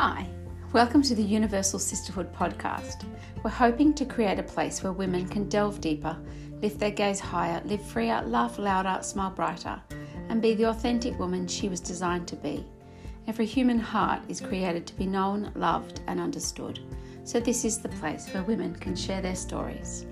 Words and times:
Hi, 0.00 0.28
welcome 0.72 1.02
to 1.02 1.14
the 1.16 1.24
Universal 1.24 1.80
Sisterhood 1.80 2.32
podcast. 2.32 3.04
We're 3.42 3.50
hoping 3.50 3.92
to 3.94 4.04
create 4.04 4.38
a 4.38 4.44
place 4.44 4.80
where 4.80 4.92
women 4.92 5.26
can 5.28 5.48
delve 5.48 5.80
deeper, 5.80 6.16
lift 6.62 6.78
their 6.78 6.92
gaze 6.92 7.18
higher, 7.18 7.60
live 7.64 7.84
freer, 7.84 8.22
laugh 8.24 8.60
louder, 8.60 9.02
smile 9.02 9.32
brighter, 9.32 9.82
and 10.28 10.40
be 10.40 10.54
the 10.54 10.68
authentic 10.68 11.18
woman 11.18 11.48
she 11.48 11.68
was 11.68 11.80
designed 11.80 12.28
to 12.28 12.36
be. 12.36 12.64
Every 13.26 13.44
human 13.44 13.80
heart 13.80 14.22
is 14.28 14.40
created 14.40 14.86
to 14.86 14.94
be 14.94 15.04
known, 15.04 15.50
loved, 15.56 16.00
and 16.06 16.20
understood. 16.20 16.78
So, 17.24 17.40
this 17.40 17.64
is 17.64 17.78
the 17.78 17.88
place 17.88 18.32
where 18.32 18.44
women 18.44 18.76
can 18.76 18.94
share 18.94 19.20
their 19.20 19.34
stories. 19.34 20.06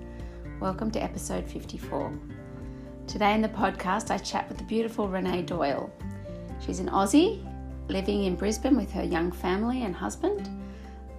Welcome 0.59 0.91
to 0.91 1.01
episode 1.01 1.47
54. 1.47 2.11
Today 3.07 3.33
in 3.33 3.41
the 3.41 3.47
podcast, 3.47 4.11
I 4.11 4.17
chat 4.17 4.49
with 4.49 4.57
the 4.57 4.65
beautiful 4.65 5.07
Renee 5.07 5.43
Doyle. 5.43 5.89
She's 6.59 6.81
an 6.81 6.89
Aussie 6.89 7.41
living 7.87 8.25
in 8.25 8.35
Brisbane 8.35 8.75
with 8.75 8.91
her 8.91 9.03
young 9.03 9.31
family 9.31 9.83
and 9.83 9.95
husband, 9.95 10.49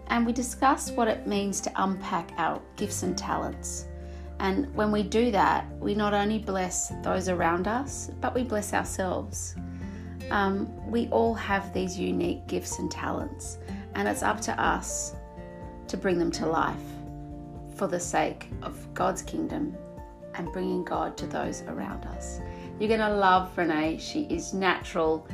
and 0.09 0.25
we 0.25 0.33
discuss 0.33 0.91
what 0.91 1.09
it 1.09 1.27
means 1.27 1.61
to 1.63 1.73
unpack 1.77 2.33
our 2.37 2.61
gifts 2.77 3.03
and 3.03 3.17
talents. 3.17 3.87
And 4.41 4.73
when 4.75 4.93
we 4.93 5.03
do 5.03 5.31
that, 5.33 5.67
we 5.79 5.95
not 5.95 6.15
only 6.15 6.39
bless 6.39 6.93
those 7.03 7.29
around 7.29 7.67
us, 7.67 8.11
but 8.21 8.35
we 8.35 8.43
bless 8.43 8.73
ourselves. 8.73 9.57
Um, 10.31 10.71
we 10.91 11.09
all 11.09 11.35
have 11.35 11.73
these 11.73 11.99
unique 11.99 12.47
gifts 12.47 12.79
and 12.79 12.91
talents, 12.91 13.59
and 13.95 14.07
it's 14.07 14.23
up 14.23 14.41
to 14.43 14.63
us 14.63 15.15
to 15.89 15.97
bring 15.97 16.19
them 16.19 16.31
to 16.33 16.47
life 16.47 16.77
for 17.75 17.87
the 17.87 18.01
sake 18.01 18.51
of 18.63 18.77
God's 18.95 19.23
kingdom 19.23 19.77
and 20.35 20.53
bringing 20.53 20.85
God 20.85 21.17
to 21.19 21.27
those 21.27 21.63
around 21.63 22.05
us. 22.07 22.41
You're 22.79 22.89
going 22.89 23.01
to 23.01 23.17
love 23.17 23.57
Renee. 23.57 23.99
She 23.99 24.23
is 24.25 24.55
natural 24.55 25.27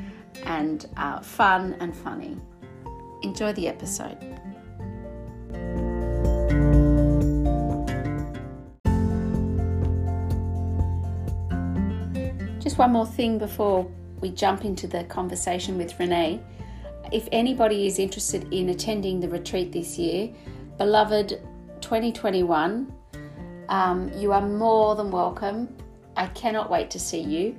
and 0.45 0.89
uh, 0.97 1.21
fun 1.21 1.77
and 1.81 1.95
funny. 1.95 2.37
Enjoy 3.23 3.53
the 3.53 3.69
episode. 3.69 4.19
Just 12.61 12.79
one 12.79 12.93
more 12.93 13.07
thing 13.07 13.39
before 13.39 13.91
we 14.21 14.31
jump 14.31 14.65
into 14.65 14.87
the 14.87 15.05
conversation 15.05 15.77
with 15.77 15.99
Renee. 15.99 16.41
If 17.13 17.29
anybody 17.31 17.87
is 17.87 17.99
interested 17.99 18.53
in 18.53 18.71
attending 18.71 19.21
the 19.21 19.29
retreat 19.29 19.71
this 19.71 19.99
year, 19.99 20.31
beloved 20.79 21.41
2021, 21.83 22.93
um, 23.69 24.11
you 24.17 24.33
are 24.33 24.41
more 24.41 24.97
than 24.97 25.11
welcome. 25.11 25.69
I 26.17 26.27
cannot 26.29 26.71
wait 26.71 26.91
to 26.93 26.99
see 26.99 27.21
you. 27.21 27.59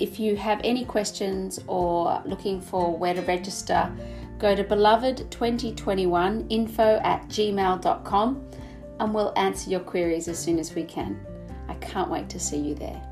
If 0.00 0.18
you 0.18 0.34
have 0.36 0.60
any 0.64 0.84
questions 0.86 1.60
or 1.66 2.22
looking 2.24 2.58
for 2.58 2.96
where 2.96 3.12
to 3.12 3.20
register, 3.20 3.94
go 4.38 4.56
to 4.56 4.64
beloved2021info 4.64 7.04
at 7.04 7.28
gmail.com 7.28 8.50
and 8.98 9.14
we'll 9.14 9.34
answer 9.36 9.68
your 9.68 9.80
queries 9.80 10.26
as 10.26 10.38
soon 10.38 10.58
as 10.58 10.74
we 10.74 10.84
can. 10.84 11.20
I 11.68 11.74
can't 11.74 12.10
wait 12.10 12.30
to 12.30 12.40
see 12.40 12.56
you 12.56 12.74
there. 12.74 13.02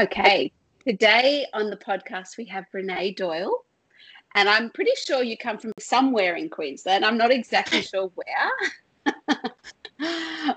Okay, 0.00 0.50
today 0.86 1.44
on 1.52 1.68
the 1.68 1.76
podcast 1.76 2.38
we 2.38 2.46
have 2.46 2.64
Renee 2.72 3.12
Doyle, 3.12 3.66
and 4.34 4.48
I'm 4.48 4.70
pretty 4.70 4.92
sure 4.96 5.22
you 5.22 5.36
come 5.36 5.58
from 5.58 5.74
somewhere 5.78 6.36
in 6.36 6.48
Queensland. 6.48 7.04
I'm 7.04 7.18
not 7.18 7.30
exactly 7.30 7.82
sure 7.82 8.10
where. 8.14 8.70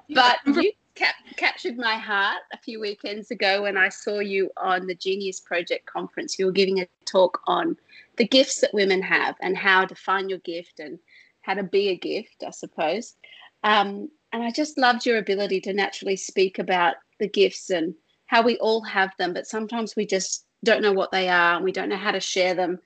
but 0.10 0.38
you 0.46 0.72
cap- 0.96 1.16
captured 1.38 1.78
my 1.78 1.96
heart 1.96 2.42
a 2.54 2.58
few 2.58 2.80
weekends 2.80 3.32
ago 3.32 3.64
when 3.64 3.78
I 3.78 3.90
saw 3.90 4.20
you 4.20 4.52
on 4.58 4.88
the 4.88 4.96
Genius 4.96 5.40
Project 5.40 5.86
conference. 5.86 6.38
You 6.38 6.46
were 6.46 6.52
giving 6.52 6.80
a 6.82 6.88
talk 7.06 7.42
on 7.48 7.78
the 8.18 8.28
gifts 8.28 8.62
that 8.62 8.74
women 8.74 9.02
have 9.02 9.36
and 9.42 9.58
how 9.58 9.86
to 9.86 9.96
find 9.96 10.30
your 10.30 10.40
gift 10.40 10.80
and 10.80 11.00
how 11.42 11.54
to 11.56 11.64
be 11.64 11.90
a 11.90 11.98
gift, 11.98 12.44
I 12.46 12.52
suppose. 12.52 13.16
Um, 13.64 14.10
and 14.32 14.44
I 14.44 14.52
just 14.52 14.78
loved 14.78 15.06
your 15.06 15.18
ability 15.18 15.62
to 15.62 15.74
naturally 15.74 16.16
speak 16.16 16.60
about 16.60 16.96
the 17.20 17.28
gifts 17.28 17.70
and 17.70 17.94
how 18.26 18.42
we 18.42 18.58
all 18.58 18.82
have 18.82 19.12
them, 19.18 19.34
but 19.34 19.48
sometimes 19.48 19.96
we 19.96 20.06
just 20.06 20.46
don't 20.64 20.82
know 20.82 20.94
what 20.94 21.12
they 21.12 21.30
are 21.30 21.56
and 21.56 21.64
we 21.64 21.72
don't 21.72 21.90
know 21.90 21.98
how 21.98 22.12
to 22.12 22.20
share 22.20 22.56
them. 22.56 22.80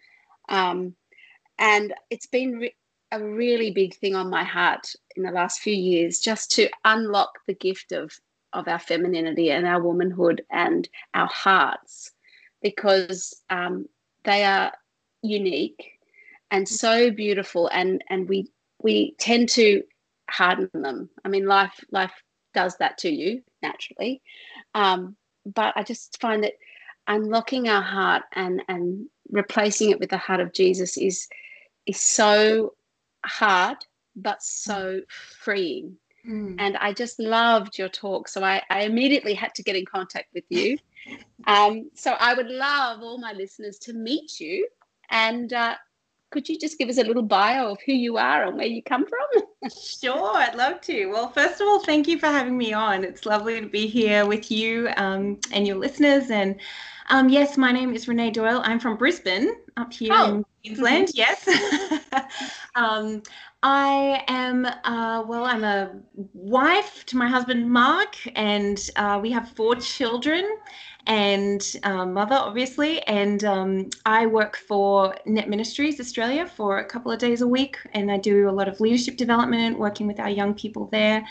Um, 0.49 0.95
and 1.59 1.93
it's 2.09 2.27
been 2.27 2.53
re- 2.53 2.75
a 3.11 3.23
really 3.23 3.71
big 3.71 3.95
thing 3.95 4.15
on 4.15 4.29
my 4.29 4.43
heart 4.43 4.93
in 5.15 5.23
the 5.23 5.31
last 5.31 5.59
few 5.59 5.73
years 5.73 6.19
just 6.19 6.51
to 6.51 6.69
unlock 6.85 7.39
the 7.47 7.53
gift 7.53 7.91
of 7.91 8.11
of 8.53 8.67
our 8.67 8.79
femininity 8.79 9.51
and 9.51 9.67
our 9.67 9.81
womanhood 9.81 10.43
and 10.49 10.87
our 11.13 11.27
hearts 11.27 12.11
because 12.61 13.41
um, 13.49 13.87
they 14.23 14.43
are 14.43 14.71
unique 15.21 15.99
and 16.49 16.67
so 16.67 17.11
beautiful 17.11 17.67
and 17.67 18.03
and 18.09 18.27
we 18.27 18.49
we 18.81 19.15
tend 19.19 19.49
to 19.49 19.83
harden 20.29 20.69
them. 20.73 21.09
I 21.23 21.29
mean 21.29 21.45
life 21.45 21.83
life 21.91 22.13
does 22.53 22.77
that 22.77 22.97
to 22.99 23.09
you 23.09 23.41
naturally. 23.61 24.21
Um, 24.73 25.15
but 25.55 25.73
i 25.75 25.83
just 25.83 26.19
find 26.19 26.43
that 26.43 26.53
unlocking 27.07 27.69
our 27.69 27.81
heart 27.81 28.23
and 28.33 28.61
and 28.67 29.07
replacing 29.31 29.91
it 29.91 29.99
with 29.99 30.09
the 30.09 30.17
heart 30.17 30.39
of 30.39 30.53
jesus 30.53 30.97
is 30.97 31.27
is 31.85 31.99
so 31.99 32.73
hard 33.25 33.77
but 34.17 34.41
so 34.41 35.01
freeing. 35.07 35.95
Mm. 36.27 36.55
And 36.59 36.75
I 36.77 36.91
just 36.91 37.19
loved 37.19 37.77
your 37.77 37.87
talk. 37.87 38.27
So 38.27 38.43
I, 38.43 38.61
I, 38.69 38.81
immediately 38.81 39.33
had 39.33 39.55
to 39.55 39.63
get 39.63 39.77
in 39.77 39.85
contact 39.85 40.27
with 40.33 40.43
you. 40.49 40.77
Um, 41.45 41.89
so 41.93 42.15
I 42.19 42.33
would 42.33 42.47
love 42.47 43.01
all 43.01 43.17
my 43.17 43.31
listeners 43.31 43.77
to 43.79 43.93
meet 43.93 44.39
you. 44.39 44.67
And 45.09 45.53
uh, 45.53 45.75
could 46.31 46.49
you 46.49 46.59
just 46.59 46.77
give 46.77 46.89
us 46.89 46.97
a 46.97 47.03
little 47.03 47.23
bio 47.23 47.71
of 47.71 47.77
who 47.85 47.93
you 47.93 48.17
are 48.17 48.43
and 48.43 48.57
where 48.57 48.67
you 48.67 48.83
come 48.83 49.05
from? 49.05 49.69
sure, 49.71 50.35
I'd 50.35 50.55
love 50.55 50.81
to. 50.81 51.05
Well, 51.05 51.29
first 51.29 51.61
of 51.61 51.67
all, 51.67 51.79
thank 51.79 52.07
you 52.07 52.19
for 52.19 52.27
having 52.27 52.57
me 52.57 52.73
on. 52.73 53.05
It's 53.05 53.25
lovely 53.25 53.61
to 53.61 53.67
be 53.67 53.87
here 53.87 54.25
with 54.25 54.51
you 54.51 54.89
um, 54.97 55.39
and 55.53 55.65
your 55.65 55.77
listeners. 55.77 56.29
And 56.29 56.59
um, 57.09 57.29
yes, 57.29 57.57
my 57.57 57.71
name 57.71 57.93
is 57.93 58.07
Renee 58.07 58.31
Doyle. 58.31 58.61
I'm 58.63 58.79
from 58.79 58.97
Brisbane, 58.97 59.55
up 59.77 59.93
here 59.93 60.13
oh. 60.13 60.43
in 60.63 60.75
Queensland. 60.75 61.09
Mm-hmm. 61.09 62.13
Yes. 62.13 62.23
um, 62.75 63.23
I 63.63 64.23
am, 64.27 64.65
uh, 64.65 65.23
well, 65.27 65.45
I'm 65.45 65.63
a 65.63 65.95
wife 66.33 67.05
to 67.07 67.17
my 67.17 67.27
husband, 67.27 67.69
Mark, 67.69 68.15
and 68.35 68.89
uh, 68.95 69.19
we 69.21 69.31
have 69.31 69.49
four 69.51 69.75
children 69.75 70.57
and 71.07 71.75
uh, 71.83 72.05
mother, 72.05 72.35
obviously. 72.35 73.01
And 73.03 73.43
um, 73.45 73.89
I 74.05 74.25
work 74.27 74.57
for 74.57 75.15
Net 75.25 75.49
Ministries 75.49 75.99
Australia 75.99 76.45
for 76.45 76.79
a 76.79 76.85
couple 76.85 77.11
of 77.11 77.19
days 77.19 77.41
a 77.41 77.47
week, 77.47 77.77
and 77.93 78.11
I 78.11 78.17
do 78.17 78.49
a 78.49 78.51
lot 78.51 78.67
of 78.67 78.79
leadership 78.79 79.17
development, 79.17 79.79
working 79.79 80.05
with 80.05 80.19
our 80.19 80.29
young 80.29 80.53
people 80.53 80.87
there. 80.91 81.25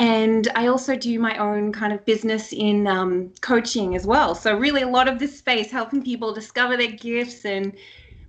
And 0.00 0.48
I 0.54 0.68
also 0.68 0.96
do 0.96 1.18
my 1.18 1.36
own 1.36 1.72
kind 1.72 1.92
of 1.92 2.02
business 2.06 2.54
in 2.54 2.86
um, 2.86 3.34
coaching 3.42 3.94
as 3.94 4.06
well. 4.06 4.34
So, 4.34 4.56
really, 4.56 4.80
a 4.80 4.88
lot 4.88 5.08
of 5.08 5.18
this 5.18 5.38
space 5.38 5.70
helping 5.70 6.02
people 6.02 6.32
discover 6.32 6.78
their 6.78 6.92
gifts 6.92 7.44
and 7.44 7.76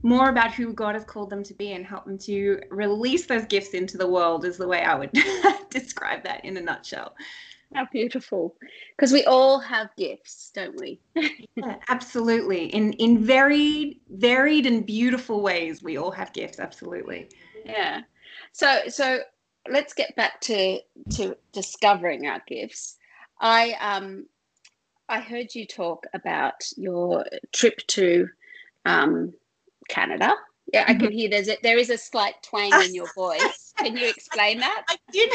more 0.04 0.28
about 0.28 0.52
who 0.52 0.74
God 0.74 0.96
has 0.96 1.06
called 1.06 1.30
them 1.30 1.44
to 1.44 1.54
be 1.54 1.72
and 1.72 1.86
help 1.86 2.04
them 2.04 2.18
to 2.20 2.60
release 2.72 3.26
those 3.26 3.46
gifts 3.46 3.70
into 3.70 3.98
the 3.98 4.06
world 4.06 4.44
is 4.44 4.58
the 4.58 4.68
way 4.68 4.84
I 4.84 4.96
would 4.96 5.12
describe 5.70 6.26
that 6.26 6.44
in 6.44 6.58
a 6.58 6.62
nutshell. 6.62 7.16
How 7.74 7.88
beautiful. 7.90 8.54
Because 8.98 9.14
we 9.14 9.24
all 9.24 9.58
have 9.60 9.96
gifts, 9.96 10.52
don't 10.54 10.78
we? 10.78 11.00
yeah, 11.56 11.78
absolutely. 11.88 12.66
In 12.66 12.92
in 12.94 13.24
very 13.24 14.02
varied 14.10 14.66
and 14.66 14.86
beautiful 14.86 15.42
ways, 15.42 15.82
we 15.82 15.96
all 15.96 16.12
have 16.12 16.34
gifts, 16.34 16.60
absolutely. 16.60 17.30
Yeah. 17.64 18.02
So 18.52 18.82
so 18.90 19.22
let's 19.70 19.94
get 19.94 20.16
back 20.16 20.42
to 20.42 20.80
to 21.12 21.36
discovering 21.54 22.28
our 22.28 22.42
gifts. 22.48 22.98
I 23.40 23.76
um 23.82 24.26
I 25.10 25.20
heard 25.20 25.54
you 25.54 25.66
talk 25.66 26.06
about 26.14 26.64
your 26.78 27.26
trip 27.52 27.78
to 27.88 28.28
um 28.86 29.34
Canada. 29.90 30.34
Yeah, 30.74 30.86
I 30.88 30.94
can 30.94 31.08
mm-hmm. 31.08 31.12
hear 31.12 31.30
there's 31.30 31.50
a, 31.50 31.58
there 31.64 31.78
is 31.78 31.90
a 31.90 31.98
slight 31.98 32.36
twang 32.44 32.72
in 32.86 32.96
your 32.96 33.12
voice. 33.14 33.74
Can 33.78 33.98
you 33.98 34.08
explain 34.08 34.60
that? 34.60 34.84
I 34.90 34.98
did. 35.12 35.30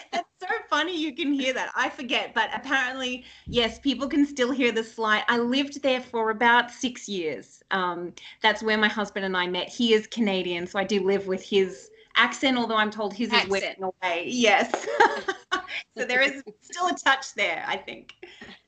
That's 0.12 0.28
so 0.40 0.46
funny. 0.70 0.96
You 0.96 1.14
can 1.14 1.32
hear 1.32 1.52
that. 1.52 1.70
I 1.76 1.90
forget, 1.90 2.32
but 2.32 2.48
apparently, 2.54 3.24
yes, 3.46 3.78
people 3.78 4.08
can 4.08 4.24
still 4.24 4.50
hear 4.50 4.72
the 4.72 4.84
slight. 4.84 5.24
I 5.28 5.36
lived 5.36 5.82
there 5.82 6.00
for 6.00 6.30
about 6.30 6.70
six 6.70 7.08
years. 7.08 7.62
Um, 7.72 8.14
that's 8.40 8.62
where 8.62 8.78
my 8.78 8.88
husband 8.88 9.26
and 9.26 9.36
I 9.36 9.46
met. 9.48 9.68
He 9.68 9.92
is 9.92 10.06
Canadian, 10.06 10.66
so 10.66 10.78
I 10.78 10.84
do 10.84 11.04
live 11.04 11.26
with 11.26 11.42
his 11.42 11.90
accent, 12.16 12.58
although 12.58 12.76
I'm 12.76 12.90
told 12.90 13.14
his 13.14 13.32
accent. 13.32 13.46
is 13.46 13.50
wearing 13.50 13.82
away. 13.82 14.24
Yes. 14.28 14.70
so 15.96 16.04
there 16.04 16.20
is 16.20 16.42
still 16.60 16.88
a 16.88 16.94
touch 16.94 17.34
there, 17.34 17.64
I 17.66 17.76
think. 17.76 18.14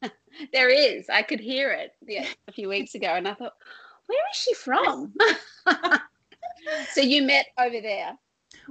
There 0.52 0.68
is. 0.68 1.08
I 1.08 1.22
could 1.22 1.38
hear 1.38 1.70
it 1.70 1.92
yeah, 2.08 2.26
a 2.48 2.52
few 2.52 2.68
weeks 2.68 2.96
ago, 2.96 3.06
and 3.06 3.28
I 3.28 3.34
thought, 3.34 3.52
where 4.06 4.18
is 4.32 4.36
she 4.36 4.52
from? 4.54 5.14
so 6.92 7.00
you 7.00 7.22
met 7.22 7.46
over 7.56 7.80
there. 7.80 8.18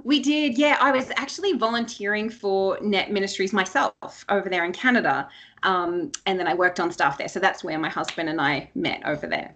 We 0.02 0.20
did, 0.20 0.58
yeah. 0.58 0.76
I 0.80 0.90
was 0.90 1.10
actually 1.16 1.52
volunteering 1.52 2.28
for 2.28 2.78
Net 2.82 3.10
Ministries 3.10 3.52
myself 3.52 4.24
over 4.28 4.48
there 4.48 4.64
in 4.64 4.72
Canada. 4.72 5.28
Um, 5.62 6.10
and 6.26 6.38
then 6.38 6.46
I 6.46 6.54
worked 6.54 6.80
on 6.80 6.90
staff 6.90 7.16
there. 7.16 7.28
So 7.28 7.40
that's 7.40 7.62
where 7.62 7.78
my 7.78 7.88
husband 7.88 8.28
and 8.28 8.40
I 8.40 8.70
met 8.74 9.02
over 9.06 9.26
there. 9.26 9.54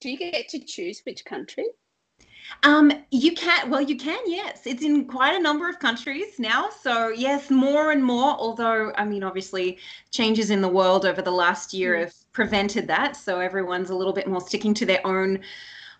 Do 0.00 0.10
you 0.10 0.18
get 0.18 0.48
to 0.50 0.58
choose 0.60 1.02
which 1.04 1.24
country? 1.24 1.66
Um, 2.62 2.92
you 3.10 3.32
can, 3.32 3.70
well, 3.70 3.80
you 3.80 3.96
can, 3.96 4.18
yes. 4.26 4.62
It's 4.66 4.82
in 4.82 5.06
quite 5.06 5.34
a 5.34 5.42
number 5.42 5.68
of 5.68 5.78
countries 5.78 6.38
now. 6.38 6.68
So, 6.70 7.08
yes, 7.08 7.50
more 7.50 7.92
and 7.92 8.04
more. 8.04 8.36
Although, 8.38 8.92
I 8.96 9.04
mean, 9.04 9.22
obviously, 9.22 9.78
changes 10.10 10.50
in 10.50 10.60
the 10.60 10.68
world 10.68 11.06
over 11.06 11.22
the 11.22 11.30
last 11.30 11.72
year 11.72 11.94
mm. 11.94 12.00
have 12.00 12.14
prevented 12.32 12.86
that. 12.88 13.16
So, 13.16 13.40
everyone's 13.40 13.90
a 13.90 13.94
little 13.94 14.12
bit 14.12 14.26
more 14.26 14.40
sticking 14.40 14.74
to 14.74 14.86
their 14.86 15.04
own 15.06 15.40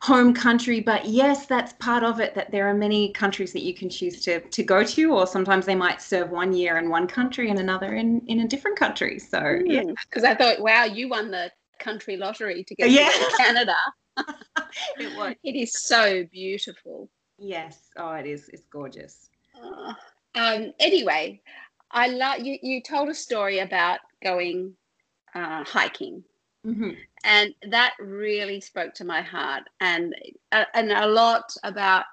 home 0.03 0.33
country. 0.33 0.81
But 0.81 1.07
yes, 1.07 1.47
that's 1.47 1.73
part 1.75 2.03
of 2.03 2.21
it 2.21 2.35
that 2.35 2.51
there 2.51 2.69
are 2.69 2.75
many 2.75 3.13
countries 3.13 3.53
that 3.53 3.63
you 3.63 3.75
can 3.75 3.91
choose 3.91 4.21
to, 4.23 4.41
to 4.41 4.63
go 4.63 4.83
to, 4.83 5.13
or 5.13 5.27
sometimes 5.27 5.67
they 5.67 5.75
might 5.75 6.01
serve 6.01 6.31
one 6.31 6.53
year 6.53 6.79
in 6.79 6.89
one 6.89 7.07
country 7.07 7.51
and 7.51 7.59
another 7.59 7.95
in, 7.95 8.23
in 8.27 8.41
a 8.41 8.49
different 8.49 8.79
country. 8.79 9.19
So, 9.19 9.39
mm. 9.39 9.63
yeah. 9.67 9.83
Because 10.09 10.25
I 10.25 10.35
thought, 10.35 10.61
wow, 10.61 10.85
you 10.85 11.09
won 11.09 11.31
the 11.31 11.51
country 11.79 12.17
lottery 12.17 12.65
to 12.65 12.75
go 12.75 12.85
yeah. 12.87 13.09
to 13.09 13.35
Canada. 13.37 13.77
it 14.99 15.17
was. 15.17 15.35
It 15.43 15.57
is 15.57 15.73
so 15.73 16.25
beautiful. 16.31 17.11
Yes. 17.39 17.79
Oh, 17.97 18.13
it 18.13 18.27
is. 18.27 18.49
It's 18.53 18.65
gorgeous. 18.71 19.29
Uh, 19.61 19.95
um. 20.35 20.73
Anyway, 20.79 21.41
I 21.91 22.09
love 22.09 22.41
you. 22.41 22.59
You 22.63 22.83
told 22.83 23.09
a 23.09 23.15
story 23.15 23.61
about 23.61 24.01
going 24.23 24.75
uh, 25.35 25.65
hiking, 25.65 26.23
mm-hmm. 26.67 26.91
and 27.25 27.55
that 27.71 27.95
really 27.99 28.61
spoke 28.61 28.95
to 28.95 29.05
my 29.05 29.23
heart, 29.23 29.65
and 29.81 30.15
uh, 30.53 30.65
and 30.75 30.93
a 30.93 31.07
lot 31.07 31.53
about 31.65 32.05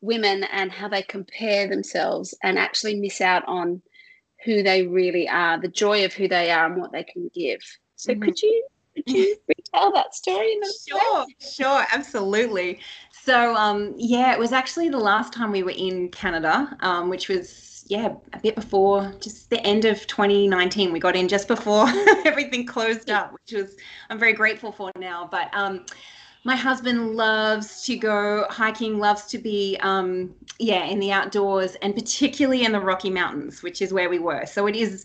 women 0.00 0.44
and 0.44 0.70
how 0.70 0.88
they 0.88 1.02
compare 1.02 1.66
themselves 1.66 2.32
and 2.44 2.58
actually 2.58 2.94
miss 2.94 3.20
out 3.20 3.42
on 3.48 3.82
who 4.44 4.62
they 4.62 4.86
really 4.86 5.28
are, 5.28 5.60
the 5.60 5.68
joy 5.68 6.04
of 6.04 6.12
who 6.12 6.28
they 6.28 6.50
are, 6.50 6.66
and 6.66 6.80
what 6.80 6.92
they 6.92 7.02
can 7.02 7.28
give. 7.34 7.60
So, 7.96 8.12
mm-hmm. 8.12 8.22
could 8.22 8.40
you 8.40 8.48
could 8.48 8.54
you 8.58 8.68
retell 9.06 9.92
that 9.92 10.14
story? 10.14 10.58
sure, 10.86 11.26
sure, 11.40 11.86
absolutely. 11.92 12.80
So, 13.12 13.54
um, 13.54 13.94
yeah, 13.96 14.32
it 14.32 14.38
was 14.38 14.52
actually 14.52 14.88
the 14.88 14.98
last 14.98 15.32
time 15.32 15.52
we 15.52 15.62
were 15.62 15.72
in 15.76 16.08
Canada, 16.08 16.76
um, 16.80 17.08
which 17.08 17.28
was 17.28 17.84
yeah 17.88 18.14
a 18.34 18.38
bit 18.38 18.54
before 18.54 19.14
just 19.20 19.50
the 19.50 19.60
end 19.66 19.84
of 19.84 20.06
2019. 20.06 20.92
We 20.92 20.98
got 20.98 21.16
in 21.16 21.28
just 21.28 21.48
before 21.48 21.86
everything 22.24 22.66
closed 22.66 23.10
up, 23.10 23.32
which 23.32 23.52
was 23.52 23.76
I'm 24.10 24.18
very 24.18 24.32
grateful 24.32 24.72
for 24.72 24.90
now. 24.96 25.28
But 25.30 25.50
um, 25.52 25.84
my 26.44 26.56
husband 26.56 27.16
loves 27.16 27.82
to 27.84 27.96
go 27.96 28.46
hiking, 28.48 28.98
loves 28.98 29.24
to 29.26 29.38
be, 29.38 29.76
um, 29.80 30.34
yeah, 30.58 30.84
in 30.84 30.98
the 30.98 31.12
outdoors, 31.12 31.74
and 31.82 31.94
particularly 31.94 32.64
in 32.64 32.72
the 32.72 32.80
Rocky 32.80 33.10
Mountains, 33.10 33.62
which 33.62 33.82
is 33.82 33.92
where 33.92 34.08
we 34.08 34.18
were. 34.18 34.46
So 34.46 34.66
it 34.66 34.76
is 34.76 35.04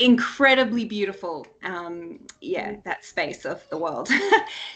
incredibly 0.00 0.84
beautiful 0.86 1.46
um, 1.62 2.20
yeah 2.40 2.72
mm. 2.72 2.84
that 2.84 3.04
space 3.04 3.44
of 3.44 3.68
the 3.70 3.76
world. 3.76 4.08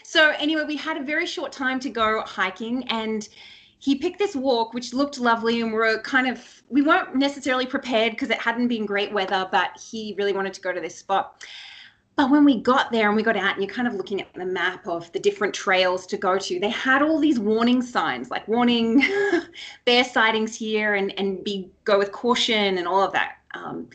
So 0.03 0.29
anyway 0.39 0.63
we 0.65 0.77
had 0.77 0.95
a 0.95 1.03
very 1.03 1.25
short 1.25 1.51
time 1.51 1.79
to 1.81 1.89
go 1.89 2.21
hiking 2.21 2.87
and 2.87 3.27
he 3.79 3.95
picked 3.95 4.17
this 4.17 4.33
walk 4.35 4.73
which 4.73 4.93
looked 4.93 5.19
lovely 5.19 5.59
and 5.61 5.73
we 5.73 5.79
are 5.79 5.99
kind 5.99 6.27
of 6.27 6.63
we 6.69 6.81
weren't 6.81 7.15
necessarily 7.15 7.65
prepared 7.65 8.11
because 8.11 8.29
it 8.29 8.37
hadn't 8.37 8.69
been 8.69 8.85
great 8.85 9.11
weather 9.11 9.49
but 9.51 9.71
he 9.77 10.15
really 10.17 10.31
wanted 10.31 10.53
to 10.53 10.61
go 10.61 10.71
to 10.71 10.79
this 10.79 10.97
spot. 10.97 11.43
But 12.15 12.31
when 12.31 12.45
we 12.45 12.61
got 12.61 12.93
there 12.93 13.07
and 13.07 13.15
we 13.17 13.23
got 13.23 13.35
out 13.35 13.55
and 13.55 13.63
you're 13.63 13.73
kind 13.73 13.89
of 13.89 13.95
looking 13.95 14.21
at 14.21 14.33
the 14.33 14.45
map 14.45 14.87
of 14.87 15.11
the 15.11 15.19
different 15.19 15.53
trails 15.53 16.05
to 16.07 16.17
go 16.17 16.37
to 16.37 16.59
they 16.59 16.69
had 16.69 17.01
all 17.01 17.19
these 17.19 17.39
warning 17.39 17.81
signs 17.81 18.29
like 18.29 18.47
warning 18.47 19.03
bear 19.85 20.03
sightings 20.05 20.55
here 20.55 20.93
and 20.95 21.17
and 21.19 21.43
be 21.43 21.69
go 21.83 21.97
with 21.97 22.13
caution 22.13 22.77
and 22.77 22.87
all 22.87 23.01
of 23.01 23.11
that. 23.11 23.37
Um, 23.53 23.89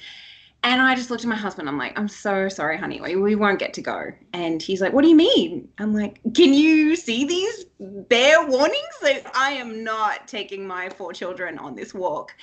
and 0.62 0.82
I 0.82 0.94
just 0.94 1.10
looked 1.10 1.24
at 1.24 1.28
my 1.28 1.36
husband. 1.36 1.68
I'm 1.68 1.78
like, 1.78 1.98
I'm 1.98 2.08
so 2.08 2.48
sorry, 2.48 2.76
honey. 2.76 3.00
We, 3.00 3.16
we 3.16 3.34
won't 3.34 3.58
get 3.58 3.72
to 3.74 3.82
go. 3.82 4.12
And 4.32 4.60
he's 4.60 4.80
like, 4.80 4.92
What 4.92 5.02
do 5.02 5.08
you 5.08 5.16
mean? 5.16 5.68
I'm 5.78 5.94
like, 5.94 6.20
Can 6.34 6.52
you 6.52 6.96
see 6.96 7.24
these 7.24 7.64
bear 7.78 8.44
warnings? 8.46 8.76
That 9.02 9.30
I 9.34 9.52
am 9.52 9.82
not 9.82 10.28
taking 10.28 10.66
my 10.66 10.90
four 10.90 11.12
children 11.12 11.58
on 11.58 11.74
this 11.74 11.94
walk. 11.94 12.34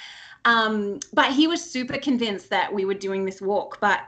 Um, 0.46 1.00
but 1.14 1.32
he 1.32 1.48
was 1.48 1.62
super 1.62 1.98
convinced 1.98 2.50
that 2.50 2.74
we 2.74 2.86
were 2.86 2.94
doing 2.94 3.26
this 3.26 3.42
walk. 3.42 3.80
But 3.80 4.02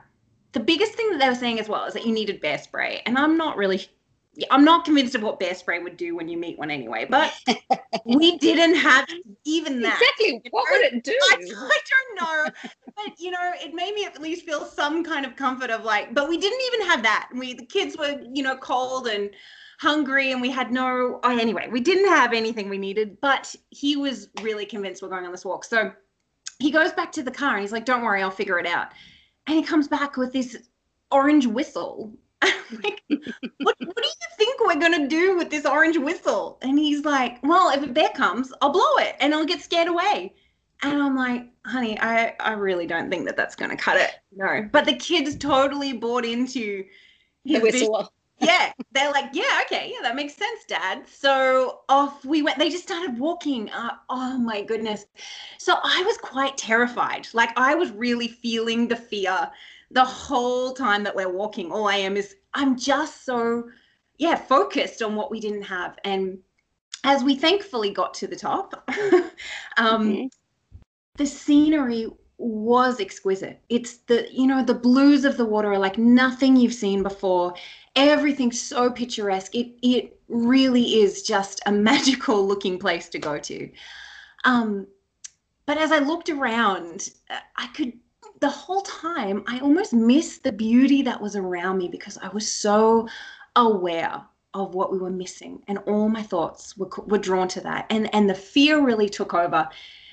the 0.54 0.60
biggest 0.60 0.94
thing 0.94 1.10
that 1.12 1.20
they 1.20 1.30
were 1.30 1.36
saying 1.36 1.60
as 1.60 1.70
well 1.70 1.86
is 1.86 1.94
that 1.94 2.06
you 2.06 2.12
needed 2.12 2.42
bear 2.42 2.58
spray. 2.58 3.02
And 3.06 3.18
I'm 3.18 3.38
not 3.38 3.58
really 3.58 3.88
I'm 4.52 4.64
not 4.64 4.86
convinced 4.86 5.16
of 5.16 5.24
what 5.24 5.40
bear 5.40 5.56
spray 5.56 5.80
would 5.80 5.98
do 5.98 6.16
when 6.16 6.30
you 6.30 6.38
meet 6.38 6.58
one 6.58 6.72
anyway, 6.72 7.06
but 7.10 7.34
we 8.06 8.38
didn't 8.38 8.76
have 8.76 9.08
even 9.46 9.82
that. 9.82 10.00
Exactly. 10.00 10.42
What 10.52 10.66
would 10.72 10.82
it 10.82 11.04
do? 11.04 11.18
I, 11.32 11.36
I, 11.36 11.80
don't 11.90 12.22
know. 12.22 12.72
but 12.96 13.20
you 13.20 13.32
know, 13.32 13.54
it 13.56 13.74
made 13.74 13.94
me 13.96 14.06
at 14.06 14.22
least 14.22 14.46
feel 14.46 14.66
some 14.66 15.04
kind 15.04 15.26
of 15.26 15.36
comfort 15.36 15.70
of 15.70 15.84
like, 15.84 16.14
but 16.14 16.30
we 16.30 16.38
didn't 16.38 16.62
even 16.68 16.88
have 16.88 17.04
that. 17.04 17.30
We 17.34 17.54
the 17.54 17.66
kids 17.66 17.98
were, 17.98 18.20
you 18.32 18.44
know, 18.44 18.56
cold 18.58 19.08
and 19.08 19.32
hungry 19.80 20.32
and 20.32 20.42
we 20.42 20.52
had 20.52 20.72
no 20.72 21.20
oh, 21.24 21.38
anyway, 21.38 21.68
we 21.72 21.80
didn't 21.80 22.10
have 22.10 22.34
anything 22.34 22.70
we 22.70 22.78
needed, 22.78 23.18
but 23.22 23.54
he 23.72 23.96
was 23.96 24.30
really 24.42 24.66
convinced 24.66 25.02
we're 25.02 25.10
going 25.10 25.26
on 25.26 25.32
this 25.32 25.46
walk. 25.46 25.64
So 25.64 25.92
he 26.60 26.72
goes 26.72 26.92
back 26.92 27.12
to 27.14 27.24
the 27.24 27.32
car 27.32 27.54
and 27.54 27.62
he's 27.62 27.72
like, 27.72 27.86
Don't 27.86 28.04
worry, 28.04 28.22
I'll 28.22 28.32
figure 28.32 28.60
it 28.60 28.68
out. 28.68 28.90
And 29.48 29.58
he 29.58 29.64
comes 29.64 29.88
back 29.88 30.18
with 30.18 30.32
this 30.32 30.56
orange 31.12 31.48
whistle 31.48 32.14
like, 32.84 33.04
what, 33.10 33.76
what 33.80 33.98
do 33.98 34.04
you 34.04 34.28
think 34.38 34.60
we're 34.66 34.80
going 34.80 35.02
to 35.02 35.08
do 35.08 35.38
with 35.38 35.50
this 35.50 35.66
orange 35.66 35.98
whistle? 35.98 36.58
And 36.62 36.80
he's 36.80 37.04
like, 37.04 37.40
well, 37.44 37.70
if 37.70 37.84
a 37.84 37.88
bear 37.88 38.10
comes, 38.10 38.54
I'll 38.62 38.72
blow 38.72 38.98
it 38.98 39.16
and 39.20 39.34
I'll 39.34 39.46
get 39.46 39.62
scared 39.62 39.88
away. 39.88 40.34
And 40.82 41.02
I'm 41.02 41.16
like, 41.16 41.48
honey, 41.66 42.00
I, 42.00 42.36
I 42.40 42.54
really 42.54 42.88
don't 42.88 43.10
think 43.10 43.26
that 43.26 43.36
that's 43.36 43.56
going 43.56 43.72
to 43.72 43.78
cut 43.78 43.98
it. 43.98 44.12
No. 44.36 44.68
But 44.72 44.86
the 44.86 44.96
kids 44.96 45.36
totally 45.36 45.94
bought 45.94 46.24
into 46.24 46.86
his 47.44 47.62
whistle. 47.62 48.14
yeah. 48.40 48.72
They're 48.94 49.12
like, 49.12 49.32
yeah, 49.34 49.62
okay. 49.66 49.92
Yeah, 49.94 50.02
that 50.04 50.16
makes 50.16 50.36
sense, 50.36 50.64
dad. 50.66 51.04
So 51.10 51.82
off 51.90 52.24
we 52.24 52.42
went. 52.42 52.58
They 52.60 52.70
just 52.70 52.84
started 52.84 53.20
walking. 53.20 53.70
Uh, 53.72 53.96
oh 54.10 54.38
my 54.38 54.62
goodness. 54.62 55.06
So 55.58 55.76
I 55.84 56.02
was 56.04 56.18
quite 56.18 56.56
terrified. 56.56 57.28
Like 57.34 57.50
I 57.58 57.76
was 57.76 57.92
really 57.92 58.30
feeling 58.30 58.88
the 58.88 58.96
fear 58.96 59.52
the 59.92 60.06
whole 60.06 60.74
time 60.74 61.04
that 61.04 61.16
we're 61.16 61.32
walking, 61.32 61.72
all 61.72 61.88
I 61.88 61.96
am 61.96 62.16
is 62.18 62.36
I'm 62.54 62.78
just 62.78 63.26
so, 63.26 63.70
yeah, 64.18 64.36
focused 64.36 65.02
on 65.02 65.16
what 65.16 65.32
we 65.32 65.40
didn't 65.40 65.64
have. 65.64 65.98
And 66.04 66.40
as 67.04 67.24
we 67.24 67.36
thankfully 67.36 67.92
got 67.92 68.14
to 68.16 68.28
the 68.28 68.36
top, 68.36 68.84
um, 69.78 70.14
mm-hmm. 70.14 70.28
the 71.16 71.26
scenery 71.26 72.08
was 72.38 73.00
exquisite. 73.00 73.62
It's 73.70 73.98
the, 74.08 74.28
you 74.32 74.48
know, 74.48 74.64
the 74.64 74.74
blues 74.74 75.26
of 75.26 75.38
the 75.38 75.46
water 75.46 75.74
are 75.74 75.80
like 75.80 75.98
nothing 75.98 76.56
you've 76.56 76.74
seen 76.74 77.04
before. 77.04 77.54
Everything's 77.96 78.62
so 78.62 78.92
picturesque. 78.92 79.56
It 79.56 79.76
it 79.82 80.20
really 80.30 81.02
is 81.02 81.24
just 81.24 81.62
a 81.66 81.72
magical 81.90 82.48
looking 82.48 82.80
place 82.80 83.10
to 83.10 83.20
go 83.20 83.40
to. 83.40 83.70
Um, 84.46 84.88
but 85.66 85.78
as 85.78 85.92
I 85.92 86.00
looked 86.00 86.30
around, 86.30 87.10
I 87.30 87.68
could 87.76 87.94
the 88.40 88.50
whole 88.50 88.82
time 88.82 89.44
I 89.48 89.60
almost 89.60 89.94
missed 89.94 90.44
the 90.44 90.52
beauty 90.52 91.02
that 91.04 91.22
was 91.22 91.36
around 91.36 91.78
me 91.78 91.88
because 91.88 92.18
I 92.22 92.30
was 92.30 92.50
so 92.50 93.08
aware 93.56 94.22
of 94.54 94.74
what 94.74 94.92
we 94.92 94.98
were 94.98 95.12
missing 95.12 95.62
and 95.68 95.78
all 95.80 96.10
my 96.10 96.24
thoughts 96.24 96.76
were, 96.78 96.90
were 97.06 97.18
drawn 97.18 97.48
to 97.50 97.62
that. 97.62 97.86
And 97.90 98.14
and 98.14 98.30
the 98.30 98.36
fear 98.36 98.84
really 98.84 99.10
took 99.10 99.34
over. 99.34 99.68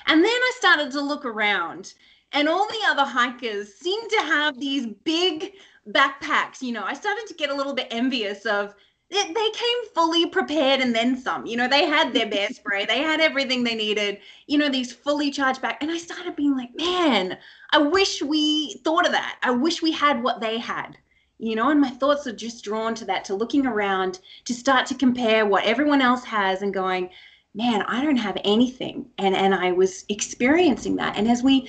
And 0.07 0.25
then 0.25 0.31
I 0.31 0.53
started 0.57 0.93
to 0.93 1.01
look 1.01 1.25
around 1.25 1.95
and 2.33 2.49
all 2.49 2.67
the 2.67 2.87
other 2.87 3.05
hikers 3.05 3.75
seemed 3.75 4.11
to 4.11 4.21
have 4.23 4.59
these 4.59 4.87
big 5.05 5.53
backpacks 5.89 6.61
you 6.61 6.73
know. 6.73 6.85
I 6.85 6.95
started 6.95 7.27
to 7.29 7.35
get 7.35 7.51
a 7.51 7.55
little 7.55 7.75
bit 7.75 7.89
envious 7.91 8.45
of 8.45 8.75
they, 9.11 9.23
they 9.23 9.51
came 9.51 9.79
fully 9.95 10.27
prepared 10.27 10.81
and 10.81 10.95
then 10.95 11.17
some. 11.17 11.47
You 11.47 11.57
know, 11.57 11.69
they 11.69 11.87
had 11.87 12.13
their 12.13 12.29
bear 12.29 12.49
spray, 12.53 12.85
they 12.85 13.03
had 13.03 13.21
everything 13.21 13.65
they 13.65 13.75
needed, 13.75 14.19
you 14.47 14.59
know, 14.59 14.69
these 14.69 14.93
fully 14.93 15.31
charged 15.31 15.63
back. 15.63 15.83
And 15.83 15.91
I 15.91 15.99
started 15.99 16.37
being 16.37 16.57
like, 16.57 16.71
man, 16.77 17.39
I 17.71 17.79
wish 17.79 18.23
we 18.23 18.75
thought 18.85 19.07
of 19.07 19.13
that. 19.13 19.39
I 19.43 19.51
wish 19.51 19.83
we 19.83 19.93
had 19.93 20.23
what 20.23 20.41
they 20.41 20.59
had. 20.59 20.99
You 21.39 21.55
know, 21.55 21.69
and 21.69 21.79
my 21.79 21.91
thoughts 21.91 22.27
are 22.27 22.33
just 22.33 22.65
drawn 22.65 22.95
to 22.95 23.05
that, 23.05 23.27
to 23.27 23.35
looking 23.35 23.67
around, 23.67 24.21
to 24.47 24.55
start 24.55 24.87
to 24.87 24.95
compare 24.95 25.45
what 25.45 25.65
everyone 25.65 26.01
else 26.01 26.25
has 26.25 26.63
and 26.63 26.73
going, 26.73 27.11
man, 27.55 27.83
I 27.83 28.03
don't 28.03 28.17
have 28.17 28.39
anything. 28.43 29.11
And 29.19 29.37
and 29.37 29.55
I 29.55 29.73
was 29.73 30.07
experiencing 30.09 30.97
that. 30.97 31.19
And 31.19 31.29
as 31.29 31.43
we 31.43 31.69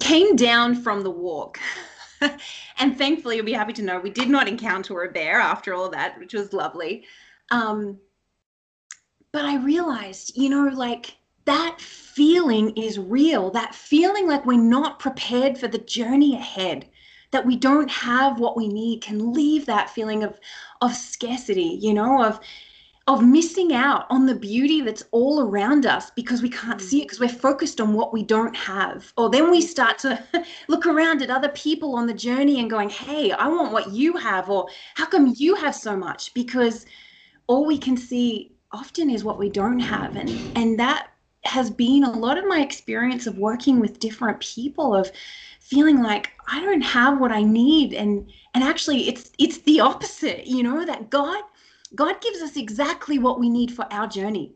came 0.00 0.34
down 0.34 0.74
from 0.74 1.02
the 1.02 1.10
walk, 1.10 1.60
and 2.78 2.96
thankfully, 2.96 3.36
you'll 3.36 3.44
be 3.44 3.52
happy 3.52 3.72
to 3.74 3.82
know 3.82 3.98
we 3.98 4.10
did 4.10 4.28
not 4.28 4.48
encounter 4.48 5.02
a 5.02 5.12
bear 5.12 5.36
after 5.36 5.74
all 5.74 5.88
that, 5.90 6.18
which 6.18 6.34
was 6.34 6.52
lovely. 6.52 7.04
Um, 7.50 7.98
but 9.32 9.44
I 9.44 9.56
realized, 9.56 10.36
you 10.36 10.48
know, 10.48 10.68
like 10.68 11.16
that 11.44 11.80
feeling 11.80 12.76
is 12.76 12.98
real. 12.98 13.50
That 13.50 13.74
feeling 13.74 14.26
like 14.26 14.44
we're 14.44 14.58
not 14.58 14.98
prepared 14.98 15.58
for 15.58 15.68
the 15.68 15.78
journey 15.78 16.34
ahead, 16.34 16.88
that 17.30 17.46
we 17.46 17.56
don't 17.56 17.90
have 17.90 18.40
what 18.40 18.56
we 18.56 18.68
need, 18.68 19.02
can 19.02 19.32
leave 19.32 19.66
that 19.66 19.90
feeling 19.90 20.22
of 20.22 20.38
of 20.80 20.94
scarcity, 20.94 21.78
you 21.80 21.94
know, 21.94 22.22
of 22.22 22.40
of 23.06 23.24
missing 23.24 23.72
out 23.72 24.06
on 24.10 24.26
the 24.26 24.34
beauty 24.34 24.82
that's 24.82 25.02
all 25.10 25.40
around 25.40 25.86
us 25.86 26.10
because 26.10 26.42
we 26.42 26.50
can't 26.50 26.80
see 26.80 27.00
it 27.00 27.00
mm. 27.00 27.04
because 27.06 27.20
we're 27.20 27.28
focused 27.28 27.80
on 27.80 27.94
what 27.94 28.12
we 28.12 28.22
don't 28.22 28.54
have. 28.54 29.12
Or 29.16 29.30
then 29.30 29.50
we 29.50 29.60
start 29.60 29.98
to 29.98 30.22
look 30.68 30.86
around 30.86 31.22
at 31.22 31.30
other 31.30 31.48
people 31.50 31.96
on 31.96 32.06
the 32.06 32.14
journey 32.14 32.60
and 32.60 32.70
going, 32.70 32.90
hey, 32.90 33.32
I 33.32 33.48
want 33.48 33.72
what 33.72 33.90
you 33.90 34.16
have, 34.16 34.48
or 34.48 34.68
how 34.94 35.06
come 35.06 35.34
you 35.36 35.54
have 35.56 35.74
so 35.74 35.96
much? 35.96 36.32
Because 36.34 36.86
all 37.46 37.66
we 37.66 37.78
can 37.78 37.96
see 37.96 38.52
often 38.72 39.10
is 39.10 39.24
what 39.24 39.38
we 39.38 39.50
don't 39.50 39.80
have. 39.80 40.16
And 40.16 40.30
and 40.56 40.78
that 40.78 41.08
has 41.44 41.70
been 41.70 42.04
a 42.04 42.12
lot 42.12 42.38
of 42.38 42.46
my 42.46 42.60
experience 42.60 43.26
of 43.26 43.38
working 43.38 43.80
with 43.80 43.98
different 43.98 44.38
people 44.40 44.94
of 44.94 45.10
feeling 45.58 46.02
like 46.02 46.32
I 46.48 46.60
don't 46.60 46.82
have 46.82 47.18
what 47.18 47.32
I 47.32 47.42
need 47.42 47.94
and 47.94 48.30
and 48.54 48.62
actually 48.62 49.08
it's 49.08 49.32
it's 49.38 49.58
the 49.58 49.80
opposite, 49.80 50.46
you 50.46 50.62
know, 50.62 50.84
that 50.84 51.10
God 51.10 51.42
God 51.94 52.20
gives 52.20 52.40
us 52.40 52.56
exactly 52.56 53.18
what 53.18 53.40
we 53.40 53.48
need 53.48 53.72
for 53.72 53.86
our 53.92 54.06
journey. 54.06 54.54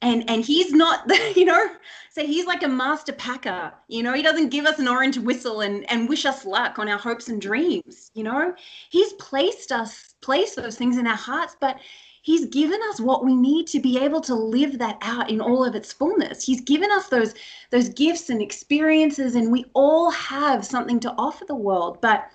And 0.00 0.28
and 0.28 0.44
he's 0.44 0.72
not 0.72 1.06
the, 1.06 1.32
you 1.36 1.44
know, 1.44 1.70
so 2.10 2.26
he's 2.26 2.46
like 2.46 2.62
a 2.62 2.68
master 2.68 3.12
packer, 3.12 3.72
you 3.88 4.02
know, 4.02 4.12
he 4.12 4.22
doesn't 4.22 4.48
give 4.50 4.66
us 4.66 4.78
an 4.78 4.88
orange 4.88 5.18
whistle 5.18 5.60
and 5.60 5.88
and 5.90 6.08
wish 6.08 6.26
us 6.26 6.44
luck 6.44 6.78
on 6.78 6.88
our 6.88 6.98
hopes 6.98 7.28
and 7.28 7.40
dreams, 7.40 8.10
you 8.14 8.24
know. 8.24 8.54
He's 8.90 9.12
placed 9.14 9.70
us 9.70 10.14
placed 10.20 10.56
those 10.56 10.76
things 10.76 10.98
in 10.98 11.06
our 11.06 11.16
hearts, 11.16 11.56
but 11.60 11.78
he's 12.22 12.46
given 12.46 12.80
us 12.90 13.00
what 13.00 13.24
we 13.24 13.34
need 13.34 13.66
to 13.66 13.80
be 13.80 13.98
able 13.98 14.20
to 14.20 14.34
live 14.34 14.78
that 14.78 14.96
out 15.02 15.28
in 15.28 15.40
all 15.40 15.64
of 15.64 15.74
its 15.74 15.92
fullness 15.92 16.44
he's 16.44 16.60
given 16.60 16.90
us 16.92 17.08
those 17.08 17.34
those 17.70 17.88
gifts 17.90 18.30
and 18.30 18.40
experiences 18.40 19.34
and 19.34 19.50
we 19.50 19.64
all 19.74 20.10
have 20.10 20.64
something 20.64 21.00
to 21.00 21.12
offer 21.18 21.44
the 21.44 21.54
world 21.54 21.98
but 22.00 22.30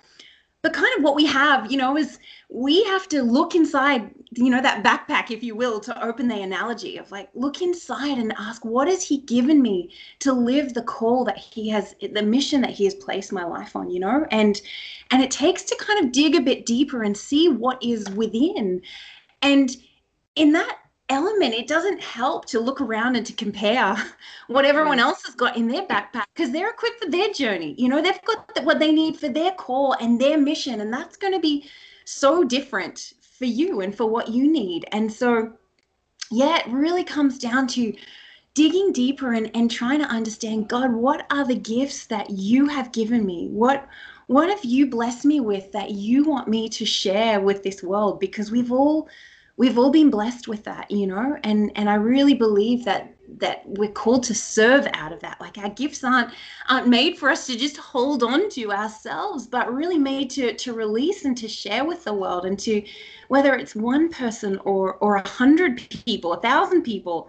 but 0.68 0.74
kind 0.74 0.94
of 0.98 1.02
what 1.02 1.14
we 1.14 1.24
have, 1.24 1.70
you 1.72 1.78
know, 1.78 1.96
is 1.96 2.18
we 2.50 2.84
have 2.84 3.08
to 3.08 3.22
look 3.22 3.54
inside, 3.54 4.10
you 4.32 4.50
know, 4.50 4.60
that 4.60 4.84
backpack, 4.84 5.30
if 5.30 5.42
you 5.42 5.54
will, 5.54 5.80
to 5.80 6.04
open 6.04 6.28
the 6.28 6.42
analogy 6.42 6.98
of 6.98 7.10
like, 7.10 7.30
look 7.32 7.62
inside 7.62 8.18
and 8.18 8.34
ask, 8.38 8.66
what 8.66 8.86
has 8.86 9.02
he 9.02 9.22
given 9.22 9.62
me 9.62 9.90
to 10.18 10.30
live 10.30 10.74
the 10.74 10.82
call 10.82 11.24
that 11.24 11.38
he 11.38 11.70
has, 11.70 11.94
the 12.12 12.22
mission 12.22 12.60
that 12.60 12.68
he 12.68 12.84
has 12.84 12.94
placed 12.94 13.32
my 13.32 13.44
life 13.44 13.74
on, 13.74 13.88
you 13.88 13.98
know? 13.98 14.26
And, 14.30 14.60
and 15.10 15.22
it 15.22 15.30
takes 15.30 15.62
to 15.62 15.76
kind 15.76 16.04
of 16.04 16.12
dig 16.12 16.34
a 16.34 16.42
bit 16.42 16.66
deeper 16.66 17.02
and 17.02 17.16
see 17.16 17.48
what 17.48 17.82
is 17.82 18.06
within. 18.10 18.82
And 19.40 19.74
in 20.36 20.52
that 20.52 20.76
element, 21.08 21.54
it 21.54 21.66
doesn't 21.66 22.02
help 22.02 22.46
to 22.46 22.60
look 22.60 22.80
around 22.80 23.16
and 23.16 23.26
to 23.26 23.32
compare 23.32 23.96
what 24.48 24.64
everyone 24.64 24.98
else 24.98 25.24
has 25.24 25.34
got 25.34 25.56
in 25.56 25.68
their 25.68 25.86
backpack 25.86 26.24
because 26.34 26.52
they're 26.52 26.70
equipped 26.70 27.02
for 27.02 27.10
their 27.10 27.32
journey. 27.32 27.74
You 27.78 27.88
know, 27.88 28.02
they've 28.02 28.22
got 28.24 28.64
what 28.64 28.78
they 28.78 28.92
need 28.92 29.18
for 29.18 29.28
their 29.28 29.52
call 29.52 29.94
and 30.00 30.20
their 30.20 30.38
mission, 30.38 30.80
and 30.80 30.92
that's 30.92 31.16
going 31.16 31.32
to 31.32 31.40
be 31.40 31.68
so 32.04 32.44
different 32.44 33.14
for 33.38 33.44
you 33.44 33.80
and 33.80 33.94
for 33.94 34.06
what 34.06 34.28
you 34.28 34.50
need. 34.50 34.86
And 34.92 35.12
so, 35.12 35.52
yeah, 36.30 36.58
it 36.58 36.66
really 36.68 37.04
comes 37.04 37.38
down 37.38 37.66
to 37.68 37.94
digging 38.54 38.92
deeper 38.92 39.34
and, 39.34 39.50
and 39.54 39.70
trying 39.70 40.00
to 40.00 40.06
understand 40.06 40.68
God, 40.68 40.92
what 40.92 41.26
are 41.30 41.44
the 41.44 41.54
gifts 41.54 42.06
that 42.06 42.28
you 42.30 42.66
have 42.66 42.92
given 42.92 43.24
me? 43.24 43.48
What 43.48 43.86
what 44.26 44.50
have 44.50 44.62
you 44.62 44.86
blessed 44.86 45.24
me 45.24 45.40
with 45.40 45.72
that 45.72 45.92
you 45.92 46.24
want 46.24 46.48
me 46.48 46.68
to 46.70 46.84
share 46.84 47.40
with 47.40 47.62
this 47.62 47.82
world? 47.82 48.20
Because 48.20 48.50
we've 48.50 48.72
all 48.72 49.08
we've 49.58 49.76
all 49.76 49.90
been 49.90 50.08
blessed 50.08 50.48
with 50.48 50.64
that 50.64 50.90
you 50.90 51.06
know? 51.06 51.36
And 51.44 51.70
and 51.76 51.90
i 51.90 51.94
really 51.94 52.34
believe 52.34 52.84
that 52.86 53.14
that 53.36 53.62
we're 53.66 53.90
called 53.90 54.22
to 54.24 54.34
serve 54.34 54.88
out 54.94 55.12
of 55.12 55.20
that. 55.20 55.40
Like 55.40 55.58
our 55.58 55.68
gifts 55.70 56.02
aren't 56.02 56.32
aren't 56.68 56.88
made 56.88 57.18
for 57.18 57.30
us 57.30 57.46
to 57.46 57.56
just 57.56 57.76
hold 57.76 58.22
on 58.22 58.48
to 58.50 58.72
ourselves 58.72 59.46
but 59.46 59.72
really 59.72 59.98
made 59.98 60.30
to 60.30 60.54
to 60.54 60.72
release 60.72 61.24
and 61.24 61.36
to 61.38 61.48
share 61.48 61.84
with 61.84 62.04
the 62.04 62.14
world 62.14 62.46
and 62.46 62.58
to 62.60 62.82
whether 63.28 63.54
it's 63.54 63.74
one 63.74 64.08
person 64.08 64.58
or 64.64 64.94
or 64.96 65.16
a 65.16 65.28
hundred 65.28 65.76
people 66.04 66.32
a 66.32 66.40
thousand 66.40 66.82
people 66.82 67.28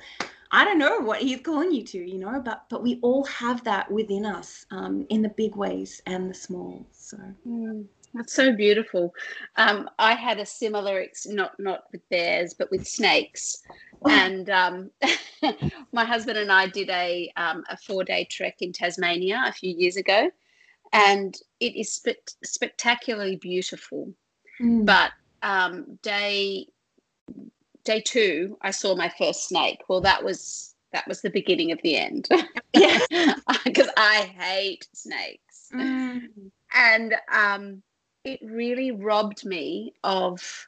i 0.52 0.64
don't 0.64 0.80
know 0.80 1.00
what 1.00 1.22
he's 1.22 1.42
calling 1.42 1.72
you 1.72 1.84
to 1.84 1.98
you 1.98 2.20
know? 2.20 2.42
But 2.44 2.66
but 2.70 2.82
we 2.82 3.00
all 3.02 3.26
have 3.26 3.64
that 3.66 3.92
within 3.92 4.26
us 4.26 4.66
um, 4.72 5.06
in 5.10 5.22
the 5.22 5.30
big 5.30 5.56
ways 5.56 6.02
and 6.06 6.30
the 6.30 6.34
small 6.34 6.86
so. 6.92 7.18
Mm. 7.48 7.86
That's 8.14 8.34
so 8.34 8.54
beautiful. 8.54 9.14
Um, 9.56 9.90
I 10.00 10.14
had 10.16 10.40
a 10.40 10.46
similar, 10.46 11.00
ex- 11.00 11.28
not 11.28 11.60
not 11.60 11.84
with 11.92 12.08
bears, 12.10 12.54
but 12.54 12.72
with 12.72 12.88
snakes. 12.88 13.62
Oh. 14.04 14.10
And 14.10 14.50
um, 14.50 14.92
my 15.92 16.06
husband 16.06 16.38
and 16.38 16.52
I 16.52 16.68
did 16.68 16.90
a 16.90 17.32
um, 17.38 17.64
a 17.70 17.78
four 17.78 18.04
day 18.04 18.26
trek 18.30 18.58
in 18.62 18.74
Tasmania 18.74 19.44
a 19.46 19.52
few 19.52 19.76
years 19.76 19.96
ago, 19.96 20.32
and 20.92 21.38
it 21.60 21.76
is 21.76 21.94
spe- 21.94 22.36
spectacularly 22.44 23.36
beautiful. 23.36 24.12
Mm. 24.60 24.86
But 24.86 25.12
um, 25.44 26.00
day 26.02 26.68
day 27.84 28.02
two, 28.02 28.58
I 28.62 28.72
saw 28.72 28.96
my 28.96 29.10
first 29.18 29.48
snake. 29.48 29.82
Well, 29.88 30.02
that 30.02 30.24
was 30.24 30.76
that 30.94 31.08
was 31.08 31.22
the 31.22 31.30
beginning 31.30 31.72
of 31.72 31.80
the 31.84 31.96
end. 31.96 32.28
yeah, 32.74 33.00
because 33.66 33.90
I 33.98 34.32
hate 34.38 34.88
snakes. 34.94 35.70
Mm. 35.74 36.30
And 36.74 37.16
um, 37.34 37.82
it 38.30 38.40
really 38.44 38.92
robbed 38.92 39.46
me 39.46 39.94
of 40.04 40.68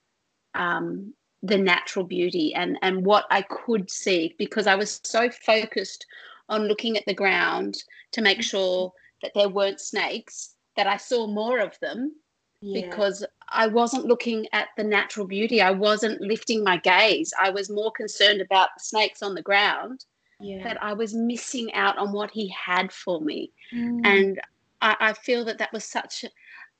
um, 0.55 1.13
the 1.43 1.57
natural 1.57 2.05
beauty 2.05 2.53
and 2.53 2.77
and 2.81 3.05
what 3.05 3.25
I 3.31 3.41
could 3.43 3.89
see 3.89 4.35
because 4.37 4.67
I 4.67 4.75
was 4.75 4.99
so 5.03 5.29
focused 5.29 6.05
on 6.49 6.67
looking 6.67 6.97
at 6.97 7.05
the 7.05 7.13
ground 7.13 7.83
to 8.11 8.21
make 8.21 8.39
mm-hmm. 8.39 8.57
sure 8.57 8.93
that 9.21 9.31
there 9.35 9.49
weren't 9.49 9.79
snakes 9.79 10.55
that 10.75 10.87
I 10.87 10.97
saw 10.97 11.27
more 11.27 11.59
of 11.59 11.77
them 11.79 12.13
yeah. 12.61 12.81
because 12.81 13.25
I 13.49 13.67
wasn't 13.67 14.05
looking 14.05 14.47
at 14.53 14.69
the 14.77 14.83
natural 14.83 15.27
beauty. 15.27 15.61
I 15.61 15.71
wasn't 15.71 16.21
lifting 16.21 16.63
my 16.63 16.77
gaze. 16.77 17.33
I 17.39 17.49
was 17.49 17.69
more 17.69 17.91
concerned 17.91 18.41
about 18.41 18.69
the 18.77 18.83
snakes 18.83 19.21
on 19.21 19.35
the 19.35 19.41
ground 19.41 20.05
yeah. 20.39 20.63
that 20.63 20.81
I 20.81 20.93
was 20.93 21.13
missing 21.13 21.73
out 21.73 21.97
on 21.97 22.11
what 22.11 22.31
he 22.31 22.47
had 22.49 22.91
for 22.91 23.21
me. 23.21 23.51
Mm. 23.73 24.01
And 24.05 24.41
I, 24.81 24.95
I, 24.99 25.13
feel 25.13 25.45
that 25.45 25.57
that 25.59 25.73
was 25.73 25.83
such 25.83 26.25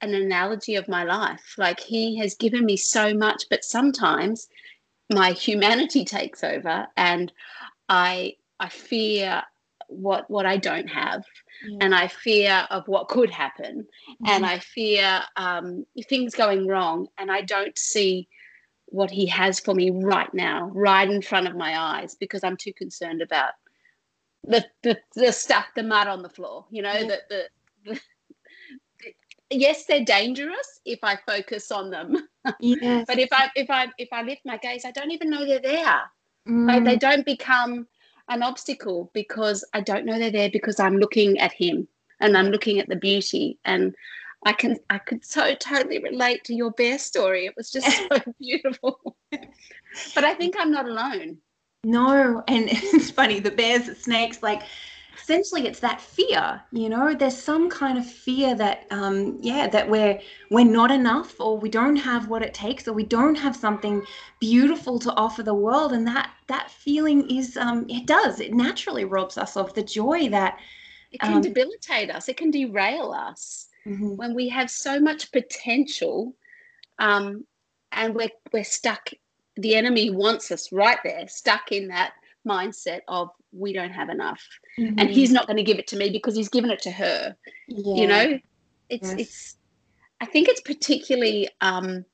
an 0.01 0.13
analogy 0.13 0.75
of 0.75 0.87
my 0.87 1.03
life. 1.03 1.55
Like 1.57 1.79
he 1.79 2.17
has 2.17 2.35
given 2.35 2.65
me 2.65 2.77
so 2.77 3.13
much, 3.13 3.45
but 3.49 3.63
sometimes 3.63 4.47
my 5.09 5.31
humanity 5.31 6.05
takes 6.17 6.43
over 6.43 6.87
and 6.97 7.31
I 7.89 8.35
I 8.59 8.69
fear 8.69 9.43
what 9.87 10.29
what 10.29 10.45
I 10.45 10.57
don't 10.57 10.87
have. 10.87 11.23
Yeah. 11.67 11.77
And 11.81 11.93
I 11.93 12.07
fear 12.07 12.67
of 12.71 12.87
what 12.87 13.07
could 13.07 13.29
happen, 13.29 13.81
mm-hmm. 14.09 14.25
and 14.25 14.45
I 14.45 14.57
fear 14.57 15.21
um, 15.35 15.85
things 16.07 16.33
going 16.33 16.65
wrong, 16.65 17.07
and 17.19 17.31
I 17.31 17.41
don't 17.41 17.77
see 17.77 18.27
what 18.87 19.11
he 19.11 19.27
has 19.27 19.59
for 19.59 19.75
me 19.75 19.91
right 19.91 20.33
now, 20.33 20.71
right 20.73 21.09
in 21.09 21.21
front 21.21 21.47
of 21.47 21.55
my 21.55 21.79
eyes, 21.79 22.15
because 22.15 22.43
I'm 22.43 22.57
too 22.57 22.73
concerned 22.73 23.21
about 23.21 23.53
the 24.43 24.65
the, 24.81 24.97
the 25.15 25.31
stuff, 25.31 25.67
the 25.75 25.83
mud 25.83 26.07
on 26.07 26.23
the 26.23 26.29
floor, 26.29 26.65
you 26.71 26.81
know, 26.81 26.93
yeah. 26.93 27.03
the, 27.03 27.19
the, 27.29 27.45
the 27.85 27.99
yes 29.51 29.85
they're 29.85 30.05
dangerous 30.05 30.79
if 30.85 30.99
i 31.03 31.17
focus 31.27 31.71
on 31.71 31.89
them. 31.89 32.17
Yes. 32.59 33.05
but 33.07 33.19
if 33.19 33.29
i 33.31 33.49
if 33.55 33.69
i 33.69 33.87
if 33.97 34.09
i 34.11 34.21
lift 34.21 34.41
my 34.45 34.57
gaze 34.57 34.85
i 34.85 34.91
don't 34.91 35.11
even 35.11 35.29
know 35.29 35.45
they're 35.45 35.59
there. 35.59 36.01
Mm. 36.49 36.67
like 36.67 36.83
they 36.83 36.97
don't 36.97 37.25
become 37.25 37.87
an 38.29 38.41
obstacle 38.41 39.11
because 39.13 39.63
i 39.73 39.81
don't 39.81 40.05
know 40.05 40.17
they're 40.17 40.31
there 40.31 40.49
because 40.49 40.79
i'm 40.79 40.97
looking 40.97 41.37
at 41.39 41.53
him 41.53 41.87
and 42.19 42.35
i'm 42.35 42.47
looking 42.47 42.79
at 42.79 42.87
the 42.87 42.95
beauty. 42.95 43.59
And 43.65 43.93
i 44.45 44.53
can 44.53 44.77
i 44.89 44.97
could 44.97 45.23
so 45.23 45.53
totally 45.55 45.99
relate 45.99 46.43
to 46.45 46.55
your 46.55 46.71
bear 46.71 46.97
story. 46.97 47.45
It 47.45 47.53
was 47.55 47.71
just 47.71 47.87
so 47.87 48.19
beautiful. 48.39 49.17
But 49.31 50.23
i 50.23 50.33
think 50.33 50.55
i'm 50.57 50.71
not 50.71 50.87
alone. 50.87 51.37
No 51.83 52.43
and 52.47 52.69
it's 52.71 53.11
funny 53.11 53.39
the 53.39 53.51
bears 53.51 53.85
the 53.85 53.95
snakes 53.95 54.41
like 54.41 54.63
essentially 55.31 55.67
it's 55.67 55.79
that 55.79 56.01
fear 56.01 56.61
you 56.71 56.89
know? 56.89 57.13
There's 57.13 57.37
some 57.41 57.69
kind 57.69 57.97
of 57.97 58.05
fear 58.05 58.55
that 58.55 58.85
um 58.91 59.39
yeah 59.41 59.67
that 59.67 59.89
we're 59.89 60.19
we're 60.49 60.65
not 60.65 60.91
enough 60.91 61.39
or 61.39 61.57
we 61.57 61.69
don't 61.69 61.95
have 61.95 62.27
what 62.27 62.41
it 62.41 62.53
takes 62.53 62.87
or 62.87 62.93
we 62.93 63.03
don't 63.03 63.35
have 63.35 63.55
something 63.55 64.03
beautiful 64.39 64.99
to 64.99 65.11
offer 65.13 65.43
the 65.43 65.53
world. 65.53 65.93
And 65.93 66.05
that 66.07 66.31
that 66.47 66.69
feeling 66.69 67.29
is 67.29 67.57
um 67.57 67.85
it 67.89 68.05
does. 68.05 68.39
It 68.39 68.53
naturally 68.53 69.05
robs 69.05 69.37
us 69.37 69.55
of 69.57 69.73
the 69.73 69.83
joy 69.83 70.29
that 70.29 70.59
it 71.11 71.19
can 71.19 71.35
um, 71.35 71.41
debilitate 71.41 72.09
us. 72.09 72.29
It 72.29 72.37
can 72.37 72.51
derail 72.51 73.11
us. 73.11 73.67
Mm-hmm. 73.87 74.15
when 74.15 74.35
we 74.35 74.47
have 74.49 74.69
so 74.69 74.99
much 74.99 75.31
potential 75.31 76.35
um 76.99 77.43
and 77.91 78.13
we're 78.13 78.29
we're 78.53 78.63
stuck 78.63 79.09
the 79.55 79.73
enemy 79.73 80.11
wants 80.11 80.51
us 80.51 80.71
right 80.71 80.99
there 81.03 81.27
stuck 81.27 81.71
in 81.71 81.87
that 81.87 82.13
mindset 82.47 82.99
of 83.07 83.31
we 83.51 83.73
don't 83.73 83.91
have 83.91 84.09
enough 84.09 84.41
mm-hmm. 84.79 84.97
and 84.97 85.09
he's 85.09 85.31
not 85.31 85.47
going 85.47 85.57
to 85.57 85.63
give 85.63 85.79
it 85.79 85.87
to 85.87 85.97
me 85.97 86.09
because 86.09 86.35
he's 86.35 86.49
given 86.49 86.71
it 86.71 86.81
to 86.81 86.91
her 86.91 87.35
yeah. 87.67 87.95
you 87.95 88.07
know 88.07 88.39
it's 88.89 89.09
yes. 89.09 89.19
it's 89.19 89.55
i 90.21 90.25
think 90.25 90.47
it's 90.47 90.61
particularly 90.61 91.49
um 91.61 92.05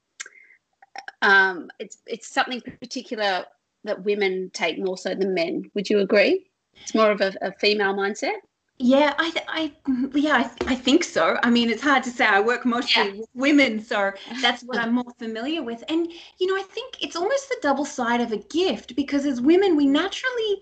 um 1.21 1.69
it's 1.79 1.99
it's 2.05 2.27
something 2.27 2.61
particular 2.79 3.45
that 3.83 4.03
women 4.03 4.49
take 4.53 4.79
more 4.79 4.97
so 4.97 5.13
than 5.13 5.33
men 5.33 5.69
would 5.73 5.89
you 5.89 5.99
agree 5.99 6.49
it's 6.81 6.95
more 6.95 7.11
of 7.11 7.21
a, 7.21 7.33
a 7.41 7.51
female 7.53 7.93
mindset 7.93 8.37
Yeah, 8.79 9.15
I, 9.17 9.31
I, 9.47 9.73
yeah, 10.13 10.35
I, 10.37 10.73
I, 10.73 10.75
think 10.75 11.03
so. 11.03 11.39
I 11.41 11.49
mean, 11.49 11.71
it's 11.71 11.81
hard 11.81 12.03
to 12.03 12.11
say. 12.11 12.25
I 12.25 12.39
work 12.39 12.63
mostly 12.63 13.05
yeah. 13.05 13.11
with 13.17 13.29
women, 13.33 13.83
so 13.83 14.11
that's 14.41 14.61
what 14.61 14.77
I'm 14.77 14.93
more 14.93 15.11
familiar 15.17 15.63
with. 15.63 15.83
And 15.89 16.07
you 16.39 16.45
know, 16.45 16.55
I 16.55 16.61
think 16.61 17.01
it's 17.01 17.15
almost 17.15 17.49
the 17.49 17.57
double 17.63 17.85
side 17.85 18.21
of 18.21 18.31
a 18.31 18.37
gift 18.37 18.95
because 18.95 19.25
as 19.25 19.41
women, 19.41 19.75
we 19.75 19.87
naturally 19.87 20.61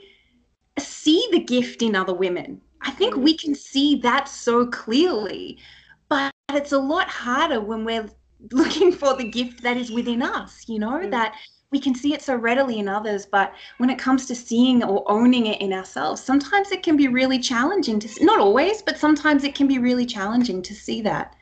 see 0.80 1.28
the 1.32 1.40
gift 1.40 1.82
in 1.82 1.96
other 1.96 2.14
women. 2.14 2.62
I 2.82 2.92
think 2.92 3.16
we 3.16 3.36
can 3.36 3.56
see 3.56 3.96
that 4.02 4.28
so 4.28 4.68
clearly, 4.68 5.58
but 6.10 6.32
it's 6.52 6.72
a 6.72 6.78
lot 6.78 7.10
harder 7.10 7.60
when 7.60 7.84
we're 7.84 8.10
looking 8.52 8.92
for 8.92 9.16
the 9.16 9.24
gift 9.24 9.64
that 9.64 9.78
is 9.78 9.92
within 9.92 10.22
us. 10.22 10.66
You 10.68 10.80
know 10.80 11.00
mm. 11.00 11.12
that 11.12 11.36
we 11.72 11.80
can 11.80 11.96
see 11.96 12.14
it 12.14 12.22
so 12.22 12.36
readily 12.36 12.80
in 12.80 12.88
others 12.88 13.26
but 13.26 13.54
when 13.80 13.90
it 13.90 14.00
comes 14.00 14.26
to 14.26 14.34
seeing 14.34 14.82
or 14.82 15.04
owning 15.12 15.48
it 15.48 15.60
in 15.60 15.74
ourselves 15.74 16.22
sometimes 16.22 16.72
it 16.72 16.84
can 16.84 16.96
be 16.96 17.10
really 17.10 17.38
challenging 17.38 18.00
to 18.00 18.24
not 18.24 18.40
always 18.40 18.82
but 18.82 18.98
sometimes 18.98 19.44
it 19.44 19.54
can 19.54 19.68
be 19.68 19.78
really 19.78 20.06
challenging 20.06 20.62
to 20.62 20.74
see 20.74 21.02
that 21.02 21.36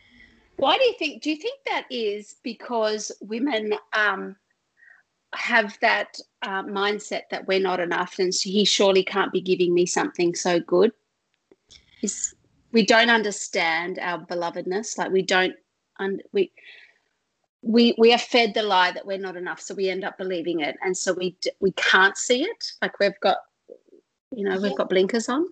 why 0.57 0.75
do 0.77 0.83
you 0.83 0.95
think 0.97 1.21
do 1.21 1.29
you 1.29 1.35
think 1.35 1.59
that 1.65 1.85
is 1.91 2.37
because 2.43 3.11
women 3.21 3.73
um, 3.93 4.35
have 5.35 5.77
that 5.81 6.17
uh, 6.41 6.63
mindset 6.63 7.23
that 7.31 7.47
we're 7.47 7.59
not 7.59 7.79
enough 7.79 8.19
and 8.19 8.33
so 8.33 8.49
he 8.49 8.65
surely 8.65 9.03
can't 9.03 9.31
be 9.31 9.41
giving 9.41 9.73
me 9.73 9.85
something 9.85 10.35
so 10.35 10.59
good. 10.59 10.91
Is 12.01 12.35
we 12.71 12.85
don't 12.85 13.09
understand 13.09 13.99
our 13.99 14.25
belovedness. 14.25 14.97
Like 14.97 15.11
we 15.11 15.21
don't 15.21 15.55
un- 15.99 16.21
we 16.31 16.51
we 17.61 17.95
we 17.97 18.13
are 18.13 18.17
fed 18.17 18.53
the 18.53 18.63
lie 18.63 18.91
that 18.91 19.05
we're 19.05 19.17
not 19.17 19.37
enough 19.37 19.61
so 19.61 19.73
we 19.73 19.89
end 19.89 20.03
up 20.03 20.17
believing 20.17 20.59
it. 20.59 20.75
And 20.83 20.95
so 20.95 21.13
we 21.13 21.37
we 21.59 21.71
can't 21.73 22.17
see 22.17 22.43
it. 22.43 22.71
Like 22.81 22.99
we've 22.99 23.19
got 23.21 23.37
you 24.31 24.43
know 24.43 24.59
we've 24.59 24.75
got 24.75 24.89
blinkers 24.89 25.29
on 25.29 25.47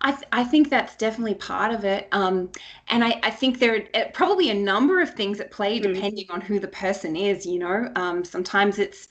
I, 0.00 0.12
th- 0.12 0.28
I 0.32 0.44
think 0.44 0.70
that's 0.70 0.96
definitely 0.96 1.34
part 1.34 1.72
of 1.72 1.84
it. 1.84 2.08
Um, 2.12 2.50
and 2.88 3.04
I, 3.04 3.20
I 3.22 3.30
think 3.30 3.58
there 3.58 3.86
are 3.94 4.04
probably 4.14 4.50
a 4.50 4.54
number 4.54 5.00
of 5.00 5.14
things 5.14 5.40
at 5.40 5.50
play 5.50 5.78
hmm. 5.78 5.92
depending 5.92 6.26
mm. 6.26 6.34
on 6.34 6.40
who 6.40 6.58
the 6.58 6.68
person 6.68 7.16
is, 7.16 7.44
you 7.44 7.58
know. 7.58 7.90
Um, 7.96 8.24
sometimes 8.24 8.78
it's, 8.78 9.08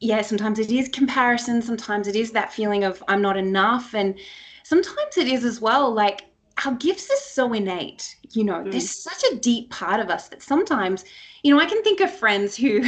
yeah, 0.00 0.22
sometimes 0.22 0.58
it 0.58 0.70
is 0.70 0.88
comparison. 0.88 1.62
Sometimes 1.62 2.08
it 2.08 2.16
is 2.16 2.32
that 2.32 2.52
feeling 2.52 2.84
of 2.84 3.02
I'm 3.08 3.22
not 3.22 3.36
enough. 3.36 3.94
And 3.94 4.18
sometimes 4.62 5.16
it 5.16 5.28
is 5.28 5.44
as 5.44 5.60
well, 5.60 5.92
like 5.92 6.22
our 6.64 6.74
gifts 6.74 7.10
are 7.10 7.16
so 7.16 7.52
innate, 7.52 8.16
you 8.30 8.44
know, 8.44 8.62
mm. 8.62 8.70
there's 8.70 8.90
such 8.90 9.22
a 9.32 9.36
deep 9.36 9.70
part 9.70 10.00
of 10.00 10.10
us 10.10 10.28
that 10.28 10.42
sometimes 10.42 11.04
you 11.42 11.54
know, 11.54 11.60
I 11.60 11.66
can 11.66 11.82
think 11.82 12.00
of 12.00 12.14
friends 12.14 12.56
who, 12.56 12.82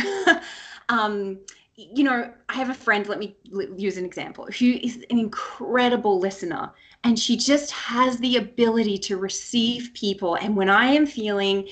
um, 0.88 1.38
you 1.76 2.04
know, 2.04 2.30
I 2.48 2.54
have 2.54 2.70
a 2.70 2.74
friend, 2.74 3.06
let 3.08 3.18
me 3.18 3.36
use 3.44 3.96
an 3.96 4.04
example, 4.04 4.46
who 4.58 4.72
is 4.82 4.96
an 5.10 5.18
incredible 5.18 6.18
listener 6.18 6.70
and 7.04 7.18
she 7.18 7.36
just 7.36 7.70
has 7.72 8.18
the 8.18 8.36
ability 8.36 8.98
to 8.98 9.16
receive 9.16 9.92
people. 9.94 10.36
And 10.36 10.56
when 10.56 10.68
I 10.68 10.86
am 10.86 11.06
feeling 11.06 11.68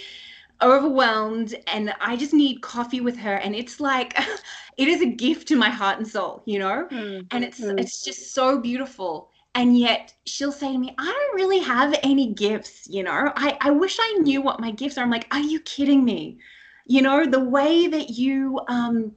overwhelmed 0.62 1.54
and 1.66 1.94
I 2.00 2.16
just 2.16 2.34
need 2.34 2.62
coffee 2.62 3.00
with 3.00 3.16
her, 3.18 3.36
and 3.36 3.54
it's 3.54 3.78
like, 3.78 4.18
it 4.76 4.88
is 4.88 5.02
a 5.02 5.06
gift 5.06 5.48
to 5.48 5.56
my 5.56 5.70
heart 5.70 5.98
and 5.98 6.08
soul, 6.08 6.42
you 6.46 6.58
know? 6.58 6.88
Mm-hmm. 6.90 7.26
And 7.30 7.44
it's 7.44 7.60
mm. 7.60 7.78
it's 7.78 8.02
just 8.02 8.34
so 8.34 8.58
beautiful 8.58 9.30
and 9.54 9.76
yet 9.76 10.14
she'll 10.26 10.52
say 10.52 10.70
to 10.70 10.78
me 10.78 10.94
i 10.96 11.04
don't 11.04 11.34
really 11.34 11.58
have 11.58 11.92
any 12.04 12.32
gifts 12.32 12.86
you 12.88 13.02
know 13.02 13.32
I, 13.34 13.58
I 13.60 13.70
wish 13.70 13.98
i 14.00 14.18
knew 14.20 14.40
what 14.40 14.60
my 14.60 14.70
gifts 14.70 14.96
are 14.96 15.02
i'm 15.02 15.10
like 15.10 15.26
are 15.32 15.40
you 15.40 15.58
kidding 15.60 16.04
me 16.04 16.38
you 16.86 17.02
know 17.02 17.26
the 17.26 17.40
way 17.40 17.88
that 17.88 18.10
you 18.10 18.60
um, 18.68 19.12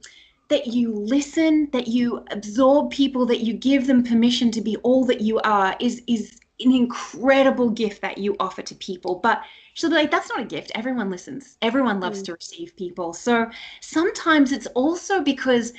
that 0.48 0.66
you 0.66 0.92
listen 0.92 1.68
that 1.72 1.88
you 1.88 2.24
absorb 2.30 2.90
people 2.90 3.26
that 3.26 3.40
you 3.40 3.52
give 3.54 3.86
them 3.86 4.02
permission 4.02 4.50
to 4.50 4.60
be 4.60 4.76
all 4.78 5.04
that 5.04 5.20
you 5.20 5.40
are 5.40 5.76
is 5.80 6.02
is 6.06 6.38
an 6.60 6.72
incredible 6.72 7.70
gift 7.70 8.00
that 8.00 8.18
you 8.18 8.36
offer 8.38 8.62
to 8.62 8.74
people 8.76 9.16
but 9.16 9.42
she'll 9.74 9.90
be 9.90 9.96
like 9.96 10.10
that's 10.10 10.28
not 10.28 10.40
a 10.40 10.44
gift 10.44 10.70
everyone 10.74 11.10
listens 11.10 11.56
everyone 11.62 12.00
loves 12.00 12.22
mm. 12.22 12.26
to 12.26 12.32
receive 12.32 12.76
people 12.76 13.12
so 13.12 13.50
sometimes 13.80 14.52
it's 14.52 14.66
also 14.68 15.20
because 15.20 15.72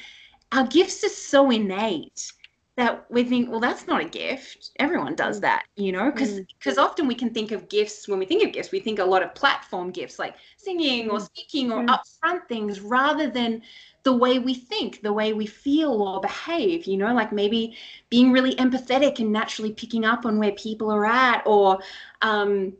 our 0.52 0.68
gifts 0.68 1.04
are 1.04 1.10
so 1.10 1.50
innate 1.50 2.32
that 2.76 3.06
we 3.10 3.24
think 3.24 3.50
well 3.50 3.60
that's 3.60 3.88
not 3.88 4.02
a 4.02 4.06
gift 4.06 4.72
everyone 4.80 5.16
does 5.16 5.38
mm. 5.38 5.42
that 5.42 5.64
you 5.78 5.92
know 5.92 6.12
because 6.12 6.42
because 6.60 6.78
mm. 6.78 6.84
often 6.84 7.08
we 7.08 7.16
can 7.16 7.30
think 7.30 7.52
of 7.52 7.70
gifts 7.70 8.08
when 8.08 8.20
we 8.20 8.26
think 8.26 8.44
of 8.44 8.52
gifts 8.52 8.72
we 8.72 8.80
think 8.80 9.00
a 9.00 9.06
lot 9.06 9.24
of 9.24 9.34
platform 9.34 9.92
gifts 9.92 10.20
like 10.20 10.36
singing 10.58 11.10
or 11.10 11.20
mm. 11.20 11.26
speaking 11.26 11.72
or 11.72 11.84
mm. 11.84 11.88
upfront 11.88 12.46
things 12.50 12.82
rather 12.82 13.30
than 13.30 13.62
the 14.06 14.14
way 14.14 14.40
we 14.40 14.54
think 14.54 15.02
the 15.02 15.12
way 15.12 15.34
we 15.34 15.46
feel 15.46 16.02
or 16.02 16.22
behave 16.22 16.86
you 16.86 16.96
know 16.96 17.14
like 17.14 17.32
maybe 17.34 17.76
being 18.10 18.32
really 18.32 18.56
empathetic 18.56 19.20
and 19.20 19.32
naturally 19.32 19.74
picking 19.74 20.06
up 20.06 20.26
on 20.26 20.40
where 20.40 20.54
people 20.54 20.90
are 20.90 21.06
at 21.06 21.44
or 21.46 21.80
um 22.22 22.74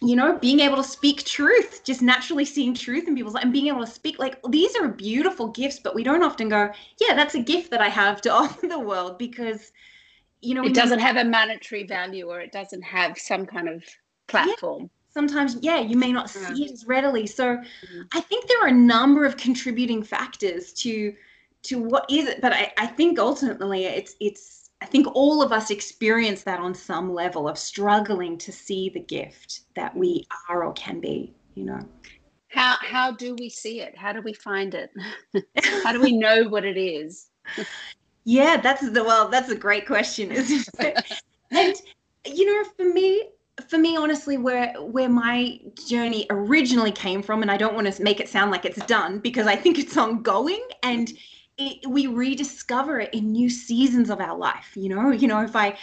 you 0.00 0.14
know, 0.14 0.38
being 0.38 0.60
able 0.60 0.76
to 0.76 0.84
speak 0.84 1.24
truth, 1.24 1.82
just 1.84 2.02
naturally 2.02 2.44
seeing 2.44 2.72
truth 2.72 3.08
in 3.08 3.16
people's 3.16 3.34
life 3.34 3.42
and 3.42 3.52
being 3.52 3.66
able 3.66 3.84
to 3.84 3.90
speak 3.90 4.18
like 4.18 4.38
these 4.48 4.76
are 4.76 4.88
beautiful 4.88 5.48
gifts, 5.48 5.80
but 5.80 5.94
we 5.94 6.04
don't 6.04 6.22
often 6.22 6.48
go, 6.48 6.70
yeah, 7.00 7.14
that's 7.14 7.34
a 7.34 7.42
gift 7.42 7.70
that 7.70 7.80
I 7.80 7.88
have 7.88 8.20
to 8.22 8.32
offer 8.32 8.68
the 8.68 8.78
world 8.78 9.18
because, 9.18 9.72
you 10.40 10.54
know, 10.54 10.64
it 10.64 10.74
doesn't 10.74 11.00
have 11.00 11.16
a 11.16 11.24
monetary 11.24 11.84
value 11.84 12.28
or 12.28 12.40
it 12.40 12.52
doesn't 12.52 12.82
have 12.82 13.18
some 13.18 13.44
kind 13.44 13.68
of 13.68 13.82
platform. 14.28 14.82
Yeah, 14.82 14.88
sometimes, 15.08 15.56
yeah, 15.60 15.80
you 15.80 15.96
may 15.96 16.12
not 16.12 16.30
see 16.30 16.64
it 16.64 16.70
as 16.70 16.86
readily. 16.86 17.26
So 17.26 17.56
mm-hmm. 17.56 18.02
I 18.12 18.20
think 18.20 18.46
there 18.46 18.62
are 18.62 18.68
a 18.68 18.72
number 18.72 19.24
of 19.24 19.36
contributing 19.36 20.02
factors 20.02 20.72
to 20.74 21.14
to 21.60 21.78
what 21.82 22.06
is 22.08 22.28
it, 22.28 22.40
but 22.40 22.52
I, 22.52 22.72
I 22.78 22.86
think 22.86 23.18
ultimately 23.18 23.84
it's 23.84 24.14
it's 24.20 24.70
I 24.80 24.86
think 24.86 25.08
all 25.14 25.42
of 25.42 25.52
us 25.52 25.70
experience 25.70 26.44
that 26.44 26.60
on 26.60 26.74
some 26.74 27.12
level 27.12 27.48
of 27.48 27.58
struggling 27.58 28.38
to 28.38 28.52
see 28.52 28.88
the 28.88 29.00
gift 29.00 29.62
that 29.74 29.96
we 29.96 30.26
are 30.48 30.62
or 30.62 30.72
can 30.74 31.00
be, 31.00 31.34
you 31.54 31.64
know. 31.64 31.80
How 32.48 32.76
how 32.80 33.10
do 33.10 33.34
we 33.38 33.48
see 33.48 33.80
it? 33.80 33.96
How 33.96 34.12
do 34.12 34.22
we 34.22 34.32
find 34.32 34.74
it? 34.74 34.90
how 35.82 35.92
do 35.92 36.00
we 36.00 36.12
know 36.16 36.44
what 36.44 36.64
it 36.64 36.76
is? 36.76 37.30
yeah, 38.24 38.56
that's 38.56 38.88
the 38.88 39.02
well, 39.02 39.28
that's 39.28 39.50
a 39.50 39.56
great 39.56 39.86
question, 39.86 40.30
isn't 40.30 40.68
it? 40.78 41.22
and 41.50 41.74
you 42.24 42.46
know, 42.46 42.70
for 42.76 42.84
me, 42.84 43.24
for 43.66 43.78
me 43.78 43.96
honestly 43.96 44.36
where 44.36 44.72
where 44.74 45.08
my 45.08 45.58
journey 45.88 46.26
originally 46.30 46.92
came 46.92 47.22
from 47.22 47.42
and 47.42 47.50
I 47.50 47.56
don't 47.56 47.74
want 47.74 47.92
to 47.92 48.02
make 48.02 48.20
it 48.20 48.28
sound 48.28 48.50
like 48.50 48.64
it's 48.64 48.84
done 48.86 49.18
because 49.18 49.46
I 49.46 49.56
think 49.56 49.78
it's 49.78 49.96
ongoing 49.96 50.64
and 50.82 51.12
it, 51.56 51.88
we 51.88 52.06
rediscover 52.06 53.00
it 53.00 53.12
in 53.12 53.32
new 53.32 53.50
seasons 53.50 54.10
of 54.10 54.20
our 54.20 54.36
life 54.36 54.72
you 54.74 54.88
know? 54.88 55.10
You 55.10 55.28
know 55.28 55.42
if 55.42 55.56
i 55.56 55.76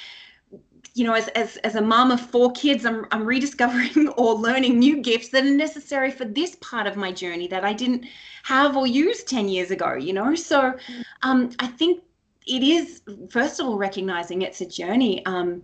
you 0.94 1.04
know 1.04 1.14
as 1.14 1.28
as, 1.30 1.58
as 1.58 1.76
a 1.76 1.82
mom 1.82 2.12
of 2.12 2.22
four 2.22 2.52
kids 2.54 2.86
I'm, 2.86 3.06
I'm 3.12 3.26
rediscovering 3.26 4.08
or 4.18 4.34
learning 4.36 4.80
new 4.80 5.02
gifts 5.02 5.30
that 5.30 5.44
are 5.44 5.52
necessary 5.52 6.12
for 6.12 6.26
this 6.26 6.56
part 6.62 6.88
of 6.88 6.96
my 6.96 7.12
journey 7.12 7.48
that 7.50 7.66
i 7.66 7.74
didn't 7.74 8.06
have 8.44 8.78
or 8.78 8.88
use 8.88 9.24
10 9.24 9.50
years 9.50 9.72
ago 9.72 9.96
you 9.96 10.14
know? 10.14 10.36
So 10.36 10.74
um, 11.24 11.52
i 11.60 11.68
think 11.68 12.04
it 12.48 12.64
is 12.64 13.02
first 13.30 13.60
of 13.60 13.66
all 13.66 13.78
recognizing 13.78 14.44
it's 14.44 14.62
a 14.62 14.66
journey 14.66 15.26
um, 15.26 15.64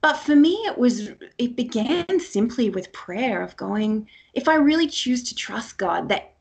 but 0.00 0.14
for 0.14 0.36
me 0.36 0.52
it 0.66 0.78
was 0.78 1.10
it 1.38 1.56
began 1.56 2.20
simply 2.20 2.70
with 2.70 2.92
prayer 2.92 3.42
of 3.42 3.56
going 3.56 4.08
if 4.34 4.48
i 4.48 4.54
really 4.54 4.86
choose 4.86 5.22
to 5.22 5.34
trust 5.34 5.78
god 5.78 6.08
that 6.08 6.34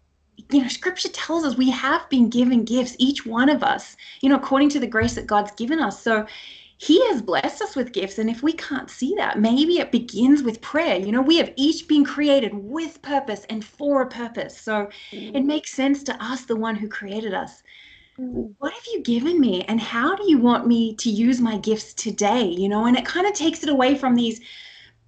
you 0.52 0.62
know, 0.62 0.67
scripture 0.67 1.10
tells 1.10 1.43
us 1.43 1.58
we 1.58 1.69
have 1.69 2.10
been 2.10 2.30
given 2.30 2.63
gifts, 2.63 2.95
each 2.98 3.26
one 3.26 3.50
of 3.50 3.63
us, 3.63 3.95
you 4.22 4.30
know, 4.30 4.36
according 4.36 4.69
to 4.69 4.80
the 4.80 4.88
grace 4.88 5.15
that 5.15 5.28
God's 5.28 5.52
given 5.52 5.80
us. 5.80 6.02
So 6.02 6.26
he 6.78 7.06
has 7.10 7.22
blessed 7.22 7.62
us 7.62 7.76
with 7.76 7.91
gifts. 7.91 8.19
And 8.19 8.30
if 8.30 8.41
we 8.41 8.54
can't 8.54 8.89
see 8.89 9.13
that, 9.17 9.39
maybe 9.39 9.80
it 9.80 9.91
begins 9.91 10.43
with 10.43 10.62
prayer. 10.62 10.98
You 10.98 11.12
know, 11.12 11.22
we 11.22 11.36
have 11.38 11.52
each 11.58 11.88
been 11.89 12.06
created 12.06 12.54
with 12.54 13.02
purpose 13.02 13.45
and 13.50 13.65
for 13.65 14.02
a 14.02 14.08
purpose. 14.08 14.58
So 14.58 14.89
mm. 15.12 15.36
it 15.36 15.43
makes 15.43 15.74
sense 15.74 16.04
to 16.04 16.24
ask 16.24 16.48
the 16.48 16.56
one 16.56 16.78
who 16.78 16.88
created 16.88 17.34
us, 17.34 17.62
mm. 17.62 17.63
Mm. 18.20 18.54
what 18.58 18.74
have 18.74 18.86
you 18.92 19.02
given 19.02 19.40
me? 19.40 19.64
And 19.64 19.80
how 19.80 20.16
do 20.16 20.30
you 20.30 20.38
want 20.40 20.68
me 20.68 20.96
to 20.96 21.10
use 21.10 21.40
my 21.40 21.58
gifts 21.58 21.94
today? 21.94 22.44
You 22.44 22.68
know, 22.68 22.86
and 22.86 22.98
it 22.98 23.06
kind 23.06 23.26
of 23.26 23.34
takes 23.34 23.64
it 23.64 23.70
away 23.70 23.96
from 23.96 24.16
these 24.16 24.42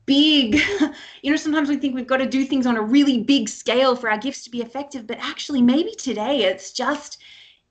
big 0.05 0.55
you 1.21 1.31
know 1.31 1.37
sometimes 1.37 1.69
we 1.69 1.77
think 1.77 1.95
we've 1.95 2.07
got 2.07 2.17
to 2.17 2.25
do 2.25 2.43
things 2.43 2.65
on 2.65 2.77
a 2.77 2.81
really 2.81 3.21
big 3.23 3.47
scale 3.47 3.95
for 3.95 4.09
our 4.09 4.17
gifts 4.17 4.43
to 4.43 4.49
be 4.49 4.61
effective 4.61 5.05
but 5.05 5.17
actually 5.19 5.61
maybe 5.61 5.93
today 5.95 6.43
it's 6.43 6.71
just 6.71 7.19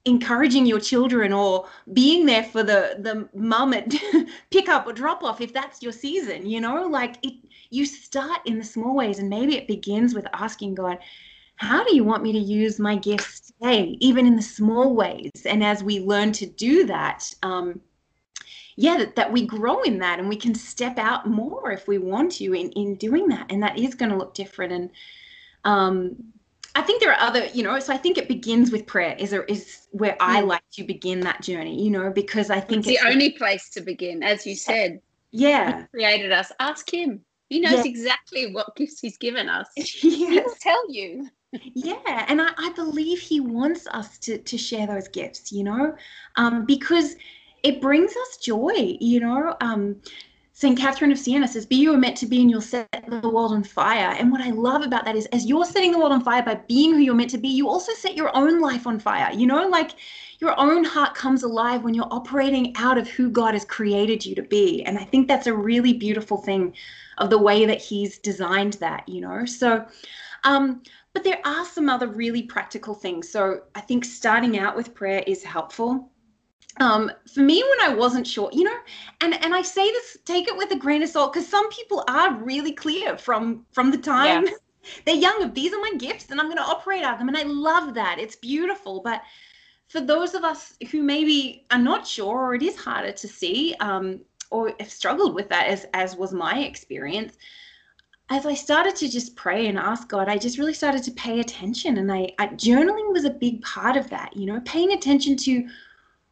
encouraging 0.05 0.64
your 0.64 0.81
children 0.81 1.33
or 1.33 1.68
being 1.92 2.24
there 2.26 2.44
for 2.44 2.62
the 2.62 2.96
the 3.00 3.29
mum 3.38 3.74
at 3.74 3.92
pick 4.50 4.68
up 4.68 4.87
or 4.87 4.92
drop 4.92 5.22
off 5.22 5.40
if 5.40 5.53
that's 5.53 5.83
your 5.83 5.92
season 5.92 6.46
you 6.46 6.61
know 6.61 6.87
like 6.87 7.16
it 7.26 7.35
you 7.70 7.85
start 7.85 8.40
in 8.46 8.59
the 8.59 8.64
small 8.64 8.94
ways 8.94 9.18
and 9.18 9.29
maybe 9.29 9.57
it 9.57 9.66
begins 9.66 10.14
with 10.14 10.26
asking 10.33 10.74
god 10.74 10.98
how 11.57 11.85
do 11.85 11.94
you 11.94 12.05
want 12.05 12.22
me 12.22 12.33
to 12.33 12.38
use 12.38 12.79
my 12.79 12.96
gifts 12.96 13.49
today 13.60 13.96
even 14.00 14.26
in 14.26 14.36
the 14.36 14.42
small 14.42 14.94
ways 14.94 15.30
and 15.46 15.62
as 15.62 15.82
we 15.82 16.00
learn 16.00 16.32
to 16.32 16.46
do 16.46 16.86
that 16.86 17.32
um, 17.42 17.80
yeah 18.76 18.96
that, 18.96 19.16
that 19.16 19.32
we 19.32 19.46
grow 19.46 19.82
in 19.82 19.98
that 19.98 20.18
and 20.18 20.28
we 20.28 20.36
can 20.36 20.54
step 20.54 20.98
out 20.98 21.28
more 21.28 21.70
if 21.70 21.86
we 21.86 21.98
want 21.98 22.32
to 22.32 22.54
in, 22.54 22.70
in 22.72 22.94
doing 22.96 23.28
that 23.28 23.50
and 23.50 23.62
that 23.62 23.78
is 23.78 23.94
going 23.94 24.10
to 24.10 24.16
look 24.16 24.34
different 24.34 24.72
and 24.72 24.90
um 25.64 26.16
I 26.74 26.82
think 26.82 27.02
there 27.02 27.10
are 27.10 27.20
other, 27.20 27.46
you 27.46 27.64
know, 27.64 27.80
so 27.80 27.92
I 27.92 27.96
think 27.96 28.16
it 28.16 28.28
begins 28.28 28.70
with 28.70 28.86
prayer 28.86 29.16
is 29.18 29.30
there 29.30 29.42
is 29.44 29.88
where 29.90 30.16
I 30.20 30.40
mm. 30.40 30.46
like 30.46 30.62
to 30.74 30.84
begin 30.84 31.20
that 31.20 31.42
journey, 31.42 31.82
you 31.82 31.90
know, 31.90 32.10
because 32.10 32.48
I 32.48 32.60
think 32.60 32.86
it's, 32.86 32.90
it's 32.90 33.02
the 33.02 33.08
only 33.08 33.30
place 33.30 33.70
to 33.70 33.80
begin, 33.80 34.22
as 34.22 34.46
you 34.46 34.54
said. 34.54 35.00
Yeah. 35.32 35.80
He 35.80 35.86
created 35.88 36.32
us. 36.32 36.52
Ask 36.60 36.92
him. 36.92 37.24
He 37.48 37.60
knows 37.60 37.84
yeah. 37.84 37.90
exactly 37.90 38.52
what 38.52 38.76
gifts 38.76 39.00
he's 39.00 39.18
given 39.18 39.48
us. 39.48 39.66
yes. 39.76 39.90
He 39.90 40.26
will 40.26 40.54
tell 40.60 40.92
you. 40.92 41.28
Yeah, 41.52 42.24
and 42.28 42.40
I, 42.40 42.50
I, 42.56 42.72
believe 42.74 43.18
he 43.18 43.40
wants 43.40 43.86
us 43.88 44.18
to 44.18 44.38
to 44.38 44.56
share 44.56 44.86
those 44.86 45.08
gifts, 45.08 45.50
you 45.50 45.64
know, 45.64 45.96
um, 46.36 46.64
because 46.64 47.16
it 47.62 47.80
brings 47.80 48.12
us 48.12 48.36
joy, 48.36 48.96
you 49.00 49.20
know. 49.20 49.56
Um, 49.60 49.96
St. 50.52 50.78
Catherine 50.78 51.10
of 51.10 51.18
Siena 51.18 51.48
says, 51.48 51.64
Be 51.64 51.76
you 51.76 51.94
are 51.94 51.98
meant 51.98 52.18
to 52.18 52.26
be, 52.26 52.42
and 52.42 52.50
you'll 52.50 52.60
set 52.60 52.86
the 53.08 53.28
world 53.30 53.52
on 53.52 53.64
fire. 53.64 54.14
And 54.18 54.30
what 54.30 54.42
I 54.42 54.50
love 54.50 54.82
about 54.82 55.06
that 55.06 55.16
is, 55.16 55.24
as 55.26 55.46
you're 55.46 55.64
setting 55.64 55.90
the 55.90 55.98
world 55.98 56.12
on 56.12 56.22
fire 56.22 56.42
by 56.42 56.56
being 56.56 56.92
who 56.92 56.98
you're 56.98 57.14
meant 57.14 57.30
to 57.30 57.38
be, 57.38 57.48
you 57.48 57.66
also 57.66 57.92
set 57.94 58.14
your 58.14 58.30
own 58.36 58.60
life 58.60 58.86
on 58.86 58.98
fire. 58.98 59.32
You 59.32 59.46
know, 59.46 59.66
like 59.68 59.92
your 60.38 60.58
own 60.60 60.84
heart 60.84 61.14
comes 61.14 61.42
alive 61.42 61.82
when 61.82 61.94
you're 61.94 62.12
operating 62.12 62.74
out 62.76 62.98
of 62.98 63.08
who 63.08 63.30
God 63.30 63.54
has 63.54 63.64
created 63.64 64.26
you 64.26 64.34
to 64.34 64.42
be. 64.42 64.82
And 64.84 64.98
I 64.98 65.04
think 65.04 65.28
that's 65.28 65.46
a 65.46 65.54
really 65.54 65.94
beautiful 65.94 66.36
thing 66.36 66.74
of 67.16 67.30
the 67.30 67.38
way 67.38 67.64
that 67.64 67.80
He's 67.80 68.18
designed 68.18 68.74
that, 68.74 69.08
you 69.08 69.22
know. 69.22 69.46
So, 69.46 69.86
um, 70.44 70.82
but 71.12 71.24
there 71.24 71.40
are 71.44 71.64
some 71.64 71.88
other 71.88 72.06
really 72.06 72.42
practical 72.42 72.94
things. 72.94 73.28
So 73.28 73.62
I 73.74 73.80
think 73.80 74.04
starting 74.04 74.58
out 74.58 74.76
with 74.76 74.94
prayer 74.94 75.22
is 75.26 75.42
helpful 75.42 76.10
um, 76.78 77.10
for 77.32 77.40
me 77.40 77.62
when 77.62 77.90
I 77.90 77.94
wasn't 77.94 78.26
sure, 78.26 78.48
you 78.52 78.64
know, 78.64 78.76
and 79.20 79.34
and 79.34 79.54
I 79.54 79.62
say 79.62 79.90
this, 79.90 80.16
take 80.24 80.46
it 80.46 80.56
with 80.56 80.70
a 80.70 80.76
grain 80.76 81.02
of 81.02 81.08
salt, 81.08 81.32
because 81.32 81.48
some 81.48 81.68
people 81.70 82.04
are 82.08 82.34
really 82.34 82.72
clear 82.72 83.18
from 83.18 83.66
from 83.72 83.90
the 83.90 83.98
time 83.98 84.46
yeah. 84.46 84.52
they're 85.04 85.14
younger. 85.14 85.48
These 85.48 85.72
are 85.72 85.80
my 85.80 85.92
gifts, 85.98 86.30
and 86.30 86.40
I'm 86.40 86.46
going 86.46 86.58
to 86.58 86.62
operate 86.62 87.02
out 87.02 87.14
of 87.14 87.18
them, 87.18 87.28
and 87.28 87.36
I 87.36 87.42
love 87.42 87.94
that. 87.94 88.18
It's 88.18 88.36
beautiful, 88.36 89.00
but 89.02 89.22
for 89.88 90.00
those 90.00 90.34
of 90.34 90.44
us 90.44 90.74
who 90.90 91.02
maybe 91.02 91.66
are 91.70 91.78
not 91.78 92.06
sure, 92.06 92.46
or 92.46 92.54
it 92.54 92.62
is 92.62 92.76
harder 92.76 93.12
to 93.12 93.28
see, 93.28 93.74
um, 93.80 94.20
or 94.50 94.72
have 94.78 94.90
struggled 94.90 95.34
with 95.34 95.48
that, 95.48 95.66
as 95.66 95.86
as 95.92 96.16
was 96.16 96.32
my 96.32 96.60
experience, 96.60 97.36
as 98.30 98.46
I 98.46 98.54
started 98.54 98.94
to 98.96 99.08
just 99.08 99.34
pray 99.34 99.66
and 99.66 99.76
ask 99.76 100.08
God, 100.08 100.28
I 100.28 100.38
just 100.38 100.56
really 100.56 100.72
started 100.72 101.02
to 101.04 101.10
pay 101.10 101.40
attention, 101.40 101.98
and 101.98 102.10
I, 102.10 102.30
I 102.38 102.46
journaling 102.48 103.12
was 103.12 103.24
a 103.24 103.30
big 103.30 103.62
part 103.62 103.96
of 103.96 104.08
that. 104.10 104.36
You 104.36 104.46
know, 104.46 104.60
paying 104.64 104.92
attention 104.92 105.36
to 105.38 105.68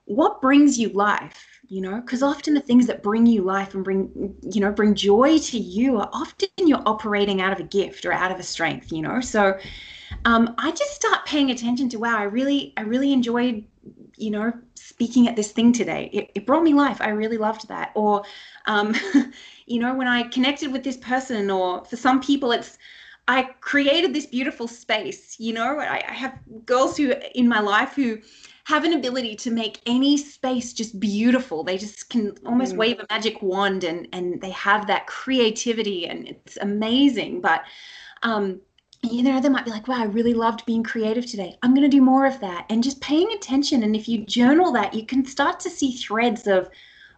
what 0.05 0.41
brings 0.41 0.79
you 0.79 0.89
life 0.89 1.45
you 1.69 1.83
know 1.83 2.01
because 2.01 2.23
often 2.23 2.55
the 2.55 2.61
things 2.61 2.87
that 2.87 3.03
bring 3.03 3.27
you 3.27 3.43
life 3.43 3.75
and 3.75 3.85
bring 3.85 4.35
you 4.41 4.59
know 4.59 4.73
bring 4.73 4.95
joy 4.95 5.39
to 5.39 5.59
you 5.59 5.99
are 5.99 6.09
often 6.15 6.49
you're 6.57 6.83
operating 6.87 7.43
out 7.43 7.53
of 7.53 7.61
a 7.61 7.65
gift 7.65 8.07
or 8.07 8.13
out 8.13 8.33
of 8.33 8.39
a 8.39 8.43
strength 8.43 8.91
you 8.91 9.03
know. 9.03 9.21
So 9.21 9.59
um, 10.25 10.55
i 10.57 10.71
just 10.71 10.95
start 10.95 11.27
paying 11.27 11.51
attention 11.51 11.91
to 11.91 11.99
wow 11.99 12.17
i 12.19 12.23
really 12.23 12.73
i 12.79 12.81
really 12.81 13.13
enjoyed 13.13 13.63
you 14.17 14.31
know 14.31 14.51
speaking 14.99 15.29
at 15.29 15.37
this 15.37 15.53
thing 15.53 15.73
today. 15.73 16.11
It, 16.13 16.31
it 16.35 16.47
brought 16.47 16.63
me 16.63 16.75
life. 16.75 17.01
I 17.01 17.11
really 17.11 17.37
loved 17.37 17.69
that. 17.69 17.93
Or 17.95 18.25
um, 18.67 18.95
you 19.69 19.79
know 19.79 19.95
when 19.95 20.09
i 20.09 20.23
connected 20.23 20.73
with 20.73 20.83
this 20.83 20.97
person 20.97 21.51
or 21.51 21.85
for 21.85 21.97
some 21.97 22.21
people 22.21 22.53
it's 22.53 22.79
i 23.29 23.43
created 23.61 24.15
this 24.15 24.27
beautiful 24.27 24.67
space 24.67 25.37
you 25.39 25.53
know 25.53 25.79
I, 25.79 26.03
I 26.09 26.13
have 26.13 26.39
girls 26.65 26.97
who 26.97 27.13
in 27.35 27.49
my 27.49 27.61
life 27.61 27.95
who 27.95 28.19
have 28.69 28.85
an 28.85 28.93
ability 28.93 29.35
to 29.35 29.51
make 29.51 29.81
any 29.87 30.19
space 30.19 30.75
just 30.75 31.01
beautiful. 31.01 31.65
They 31.65 31.79
just 31.79 32.11
can 32.11 32.35
almost 32.45 32.75
mm. 32.75 32.77
wave 32.77 33.01
a 33.01 33.07
magic 33.11 33.41
wand 33.41 33.83
and 33.83 34.07
and 34.13 34.43
they 34.43 34.51
have 34.51 34.87
that 34.89 35.07
creativity 35.07 36.07
and 36.07 36.29
it's 36.29 36.59
amazing. 36.59 37.41
But 37.41 37.63
um 38.23 38.61
you 39.03 39.23
know, 39.23 39.41
they 39.41 39.49
might 39.49 39.65
be 39.65 39.71
like, 39.71 39.89
wow, 39.89 40.01
I 40.01 40.05
really 40.05 40.35
loved 40.35 40.67
being 40.67 40.83
creative 40.83 41.25
today. 41.25 41.57
I'm 41.63 41.73
going 41.73 41.89
to 41.89 41.97
do 41.97 42.03
more 42.03 42.27
of 42.27 42.41
that. 42.41 42.67
And 42.69 42.83
just 42.83 43.01
paying 43.01 43.31
attention. 43.33 43.85
And 43.85 43.95
if 43.95 44.09
you 44.09 44.25
journal 44.27 44.73
that, 44.73 44.93
you 44.93 45.07
can 45.07 45.25
start 45.25 45.61
to 45.61 45.71
see 45.71 45.93
threads 45.93 46.49
of, 46.49 46.69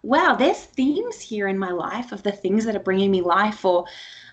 wow, 0.02 0.34
there's 0.34 0.58
themes 0.58 1.20
here 1.20 1.48
in 1.48 1.58
my 1.58 1.70
life 1.70 2.12
of 2.12 2.22
the 2.22 2.32
things 2.32 2.64
that 2.64 2.76
are 2.76 2.80
bringing 2.80 3.10
me 3.10 3.20
life. 3.20 3.64
Or, 3.64 3.84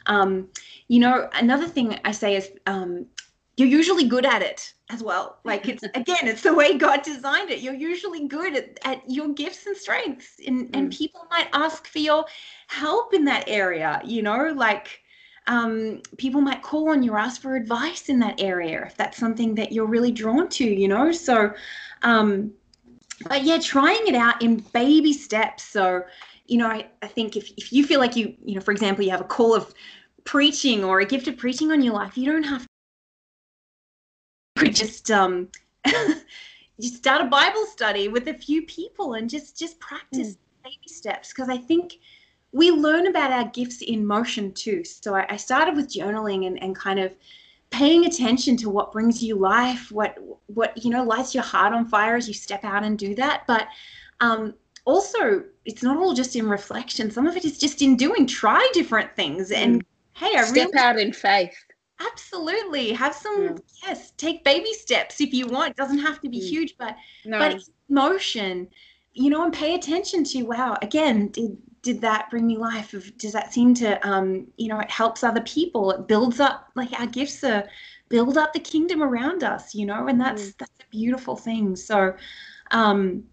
um, 0.05 0.47
you 0.87 0.99
know, 0.99 1.29
another 1.33 1.67
thing 1.67 1.99
I 2.05 2.11
say 2.11 2.35
is 2.35 2.51
um, 2.65 3.05
you're 3.57 3.67
usually 3.67 4.05
good 4.05 4.25
at 4.25 4.41
it 4.41 4.73
as 4.89 5.03
well. 5.03 5.39
Like 5.43 5.67
it's 5.67 5.83
again, 5.95 6.27
it's 6.27 6.43
the 6.43 6.53
way 6.53 6.77
God 6.77 7.01
designed 7.01 7.49
it. 7.49 7.59
You're 7.59 7.73
usually 7.73 8.27
good 8.27 8.55
at, 8.55 8.79
at 8.85 9.09
your 9.09 9.29
gifts 9.33 9.65
and 9.65 9.75
strengths. 9.75 10.39
And, 10.45 10.67
mm. 10.67 10.77
and 10.77 10.91
people 10.91 11.27
might 11.29 11.49
ask 11.53 11.87
for 11.87 11.99
your 11.99 12.25
help 12.67 13.13
in 13.13 13.25
that 13.25 13.45
area, 13.47 14.01
you 14.05 14.21
know, 14.21 14.53
like 14.55 15.01
um, 15.47 16.01
people 16.17 16.41
might 16.41 16.61
call 16.61 16.89
on 16.89 17.01
you 17.01 17.13
or 17.13 17.17
ask 17.17 17.41
for 17.41 17.55
advice 17.55 18.09
in 18.09 18.19
that 18.19 18.39
area 18.39 18.83
if 18.85 18.95
that's 18.95 19.17
something 19.17 19.55
that 19.55 19.71
you're 19.71 19.87
really 19.87 20.11
drawn 20.11 20.49
to, 20.49 20.65
you 20.65 20.87
know. 20.87 21.11
So 21.11 21.53
um, 22.03 22.51
but 23.25 23.43
yeah, 23.43 23.57
trying 23.59 24.07
it 24.07 24.15
out 24.15 24.41
in 24.41 24.57
baby 24.73 25.13
steps. 25.13 25.63
So, 25.63 26.03
you 26.45 26.57
know, 26.57 26.67
I, 26.67 26.87
I 27.01 27.07
think 27.07 27.35
if, 27.35 27.51
if 27.57 27.73
you 27.73 27.85
feel 27.85 27.99
like 27.99 28.15
you, 28.15 28.35
you 28.43 28.55
know, 28.55 28.61
for 28.61 28.71
example, 28.71 29.03
you 29.03 29.11
have 29.11 29.21
a 29.21 29.25
call 29.25 29.55
of 29.55 29.73
preaching 30.23 30.83
or 30.83 30.99
a 30.99 31.05
gift 31.05 31.27
of 31.27 31.37
preaching 31.37 31.71
on 31.71 31.81
your 31.81 31.93
life, 31.93 32.17
you 32.17 32.31
don't 32.31 32.43
have 32.43 32.65
could 34.57 34.75
just 34.83 35.11
um 35.11 35.47
you 35.85 36.89
start 36.89 37.21
a 37.21 37.25
Bible 37.25 37.65
study 37.65 38.07
with 38.07 38.27
a 38.27 38.33
few 38.33 38.63
people 38.63 39.13
and 39.13 39.29
just 39.29 39.57
just 39.57 39.79
practice 39.79 40.35
mm. 40.35 40.37
baby 40.63 40.87
steps 40.87 41.29
because 41.29 41.49
I 41.49 41.57
think 41.57 41.99
we 42.51 42.71
learn 42.71 43.07
about 43.07 43.31
our 43.31 43.45
gifts 43.45 43.81
in 43.81 44.05
motion 44.05 44.53
too. 44.53 44.83
So 44.83 45.15
I, 45.15 45.25
I, 45.29 45.37
started 45.37 45.75
with 45.75 45.93
journaling 45.93 46.47
and, 46.47 46.61
and 46.63 46.75
kind 46.75 46.97
of 46.97 47.13
paying 47.69 48.05
attention 48.05 48.57
to 48.57 48.69
what 48.69 48.91
brings 48.91 49.21
you 49.21 49.35
life, 49.35 49.91
what 49.91 50.17
what 50.47 50.83
you 50.83 50.89
know 50.89 51.03
lights 51.03 51.33
your 51.33 51.43
heart 51.43 51.73
on 51.73 51.87
fire 51.87 52.15
as 52.15 52.27
you 52.27 52.33
step 52.33 52.63
out 52.63 52.83
and 52.83 52.97
do 52.97 53.15
that. 53.15 53.43
But 53.47 53.67
um, 54.19 54.53
also, 54.85 55.43
it's 55.65 55.83
not 55.83 55.97
all 55.97 56.13
just 56.13 56.35
in 56.35 56.47
reflection. 56.47 57.11
Some 57.11 57.27
of 57.27 57.35
it 57.35 57.45
is 57.45 57.57
just 57.57 57.81
in 57.81 57.97
doing. 57.97 58.25
Try 58.25 58.67
different 58.73 59.15
things 59.15 59.51
and 59.51 59.81
mm. 59.81 59.85
hey, 60.13 60.37
I 60.37 60.43
step 60.43 60.69
really, 60.73 60.79
out 60.79 60.99
in 60.99 61.13
faith. 61.13 61.55
Absolutely. 61.99 62.91
Have 62.93 63.13
some 63.13 63.43
yeah. 63.43 63.89
yes, 63.89 64.11
take 64.17 64.43
baby 64.43 64.73
steps 64.73 65.19
if 65.19 65.33
you 65.33 65.47
want. 65.47 65.71
It 65.71 65.77
doesn't 65.77 65.99
have 65.99 66.21
to 66.21 66.29
be 66.29 66.39
mm. 66.39 66.49
huge, 66.49 66.75
but 66.77 66.95
no. 67.25 67.39
but 67.39 67.61
motion, 67.89 68.67
you 69.13 69.29
know, 69.29 69.43
and 69.43 69.53
pay 69.53 69.75
attention 69.75 70.23
to 70.25 70.43
wow, 70.43 70.77
again, 70.81 71.29
did 71.29 71.57
did 71.87 72.01
that 72.01 72.29
bring 72.29 72.45
me 72.45 72.57
life? 72.57 72.93
Does 73.17 73.31
that 73.31 73.53
seem 73.53 73.73
to 73.75 74.05
um, 74.05 74.45
you 74.57 74.67
know, 74.67 74.79
it 74.79 74.91
helps 74.91 75.23
other 75.23 75.39
people. 75.41 75.91
It 75.91 76.05
builds 76.05 76.41
up 76.41 76.69
like 76.75 76.91
our 76.99 77.07
gifts 77.07 77.41
are 77.45 77.63
build 78.09 78.37
up 78.37 78.51
the 78.51 78.59
kingdom 78.59 79.01
around 79.01 79.41
us, 79.41 79.73
you 79.73 79.85
know, 79.85 80.07
and 80.07 80.19
that's 80.19 80.47
mm. 80.47 80.57
that's 80.57 80.79
a 80.81 80.89
beautiful 80.91 81.37
thing. 81.37 81.77
So 81.77 82.13
um 82.71 83.23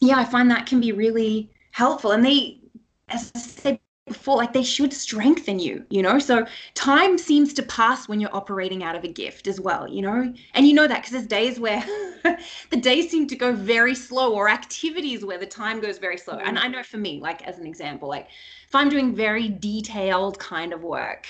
yeah, 0.00 0.18
I 0.18 0.24
find 0.24 0.48
that 0.50 0.66
can 0.66 0.80
be 0.80 0.92
really 0.92 1.50
helpful. 1.72 2.12
And 2.12 2.24
they 2.24 2.60
as 3.08 3.32
I 3.34 3.38
said 3.40 3.80
before 4.10 4.36
like 4.36 4.52
they 4.52 4.62
should 4.62 4.92
strengthen 4.92 5.58
you 5.58 5.84
you 5.90 6.02
know? 6.02 6.18
So 6.18 6.46
time 6.74 7.16
seems 7.16 7.54
to 7.54 7.62
pass 7.62 8.08
when 8.08 8.20
you're 8.20 8.34
operating 8.34 8.82
out 8.82 8.96
of 8.96 9.04
a 9.04 9.08
gift 9.08 9.46
as 9.46 9.60
well 9.60 9.88
you 9.88 10.02
know? 10.02 10.32
And 10.54 10.66
you 10.66 10.74
know 10.74 10.86
that 10.86 11.02
because 11.02 11.12
there's 11.12 11.26
days 11.26 11.58
where 11.58 11.84
the 12.70 12.76
days 12.76 13.10
seem 13.10 13.26
to 13.28 13.36
go 13.36 13.52
very 13.52 13.94
slow 13.94 14.34
or 14.34 14.48
activities 14.48 15.24
where 15.24 15.38
the 15.38 15.46
time 15.46 15.80
goes 15.80 15.98
very 15.98 16.18
slow. 16.18 16.36
Mm. 16.36 16.48
And 16.48 16.58
i 16.58 16.66
know 16.66 16.82
for 16.82 16.98
me 16.98 17.20
like 17.20 17.42
as 17.46 17.58
an 17.58 17.66
example 17.66 18.08
like 18.08 18.28
if 18.66 18.74
i'm 18.74 18.88
doing 18.88 19.14
very 19.14 19.48
detailed 19.48 20.38
kind 20.38 20.72
of 20.72 20.82
work 20.82 21.26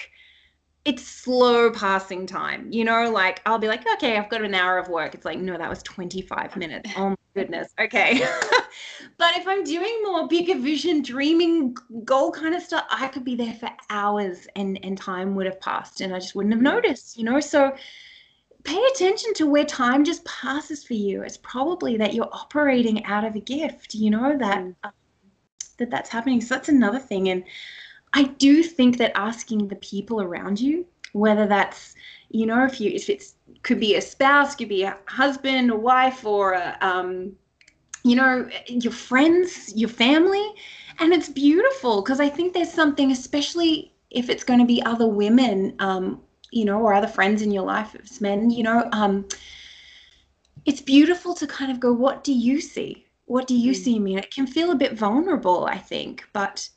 it's 0.84 1.06
slow 1.06 1.70
passing 1.70 2.26
time 2.26 2.66
you 2.72 2.84
know 2.84 3.10
like 3.10 3.42
i'll 3.44 3.58
be 3.58 3.68
like 3.68 3.86
okay 3.92 4.16
i've 4.16 4.30
got 4.30 4.42
an 4.42 4.54
hour 4.54 4.78
of 4.78 4.88
work 4.88 5.14
it's 5.14 5.24
like 5.24 5.38
no 5.38 5.56
that 5.58 5.68
was 5.68 5.82
25 5.82 6.56
minutes 6.56 6.90
oh 6.96 7.10
my 7.10 7.16
goodness. 7.34 7.72
Okay. 7.78 8.20
but 9.18 9.36
if 9.36 9.46
I'm 9.46 9.64
doing 9.64 10.02
more 10.04 10.28
bigger 10.28 10.58
vision, 10.58 11.02
dreaming, 11.02 11.76
goal 12.04 12.32
kind 12.32 12.54
of 12.54 12.62
stuff, 12.62 12.84
I 12.90 13.08
could 13.08 13.24
be 13.24 13.36
there 13.36 13.54
for 13.54 13.70
hours 13.88 14.46
and, 14.56 14.78
and 14.82 14.96
time 14.96 15.34
would 15.36 15.46
have 15.46 15.60
passed 15.60 16.00
and 16.00 16.14
I 16.14 16.18
just 16.18 16.34
wouldn't 16.34 16.54
have 16.54 16.62
noticed, 16.62 17.16
you 17.16 17.24
know? 17.24 17.40
So 17.40 17.74
pay 18.64 18.82
attention 18.94 19.32
to 19.34 19.46
where 19.46 19.64
time 19.64 20.04
just 20.04 20.24
passes 20.24 20.84
for 20.84 20.94
you. 20.94 21.22
It's 21.22 21.38
probably 21.38 21.96
that 21.98 22.14
you're 22.14 22.28
operating 22.32 23.04
out 23.04 23.24
of 23.24 23.34
a 23.34 23.40
gift, 23.40 23.94
you 23.94 24.10
know, 24.10 24.36
that, 24.38 24.58
mm. 24.58 24.74
uh, 24.84 24.90
that 25.78 25.90
that's 25.90 26.10
happening. 26.10 26.40
So 26.40 26.54
that's 26.54 26.68
another 26.68 26.98
thing. 26.98 27.30
And 27.30 27.44
I 28.12 28.24
do 28.24 28.62
think 28.62 28.98
that 28.98 29.16
asking 29.16 29.68
the 29.68 29.76
people 29.76 30.20
around 30.20 30.60
you, 30.60 30.86
whether 31.12 31.46
that's, 31.46 31.94
you 32.30 32.46
know, 32.46 32.64
if 32.64 32.80
you, 32.80 32.90
if 32.90 33.08
it's 33.08 33.34
could 33.62 33.80
be 33.80 33.94
a 33.96 34.00
spouse, 34.00 34.54
could 34.54 34.68
be 34.68 34.84
a 34.84 34.96
husband, 35.06 35.70
a 35.70 35.76
wife, 35.76 36.24
or 36.24 36.54
a, 36.54 36.76
um, 36.80 37.32
you 38.04 38.16
know, 38.16 38.48
your 38.68 38.92
friends, 38.92 39.72
your 39.76 39.88
family. 39.88 40.44
And 40.98 41.12
it's 41.12 41.28
beautiful 41.28 42.02
because 42.02 42.20
I 42.20 42.28
think 42.28 42.52
there's 42.52 42.72
something, 42.72 43.10
especially 43.10 43.92
if 44.10 44.28
it's 44.28 44.44
going 44.44 44.60
to 44.60 44.66
be 44.66 44.82
other 44.82 45.06
women, 45.06 45.74
um, 45.78 46.20
you 46.50 46.64
know, 46.64 46.80
or 46.80 46.94
other 46.94 47.06
friends 47.06 47.42
in 47.42 47.50
your 47.50 47.64
life, 47.64 47.94
if 47.94 48.02
it's 48.02 48.20
men, 48.20 48.50
you 48.50 48.62
know, 48.62 48.88
um, 48.92 49.26
it's 50.66 50.80
beautiful 50.80 51.34
to 51.34 51.46
kind 51.46 51.70
of 51.70 51.80
go, 51.80 51.92
what 51.92 52.24
do 52.24 52.32
you 52.32 52.60
see? 52.60 53.06
What 53.26 53.46
do 53.46 53.54
you 53.54 53.72
mm. 53.72 53.76
see 53.76 53.96
in 53.96 54.04
me? 54.04 54.16
And 54.16 54.24
it 54.24 54.34
can 54.34 54.46
feel 54.46 54.72
a 54.72 54.76
bit 54.76 54.94
vulnerable, 54.94 55.64
I 55.64 55.78
think, 55.78 56.28
but 56.32 56.68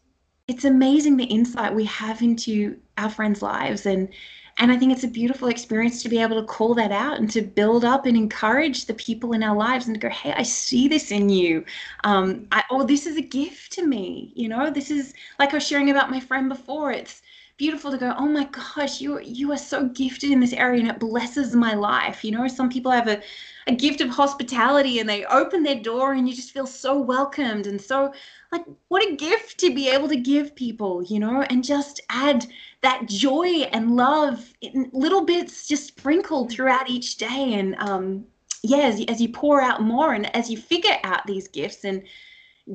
it's 0.48 0.66
amazing 0.66 1.18
the 1.18 1.26
insight 1.26 1.74
we 1.74 1.86
have 1.86 2.22
into 2.22 2.78
our 2.98 3.10
friends' 3.10 3.42
lives 3.42 3.86
and 3.86 4.10
and 4.58 4.72
I 4.72 4.78
think 4.78 4.92
it's 4.92 5.04
a 5.04 5.08
beautiful 5.08 5.48
experience 5.48 6.04
to 6.04 6.10
be 6.10 6.20
able 6.22 6.40
to 6.40 6.46
call 6.46 6.76
that 6.76 6.92
out 6.92 7.18
and 7.18 7.30
to 7.32 7.42
build 7.42 7.84
up 7.84 8.06
and 8.06 8.16
encourage 8.16 8.86
the 8.86 8.94
people 8.94 9.34
in 9.34 9.42
our 9.42 9.56
lives 9.56 9.88
and 9.88 9.96
to 9.96 10.00
go, 10.00 10.10
hey, 10.10 10.32
I 10.34 10.44
see 10.44 10.88
this 10.88 11.12
in 11.12 11.30
you. 11.30 11.66
Um, 12.04 12.48
I, 12.52 12.64
oh, 12.70 12.86
this 12.86 13.08
is 13.08 13.18
a 13.18 13.22
gift 13.22 13.72
to 13.74 13.86
me. 13.88 14.32
You 14.36 14.50
know, 14.50 14.70
this 14.70 14.92
is 14.92 15.16
like 15.40 15.54
I 15.54 15.56
was 15.56 15.68
sharing 15.68 15.90
about 15.90 16.12
my 16.12 16.20
friend 16.20 16.50
before. 16.50 16.92
It's 16.92 17.24
beautiful 17.58 17.92
to 17.92 17.98
go, 17.98 18.14
oh 18.18 18.28
my 18.28 18.46
gosh, 18.46 19.02
you 19.02 19.20
you 19.22 19.52
are 19.52 19.58
so 19.58 19.88
gifted 19.90 20.32
in 20.32 20.40
this 20.40 20.54
area 20.54 20.82
and 20.82 20.90
it 20.90 21.00
blesses 21.00 21.56
my 21.56 21.74
life. 21.74 22.24
You 22.24 22.32
know, 22.32 22.48
some 22.48 22.70
people 22.70 22.92
have 22.92 23.08
a, 23.08 23.22
a 23.68 23.74
gift 23.74 24.02
of 24.02 24.10
hospitality 24.10 25.00
and 25.00 25.10
they 25.10 25.26
open 25.26 25.64
their 25.64 25.80
door 25.80 26.14
and 26.14 26.28
you 26.28 26.36
just 26.36 26.52
feel 26.52 26.68
so 26.68 27.00
welcomed 27.00 27.68
and 27.68 27.82
so 27.82 28.14
like 28.54 28.66
what 28.90 29.04
a 29.04 29.16
gift 29.16 29.60
to 29.60 29.74
be 29.74 29.90
able 29.90 30.08
to 30.08 30.16
give 30.16 30.56
people, 30.56 31.04
you 31.04 31.20
know, 31.20 31.42
and 31.42 31.64
just 31.64 32.00
add 32.10 32.46
that 32.84 33.08
joy 33.08 33.48
and 33.74 33.96
love 33.96 34.54
in 34.62 34.90
little 34.94 35.26
bits 35.26 35.68
just 35.68 35.88
sprinkled 35.88 36.52
throughout 36.52 36.90
each 36.90 37.18
day. 37.18 37.54
And 37.54 37.76
um, 37.80 38.26
yeah, 38.62 38.84
as 38.84 39.04
as 39.08 39.20
you 39.20 39.30
pour 39.30 39.60
out 39.60 39.82
more 39.82 40.14
and 40.14 40.34
as 40.36 40.52
you 40.52 40.58
figure 40.58 40.98
out 41.04 41.26
these 41.26 41.48
gifts 41.48 41.84
and 41.84 42.04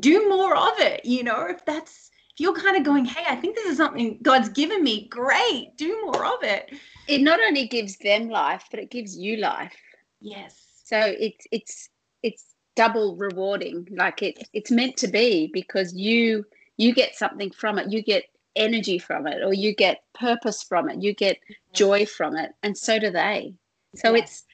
do 0.01 0.29
more 0.29 0.57
of 0.57 0.79
it, 0.81 1.05
you 1.05 1.23
know, 1.23 1.47
if 1.49 1.65
that's 1.65 2.11
if 2.35 2.41
you're 2.41 2.55
kind 2.55 2.77
of 2.77 2.83
going, 2.83 3.05
hey, 3.05 3.25
I 3.29 3.37
think 3.37 3.55
this 3.55 3.67
is 3.67 3.77
something 3.77 4.19
God's 4.23 4.49
given 4.49 4.83
me, 4.83 5.07
great, 5.09 5.77
do 5.77 6.01
more 6.05 6.25
of 6.25 6.43
it. 6.43 6.73
It 7.07 7.21
not 7.23 7.41
only 7.41 7.69
gives 7.69 7.97
them 7.99 8.29
life, 8.29 8.65
but 8.71 8.81
it 8.81 8.91
gives 8.91 9.17
you 9.17 9.37
life. 9.37 9.77
Yes. 10.21 10.57
So 10.85 10.99
it's 10.99 11.47
it's 11.53 11.89
it's 12.25 12.45
double 12.79 13.17
rewarding. 13.17 13.89
Like 13.91 14.23
it 14.23 14.49
it's 14.53 14.71
meant 14.71 14.97
to 14.99 15.09
be 15.09 15.51
because 15.53 15.93
you 15.95 16.47
you 16.77 16.95
get 16.95 17.17
something 17.17 17.51
from 17.51 17.77
it. 17.77 17.93
You 17.93 18.03
get 18.03 18.25
energy 18.55 18.99
from 18.99 19.27
it 19.27 19.43
or 19.45 19.53
you 19.53 19.75
get 19.75 20.05
purpose 20.15 20.63
from 20.63 20.89
it. 20.89 21.03
You 21.03 21.13
get 21.13 21.39
joy 21.75 22.07
from 22.07 22.37
it 22.37 22.53
and 22.63 22.79
so 22.79 23.01
do 23.01 23.11
they. 23.11 23.53
So 23.97 24.15
yes. 24.15 24.23
it's 24.23 24.45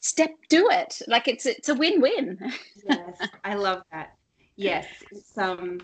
step 0.00 0.30
do 0.48 0.70
it. 0.70 1.02
Like 1.06 1.28
it's 1.28 1.44
it's 1.44 1.68
a 1.68 1.74
win-win. 1.74 2.38
Yes 2.88 3.20
i 3.44 3.54
love 3.54 3.82
that. 3.92 4.14
Yes 4.58 4.86
it's 5.12 5.36
um 5.36 5.82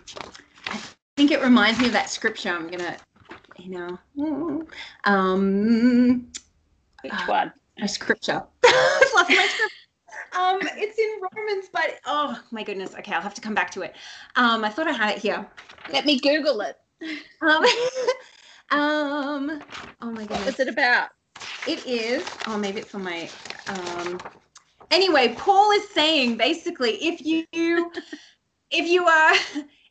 i 0.65 0.77
think 1.15 1.29
it 1.29 1.43
reminds 1.43 1.79
me 1.79 1.85
of 1.85 1.93
that 1.93 2.09
scripture 2.09 2.49
i'm 2.49 2.67
gonna 2.67 2.97
you 3.59 3.69
know 3.69 4.65
um 5.03 6.27
which 7.03 7.13
uh, 7.13 7.25
one? 7.27 7.53
a 7.81 7.87
scripture. 7.87 8.43
I've 8.65 9.13
lost 9.13 9.29
my 9.29 9.47
scripture 9.47 9.82
um, 10.35 10.59
it's 10.77 10.97
in 10.97 11.21
Romans, 11.35 11.69
but 11.71 11.99
oh 12.05 12.39
my 12.51 12.63
goodness. 12.63 12.93
Okay, 12.95 13.13
I'll 13.13 13.21
have 13.21 13.33
to 13.35 13.41
come 13.41 13.53
back 13.53 13.69
to 13.71 13.81
it. 13.81 13.95
Um, 14.35 14.63
I 14.63 14.69
thought 14.69 14.87
I 14.87 14.91
had 14.91 15.15
it 15.15 15.19
here. 15.19 15.45
Let 15.91 16.05
me 16.05 16.19
Google 16.19 16.61
it. 16.61 16.77
Um, 17.41 17.65
um, 18.79 19.61
oh 20.01 20.11
my 20.11 20.25
goodness. 20.25 20.45
What's 20.45 20.59
it 20.59 20.67
about? 20.67 21.09
It 21.67 21.85
is, 21.85 22.25
oh, 22.47 22.57
maybe 22.57 22.81
it's 22.81 22.93
on 22.93 23.03
my, 23.03 23.29
um, 23.67 24.19
anyway, 24.91 25.33
Paul 25.37 25.71
is 25.71 25.89
saying 25.89 26.37
basically, 26.37 26.91
if 26.95 27.25
you, 27.25 27.45
if 28.71 28.87
you 28.87 29.05
are, 29.05 29.35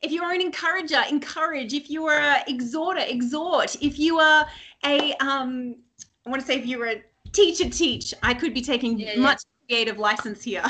if 0.03 0.11
you 0.11 0.23
are 0.23 0.33
an 0.33 0.41
encourager, 0.41 1.03
encourage. 1.09 1.73
If 1.73 1.89
you 1.89 2.07
are 2.07 2.19
an 2.19 2.43
exhorter, 2.47 3.01
exhort. 3.07 3.77
If 3.81 3.99
you 3.99 4.19
are 4.19 4.47
a, 4.85 5.13
um, 5.15 5.77
I 6.27 6.31
want 6.31 6.41
to 6.43 6.47
say 6.47 6.59
if 6.59 6.67
you're 6.67 6.87
a 6.87 7.03
teacher, 7.33 7.69
teach. 7.69 8.13
I 8.23 8.35
could 8.35 8.53
be 8.55 8.63
taking 8.63 8.99
yeah, 8.99 9.19
much 9.19 9.43
yeah. 9.45 9.52
Creative 9.73 9.99
license 9.99 10.43
here. 10.43 10.65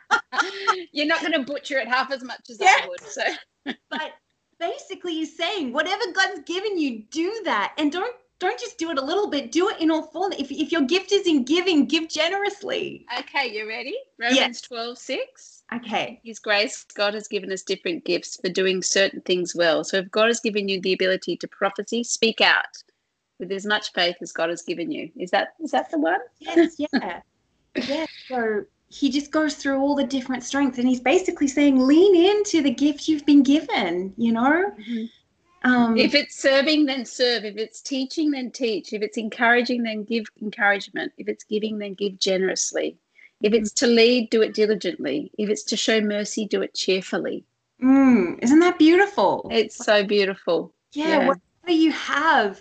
You're 0.92 1.06
not 1.06 1.20
going 1.20 1.32
to 1.32 1.40
butcher 1.40 1.78
it 1.78 1.88
half 1.88 2.10
as 2.10 2.24
much 2.24 2.48
as 2.48 2.58
I 2.60 2.86
would. 2.88 3.00
So, 3.02 3.22
but 3.90 4.12
basically 4.58 5.12
he's 5.12 5.36
saying 5.36 5.74
whatever 5.74 6.04
God's 6.14 6.40
given 6.46 6.78
you, 6.78 7.02
do 7.10 7.42
that. 7.44 7.74
And 7.76 7.92
don't 7.92 8.14
don't 8.40 8.58
just 8.58 8.78
do 8.78 8.90
it 8.90 8.98
a 8.98 9.04
little 9.04 9.28
bit, 9.28 9.52
do 9.52 9.68
it 9.68 9.80
in 9.80 9.90
all 9.90 10.02
fullness. 10.02 10.40
If, 10.40 10.50
if 10.52 10.72
your 10.72 10.82
gift 10.82 11.12
is 11.12 11.26
in 11.26 11.44
giving, 11.44 11.86
give 11.86 12.08
generously. 12.08 13.04
Okay, 13.18 13.52
you 13.52 13.68
ready? 13.68 13.96
Romans 14.18 14.36
yes. 14.36 14.60
12, 14.62 14.96
6. 14.96 15.62
Okay. 15.74 16.20
His 16.22 16.38
grace, 16.38 16.84
God 16.94 17.14
has 17.14 17.26
given 17.26 17.50
us 17.50 17.62
different 17.62 18.04
gifts 18.04 18.38
for 18.40 18.48
doing 18.48 18.80
certain 18.80 19.20
things 19.22 19.56
well. 19.56 19.82
So 19.82 19.96
if 19.98 20.10
God 20.12 20.28
has 20.28 20.38
given 20.38 20.68
you 20.68 20.80
the 20.80 20.92
ability 20.92 21.36
to 21.38 21.48
prophecy, 21.48 22.04
speak 22.04 22.40
out 22.40 22.64
with 23.40 23.50
as 23.50 23.66
much 23.66 23.92
faith 23.92 24.16
as 24.20 24.30
God 24.30 24.50
has 24.50 24.62
given 24.62 24.92
you. 24.92 25.10
Is 25.16 25.32
that 25.32 25.54
is 25.60 25.72
that 25.72 25.90
the 25.90 25.98
one? 25.98 26.20
Yes, 26.38 26.76
yeah. 26.78 27.22
Yeah. 27.86 28.06
So 28.28 28.64
he 28.88 29.10
just 29.10 29.30
goes 29.30 29.54
through 29.54 29.78
all 29.78 29.94
the 29.94 30.04
different 30.04 30.42
strengths 30.42 30.78
and 30.78 30.88
he's 30.88 31.00
basically 31.00 31.48
saying 31.48 31.78
lean 31.78 32.16
into 32.16 32.62
the 32.62 32.70
gift 32.70 33.06
you've 33.06 33.26
been 33.26 33.42
given 33.42 34.14
you 34.16 34.32
know? 34.32 34.72
Mm-hmm. 34.80 35.70
um, 35.70 35.96
if 35.96 36.14
it's 36.14 36.40
serving 36.40 36.86
then 36.86 37.04
serve. 37.04 37.44
If 37.44 37.56
it's 37.56 37.80
teaching 37.80 38.30
then 38.30 38.50
teach. 38.50 38.92
If 38.92 39.02
it's 39.02 39.16
encouraging 39.16 39.82
then 39.82 40.04
give 40.04 40.24
encouragement. 40.40 41.12
If 41.18 41.28
it's 41.28 41.44
giving 41.44 41.78
then 41.78 41.94
give 41.94 42.18
generously. 42.18 42.96
If 43.42 43.52
it's 43.52 43.72
to 43.74 43.86
lead 43.86 44.30
do 44.30 44.42
it 44.42 44.54
diligently. 44.54 45.30
If 45.38 45.48
it's 45.48 45.64
to 45.64 45.76
show 45.76 46.00
mercy 46.00 46.46
do 46.46 46.62
it 46.62 46.74
cheerfully. 46.74 47.44
Mm, 47.82 48.42
isn't 48.42 48.58
that 48.58 48.78
beautiful? 48.78 49.48
It's 49.52 49.76
so 49.76 50.04
beautiful. 50.04 50.72
Yeah, 50.92 51.08
yeah. 51.08 51.26
whatever 51.28 51.42
you 51.70 51.92
have 51.92 52.60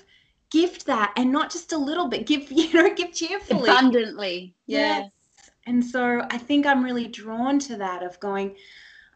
gift 0.51 0.85
that 0.85 1.11
and 1.17 1.31
not 1.31 1.51
just 1.51 1.73
a 1.73 1.77
little 1.77 2.07
bit 2.07 2.25
give 2.25 2.51
you 2.51 2.71
know 2.73 2.93
give 2.93 3.13
cheerfully 3.13 3.69
abundantly 3.69 4.53
yeah 4.65 4.99
yes. 4.99 5.11
And 5.67 5.83
so 5.83 6.25
I 6.31 6.37
think 6.37 6.65
I'm 6.65 6.81
really 6.81 7.09
drawn 7.09 7.59
to 7.59 7.75
that 7.75 8.01
of 8.01 8.19
going, 8.21 8.55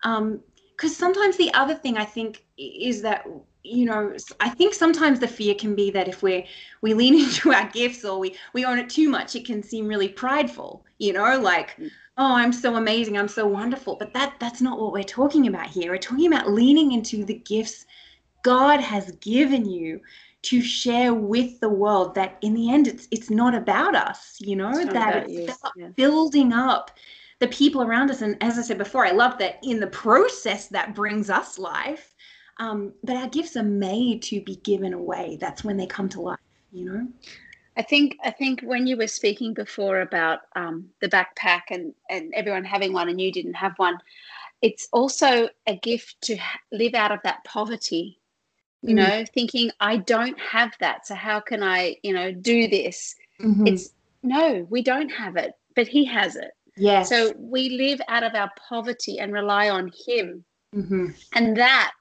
um 0.03 0.41
because 0.75 0.97
sometimes 0.97 1.37
the 1.37 1.53
other 1.53 1.75
thing 1.75 1.97
I 1.97 2.03
think 2.03 2.43
is 2.57 3.01
that 3.03 3.25
you 3.63 3.85
know 3.85 4.15
i 4.39 4.49
think 4.49 4.73
sometimes 4.73 5.19
the 5.19 5.27
fear 5.27 5.53
can 5.53 5.75
be 5.75 5.91
that 5.91 6.07
if 6.07 6.23
we 6.23 6.47
we 6.81 6.95
lean 6.95 7.13
into 7.23 7.53
our 7.53 7.69
gifts 7.69 8.03
or 8.03 8.17
we 8.19 8.35
we 8.53 8.65
own 8.65 8.79
it 8.79 8.89
too 8.89 9.07
much 9.07 9.35
it 9.35 9.45
can 9.45 9.61
seem 9.61 9.87
really 9.87 10.09
prideful 10.09 10.83
you 10.97 11.13
know 11.13 11.39
like 11.39 11.75
mm. 11.77 11.89
oh 12.17 12.35
i'm 12.35 12.51
so 12.51 12.75
amazing 12.75 13.17
i'm 13.19 13.27
so 13.27 13.45
wonderful 13.45 13.95
but 13.95 14.13
that 14.13 14.33
that's 14.39 14.61
not 14.61 14.79
what 14.79 14.91
we're 14.91 15.03
talking 15.03 15.45
about 15.47 15.67
here 15.67 15.91
we're 15.91 15.97
talking 15.97 16.25
about 16.25 16.49
leaning 16.49 16.91
into 16.93 17.23
the 17.23 17.35
gifts 17.35 17.85
god 18.41 18.79
has 18.79 19.11
given 19.21 19.69
you 19.69 20.01
to 20.43 20.61
share 20.61 21.13
with 21.13 21.59
the 21.59 21.69
world 21.69 22.15
that 22.15 22.37
in 22.41 22.53
the 22.53 22.71
end 22.71 22.87
it's 22.87 23.07
it's 23.11 23.29
not 23.29 23.53
about 23.53 23.95
us 23.95 24.37
you 24.39 24.55
know 24.55 24.71
it's 24.71 24.93
that 24.93 25.29
it's 25.29 25.59
yeah. 25.75 25.87
building 25.89 26.51
up 26.51 26.91
the 27.39 27.47
people 27.47 27.81
around 27.81 28.11
us. 28.11 28.21
And 28.21 28.37
as 28.41 28.57
i 28.57 28.61
said 28.61 28.77
before 28.77 29.05
i 29.05 29.11
love 29.11 29.37
that 29.39 29.59
in 29.63 29.79
the 29.79 29.87
process 29.87 30.67
that 30.67 30.95
brings 30.95 31.29
us 31.29 31.59
life 31.59 32.13
um, 32.57 32.93
but 33.03 33.15
our 33.15 33.27
gifts 33.27 33.57
are 33.57 33.63
made 33.63 34.21
to 34.23 34.39
be 34.41 34.57
given 34.57 34.93
away. 34.93 35.37
That's 35.41 35.63
when 35.63 35.77
they 35.77 35.87
come 35.87 36.07
to 36.09 36.21
life 36.21 36.37
you 36.71 36.85
know? 36.85 37.07
I 37.77 37.81
think 37.83 38.17
I 38.23 38.31
think 38.31 38.61
when 38.61 38.85
you 38.85 38.97
were 38.97 39.07
speaking 39.07 39.53
before 39.53 40.01
about 40.01 40.39
um, 40.55 40.89
the 40.99 41.09
backpack 41.09 41.61
and 41.69 41.93
and 42.09 42.33
everyone 42.33 42.63
having 42.63 42.93
one 42.93 43.09
and 43.09 43.19
you 43.19 43.31
didn't 43.31 43.53
have 43.53 43.73
one, 43.77 43.97
it's 44.61 44.87
also 44.91 45.49
a 45.67 45.75
gift 45.77 46.21
to 46.21 46.37
live 46.71 46.93
out 46.93 47.11
of 47.11 47.19
that 47.23 47.43
poverty 47.45 48.19
you 48.81 48.95
mm. 48.95 48.97
know 48.97 49.25
thinking 49.33 49.71
i 49.79 49.97
don't 49.97 50.39
have 50.39 50.73
that 50.79 51.05
so 51.05 51.15
how 51.15 51.39
can 51.39 51.63
i 51.63 51.95
you 52.03 52.13
know 52.13 52.31
do 52.31 52.67
this? 52.67 53.15
Mm-hmm. 53.39 53.67
it's 53.67 53.93
no 54.23 54.67
we 54.69 54.81
don't 54.81 55.09
have 55.09 55.35
it 55.35 55.53
but 55.75 55.87
he 55.87 56.05
has 56.05 56.35
it. 56.35 56.51
Yeah 56.77 57.03
so 57.03 57.33
we 57.37 57.69
live 57.69 58.01
out 58.07 58.23
of 58.23 58.35
our 58.35 58.51
poverty 58.69 59.19
and 59.19 59.33
rely 59.33 59.69
on 59.69 59.91
him. 60.07 60.43
Mm-hmm. 60.75 61.07
and 61.33 61.57
that 61.57 61.91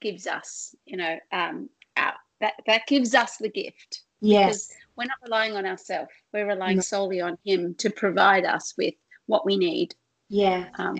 gives 0.00 0.26
us 0.26 0.74
you 0.86 0.96
know 0.96 1.18
um 1.32 1.68
our, 1.96 2.14
that 2.40 2.54
that 2.66 2.86
gives 2.86 3.14
us 3.14 3.36
the 3.38 3.50
gift. 3.50 4.02
Yes. 4.20 4.72
we're 4.96 5.04
not 5.04 5.18
relying 5.22 5.56
on 5.56 5.66
ourselves 5.66 6.10
we're 6.32 6.46
relying 6.46 6.76
no. 6.76 6.82
solely 6.82 7.20
on 7.20 7.38
him 7.44 7.74
to 7.76 7.90
provide 7.90 8.44
us 8.44 8.74
with 8.76 8.94
what 9.26 9.46
we 9.46 9.56
need. 9.56 9.94
Yeah. 10.28 10.66
Um, 10.76 10.98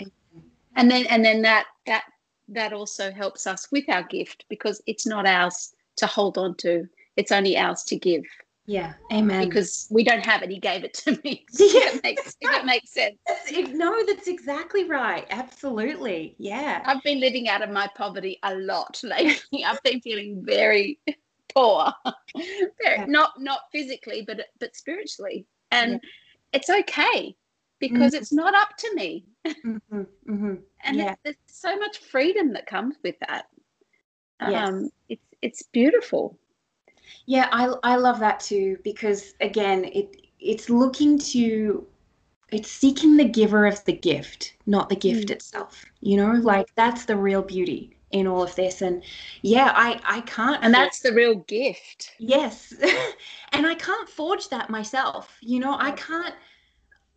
and 0.76 0.90
then 0.90 1.06
and 1.06 1.24
then 1.24 1.42
that 1.42 1.66
that 1.86 2.04
that 2.48 2.72
also 2.72 3.10
helps 3.10 3.46
us 3.46 3.70
with 3.70 3.88
our 3.88 4.02
gift 4.04 4.44
because 4.48 4.80
it's 4.86 5.06
not 5.06 5.26
ours 5.26 5.74
to 5.96 6.06
hold 6.06 6.38
on 6.38 6.54
to. 6.56 6.88
It's 7.16 7.32
only 7.32 7.56
ours 7.56 7.82
to 7.84 7.96
give. 7.96 8.24
Yeah 8.66 8.94
amen. 9.12 9.48
Because 9.48 9.88
we 9.90 10.04
don't 10.04 10.24
have 10.24 10.42
it. 10.42 10.50
He 10.50 10.58
gave 10.58 10.84
it 10.84 10.94
to 10.94 11.18
me. 11.24 11.44
Yeah. 11.58 11.94
it 11.94 12.02
makes, 12.02 12.36
if 12.40 12.56
it 12.56 12.64
makes 12.64 12.90
sense. 12.90 13.16
It, 13.50 13.74
no 13.74 14.04
that's 14.06 14.28
exactly 14.28 14.84
right. 14.84 15.26
Absolutely. 15.30 16.34
Yeah. 16.38 16.82
I've 16.84 17.02
been 17.02 17.20
living 17.20 17.48
out 17.48 17.62
of 17.62 17.70
my 17.70 17.88
poverty 17.96 18.38
a 18.42 18.54
lot 18.54 19.00
lately. 19.04 19.64
I've 19.64 19.82
been 19.82 20.00
feeling 20.00 20.42
very 20.44 20.98
poor. 21.54 21.92
Very, 22.34 22.98
yeah. 22.98 23.04
not 23.06 23.40
not 23.40 23.60
physically 23.72 24.22
but 24.26 24.40
but 24.60 24.76
spiritually. 24.76 25.46
And 25.70 25.92
yeah. 25.92 25.98
it's 26.52 26.70
okay 26.70 27.34
because 27.78 28.12
mm-hmm. 28.12 28.22
it's 28.22 28.32
not 28.32 28.54
up 28.54 28.76
to 28.78 28.94
me. 28.94 29.24
Mm-hmm. 29.46 30.00
Mm-hmm. 30.28 30.54
and 30.84 30.96
yeah. 30.96 31.14
there's 31.24 31.36
so 31.46 31.76
much 31.76 31.98
freedom 31.98 32.52
that 32.52 32.66
comes 32.66 32.96
with 33.02 33.16
that. 33.28 33.46
Yes. 34.40 34.68
Um, 34.68 34.90
it's 35.08 35.24
it's 35.42 35.62
beautiful. 35.64 36.38
Yeah, 37.26 37.48
I 37.52 37.74
I 37.82 37.96
love 37.96 38.20
that 38.20 38.40
too 38.40 38.78
because 38.84 39.34
again, 39.40 39.84
it 39.86 40.16
it's 40.38 40.70
looking 40.70 41.18
to 41.18 41.86
it's 42.50 42.70
seeking 42.70 43.16
the 43.16 43.24
giver 43.24 43.66
of 43.66 43.84
the 43.84 43.92
gift, 43.92 44.54
not 44.66 44.88
the 44.88 44.96
gift 44.96 45.28
mm. 45.28 45.32
itself. 45.32 45.84
You 46.00 46.16
know, 46.16 46.32
like 46.32 46.68
that's 46.76 47.04
the 47.04 47.16
real 47.16 47.42
beauty 47.42 47.98
in 48.10 48.26
all 48.26 48.42
of 48.42 48.54
this 48.54 48.80
and 48.80 49.02
yeah 49.42 49.72
i 49.76 50.00
i 50.04 50.20
can't 50.22 50.64
and 50.64 50.72
that's 50.72 51.00
the 51.00 51.12
real 51.12 51.34
gift 51.34 52.12
yes 52.18 52.72
and 53.52 53.66
i 53.66 53.74
can't 53.74 54.08
forge 54.08 54.48
that 54.48 54.70
myself 54.70 55.36
you 55.42 55.60
know 55.60 55.76
i 55.78 55.90
can't 55.90 56.34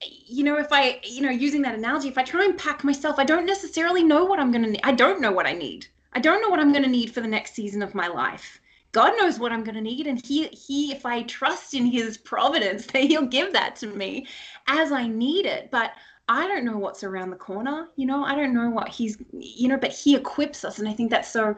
you 0.07 0.43
know 0.43 0.57
if 0.57 0.67
i 0.71 0.99
you 1.03 1.21
know 1.21 1.29
using 1.29 1.61
that 1.61 1.75
analogy 1.75 2.07
if 2.07 2.17
i 2.17 2.23
try 2.23 2.43
and 2.43 2.57
pack 2.57 2.83
myself 2.83 3.19
i 3.19 3.23
don't 3.23 3.45
necessarily 3.45 4.03
know 4.03 4.25
what 4.25 4.39
i'm 4.39 4.51
going 4.51 4.63
to 4.63 4.69
need 4.69 4.81
i 4.83 4.91
don't 4.91 5.21
know 5.21 5.31
what 5.31 5.45
i 5.45 5.53
need 5.53 5.87
i 6.13 6.19
don't 6.19 6.41
know 6.41 6.49
what 6.49 6.59
i'm 6.59 6.71
going 6.71 6.83
to 6.83 6.89
need 6.89 7.13
for 7.13 7.21
the 7.21 7.27
next 7.27 7.53
season 7.53 7.81
of 7.81 7.95
my 7.95 8.07
life 8.07 8.59
god 8.91 9.13
knows 9.17 9.39
what 9.39 9.51
i'm 9.51 9.63
going 9.63 9.75
to 9.75 9.81
need 9.81 10.07
and 10.07 10.25
he 10.25 10.47
he 10.47 10.91
if 10.91 11.05
i 11.05 11.21
trust 11.23 11.73
in 11.73 11.85
his 11.85 12.17
providence 12.17 12.85
that 12.93 13.03
he'll 13.03 13.25
give 13.25 13.53
that 13.53 13.75
to 13.75 13.87
me 13.87 14.25
as 14.67 14.91
i 14.91 15.07
need 15.07 15.45
it 15.45 15.69
but 15.71 15.91
I 16.29 16.47
don't 16.47 16.63
know 16.63 16.77
what's 16.77 17.03
around 17.03 17.31
the 17.31 17.35
corner, 17.35 17.89
you 17.97 18.05
know, 18.05 18.23
I 18.23 18.35
don't 18.35 18.53
know 18.53 18.69
what 18.69 18.87
he's, 18.87 19.17
you 19.33 19.67
know, 19.67 19.75
but 19.75 19.91
he 19.91 20.15
equips 20.15 20.63
us. 20.63 20.79
And 20.79 20.87
I 20.87 20.93
think 20.93 21.09
that's 21.09 21.29
so, 21.29 21.57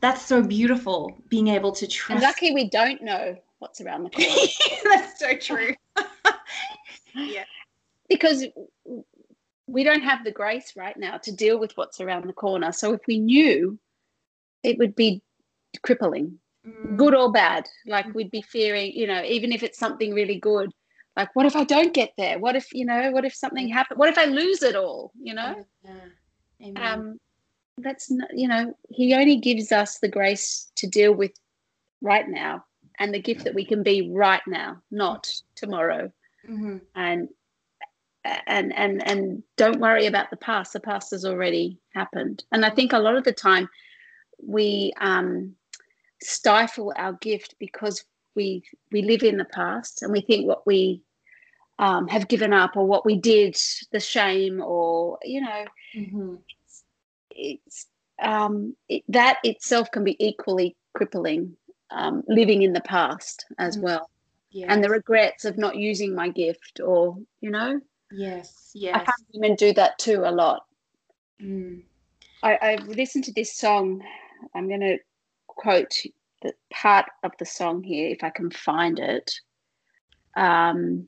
that's 0.00 0.20
so 0.20 0.42
beautiful 0.42 1.16
being 1.30 1.48
able 1.48 1.72
to 1.72 1.86
trust. 1.86 2.10
And 2.10 2.20
lucky 2.22 2.52
we 2.52 2.68
don't 2.68 3.00
know 3.02 3.34
what's 3.60 3.80
around 3.80 4.04
the 4.04 4.10
corner. 4.10 4.28
that's 4.84 5.18
so 5.18 5.34
true. 5.36 5.74
yeah. 7.14 7.44
Because 8.10 8.44
we 9.66 9.84
don't 9.84 10.02
have 10.02 10.24
the 10.24 10.32
grace 10.32 10.74
right 10.76 10.96
now 10.98 11.16
to 11.18 11.32
deal 11.32 11.58
with 11.58 11.72
what's 11.76 12.00
around 12.00 12.26
the 12.26 12.34
corner. 12.34 12.72
So 12.72 12.92
if 12.92 13.00
we 13.06 13.18
knew, 13.18 13.78
it 14.62 14.76
would 14.76 14.94
be 14.94 15.22
crippling, 15.82 16.38
mm. 16.66 16.96
good 16.96 17.14
or 17.14 17.32
bad. 17.32 17.66
Like 17.86 18.12
we'd 18.14 18.30
be 18.30 18.42
fearing, 18.42 18.92
you 18.92 19.06
know, 19.06 19.22
even 19.24 19.52
if 19.52 19.62
it's 19.62 19.78
something 19.78 20.12
really 20.12 20.38
good, 20.38 20.70
like 21.16 21.34
what 21.34 21.46
if 21.46 21.56
i 21.56 21.64
don't 21.64 21.92
get 21.92 22.12
there 22.16 22.38
what 22.38 22.56
if 22.56 22.72
you 22.72 22.84
know 22.84 23.10
what 23.10 23.24
if 23.24 23.34
something 23.34 23.68
happens 23.68 23.98
what 23.98 24.08
if 24.08 24.18
i 24.18 24.24
lose 24.24 24.62
it 24.62 24.76
all 24.76 25.12
you 25.20 25.34
know 25.34 25.54
yeah. 26.58 26.92
um 26.92 27.18
that's 27.78 28.10
not 28.10 28.28
you 28.34 28.48
know 28.48 28.74
he 28.88 29.14
only 29.14 29.36
gives 29.36 29.72
us 29.72 29.98
the 29.98 30.08
grace 30.08 30.70
to 30.76 30.86
deal 30.86 31.12
with 31.12 31.32
right 32.00 32.28
now 32.28 32.64
and 32.98 33.12
the 33.12 33.20
gift 33.20 33.44
that 33.44 33.54
we 33.54 33.64
can 33.64 33.82
be 33.82 34.10
right 34.12 34.42
now 34.46 34.80
not 34.90 35.30
tomorrow 35.54 36.10
mm-hmm. 36.48 36.78
and 36.94 37.28
and 38.24 38.72
and 38.74 39.06
and 39.06 39.42
don't 39.56 39.80
worry 39.80 40.06
about 40.06 40.30
the 40.30 40.36
past 40.36 40.72
the 40.72 40.80
past 40.80 41.10
has 41.10 41.24
already 41.24 41.78
happened 41.94 42.44
and 42.52 42.64
i 42.64 42.70
think 42.70 42.92
a 42.92 42.98
lot 42.98 43.16
of 43.16 43.24
the 43.24 43.32
time 43.32 43.68
we 44.42 44.92
um 45.00 45.54
stifle 46.22 46.92
our 46.96 47.14
gift 47.14 47.54
because 47.58 48.04
we 48.34 48.62
we 48.92 49.02
live 49.02 49.22
in 49.22 49.38
the 49.38 49.44
past 49.46 50.02
and 50.02 50.12
we 50.12 50.20
think 50.20 50.46
what 50.46 50.66
we 50.66 51.02
um, 51.80 52.06
have 52.08 52.28
given 52.28 52.52
up 52.52 52.76
or 52.76 52.86
what 52.86 53.06
we 53.06 53.16
did, 53.16 53.56
the 53.90 53.98
shame 54.00 54.62
or 54.62 55.18
you 55.24 55.40
know, 55.40 55.64
mm-hmm. 55.96 56.34
it's, 56.60 56.84
it's 57.30 57.86
um, 58.22 58.76
it, 58.88 59.02
that 59.08 59.38
itself 59.42 59.90
can 59.90 60.04
be 60.04 60.16
equally 60.24 60.76
crippling. 60.94 61.56
Um, 61.92 62.22
living 62.28 62.62
in 62.62 62.72
the 62.72 62.82
past 62.82 63.46
as 63.58 63.74
mm-hmm. 63.74 63.86
well, 63.86 64.10
yes. 64.52 64.66
and 64.70 64.84
the 64.84 64.90
regrets 64.90 65.44
of 65.44 65.58
not 65.58 65.74
using 65.74 66.14
my 66.14 66.28
gift, 66.28 66.78
or 66.78 67.16
you 67.40 67.50
know, 67.50 67.80
yes, 68.10 68.70
yes, 68.74 68.94
I 68.94 68.98
have 68.98 69.14
women 69.34 69.56
do 69.56 69.72
that 69.74 69.98
too 69.98 70.22
a 70.24 70.30
lot. 70.30 70.64
Mm. 71.40 71.82
I, 72.42 72.58
I've 72.60 72.88
listened 72.88 73.24
to 73.24 73.32
this 73.32 73.54
song. 73.54 74.02
I'm 74.54 74.68
going 74.68 74.80
to 74.80 74.98
quote 75.46 75.94
the 76.42 76.54
part 76.72 77.06
of 77.22 77.32
the 77.38 77.46
song 77.46 77.82
here, 77.82 78.08
if 78.08 78.24
I 78.24 78.30
can 78.30 78.50
find 78.50 78.98
it. 78.98 79.32
Um, 80.36 81.06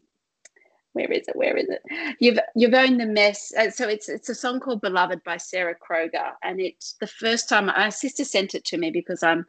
where 0.92 1.10
is 1.10 1.26
it? 1.26 1.36
Where 1.36 1.56
is 1.56 1.68
it? 1.68 2.16
You've 2.20 2.38
you've 2.54 2.74
owned 2.74 3.00
the 3.00 3.06
mess. 3.06 3.52
Uh, 3.56 3.70
so 3.70 3.88
it's 3.88 4.08
it's 4.08 4.28
a 4.28 4.34
song 4.34 4.60
called 4.60 4.82
"Beloved" 4.82 5.24
by 5.24 5.38
Sarah 5.38 5.74
Kroger, 5.74 6.32
and 6.42 6.60
it's 6.60 6.94
the 7.00 7.06
first 7.06 7.48
time 7.48 7.66
my 7.66 7.88
sister 7.88 8.24
sent 8.24 8.54
it 8.54 8.64
to 8.66 8.76
me 8.76 8.90
because 8.90 9.22
I'm 9.22 9.46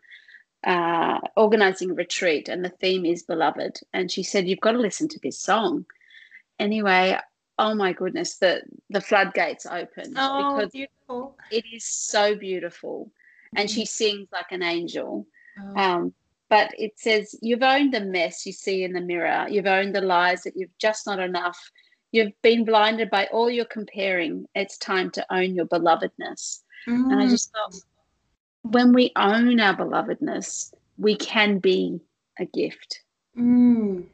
uh, 0.65 1.19
organizing 1.35 1.91
a 1.91 1.95
retreat, 1.95 2.47
and 2.47 2.63
the 2.63 2.69
theme 2.69 3.05
is 3.05 3.23
"Beloved," 3.23 3.81
and 3.91 4.09
she 4.09 4.23
said 4.23 4.47
you've 4.47 4.61
got 4.61 4.71
to 4.71 4.79
listen 4.79 5.09
to 5.09 5.19
this 5.21 5.37
song. 5.37 5.85
Anyway, 6.59 7.19
oh 7.59 7.75
my 7.75 7.93
goodness, 7.93 8.35
the 8.35 8.61
the 8.89 9.01
floodgates 9.01 9.65
opened 9.65 10.15
oh, 10.17 10.55
because 10.55 10.71
beautiful. 10.71 11.37
it 11.51 11.65
is 11.73 11.85
so 11.85 12.35
beautiful, 12.35 13.11
and 13.55 13.69
mm-hmm. 13.69 13.75
she 13.75 13.85
sings 13.85 14.27
like 14.31 14.51
an 14.51 14.63
angel. 14.63 15.25
Oh. 15.59 15.81
Um, 15.81 16.13
but 16.49 16.71
it 16.77 16.99
says 16.99 17.35
you've 17.41 17.63
owned 17.63 17.93
the 17.93 18.01
mess 18.01 18.45
you 18.45 18.51
see 18.51 18.83
in 18.83 18.93
the 18.93 19.01
mirror. 19.01 19.47
You've 19.49 19.65
owned 19.65 19.95
the 19.95 20.01
lies 20.01 20.43
that 20.43 20.55
you've 20.55 20.77
just 20.77 21.07
not 21.07 21.19
enough. 21.19 21.71
You've 22.11 22.39
been 22.43 22.63
blinded 22.63 23.09
by 23.09 23.25
all 23.31 23.49
your 23.49 23.65
comparing. 23.65 24.45
It's 24.53 24.77
time 24.77 25.09
to 25.11 25.25
own 25.33 25.55
your 25.55 25.65
belovedness. 25.65 26.59
Mm. 26.87 27.11
And 27.11 27.21
I 27.21 27.27
just 27.27 27.51
thought, 27.51 27.75
when 28.61 28.93
we 28.93 29.11
own 29.15 29.59
our 29.59 29.75
belovedness, 29.75 30.73
we 30.97 31.15
can 31.15 31.57
be 31.57 31.99
a 32.39 32.45
gift 32.45 33.01
mm. 33.37 34.05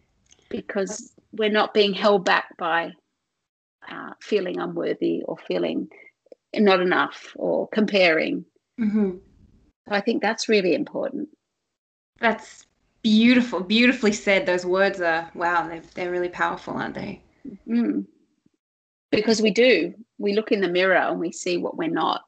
because 0.50 1.12
we're 1.34 1.50
not 1.50 1.74
being 1.74 1.94
held 1.94 2.24
back 2.24 2.56
by 2.58 2.94
uh, 3.90 4.12
feeling 4.22 4.60
unworthy 4.60 5.24
or 5.26 5.38
feeling 5.38 5.88
not 6.56 6.82
enough 6.82 7.34
or 7.36 7.68
comparing. 7.70 8.46
Mm-hmm. 8.80 9.18
So 9.88 9.96
I 9.96 10.02
think 10.02 10.22
that's 10.22 10.50
really 10.50 10.74
important. 10.74 11.30
That's 12.20 12.66
beautiful, 13.02 13.62
beautifully 13.62 14.12
said. 14.12 14.46
Those 14.46 14.66
words 14.66 15.02
are 15.02 15.30
wow, 15.34 15.68
they're, 15.68 15.82
they're 15.96 16.12
really 16.12 16.30
powerful, 16.30 16.76
aren't 16.76 16.96
they? 16.96 17.22
Mm. 17.68 18.06
Because 19.12 19.42
we 19.42 19.52
do. 19.52 19.94
We 20.18 20.34
look 20.34 20.52
in 20.52 20.62
the 20.62 20.68
mirror 20.68 20.96
and 20.96 21.20
we 21.20 21.32
see 21.32 21.58
what 21.58 21.78
we're 21.78 21.90
not. 21.90 22.24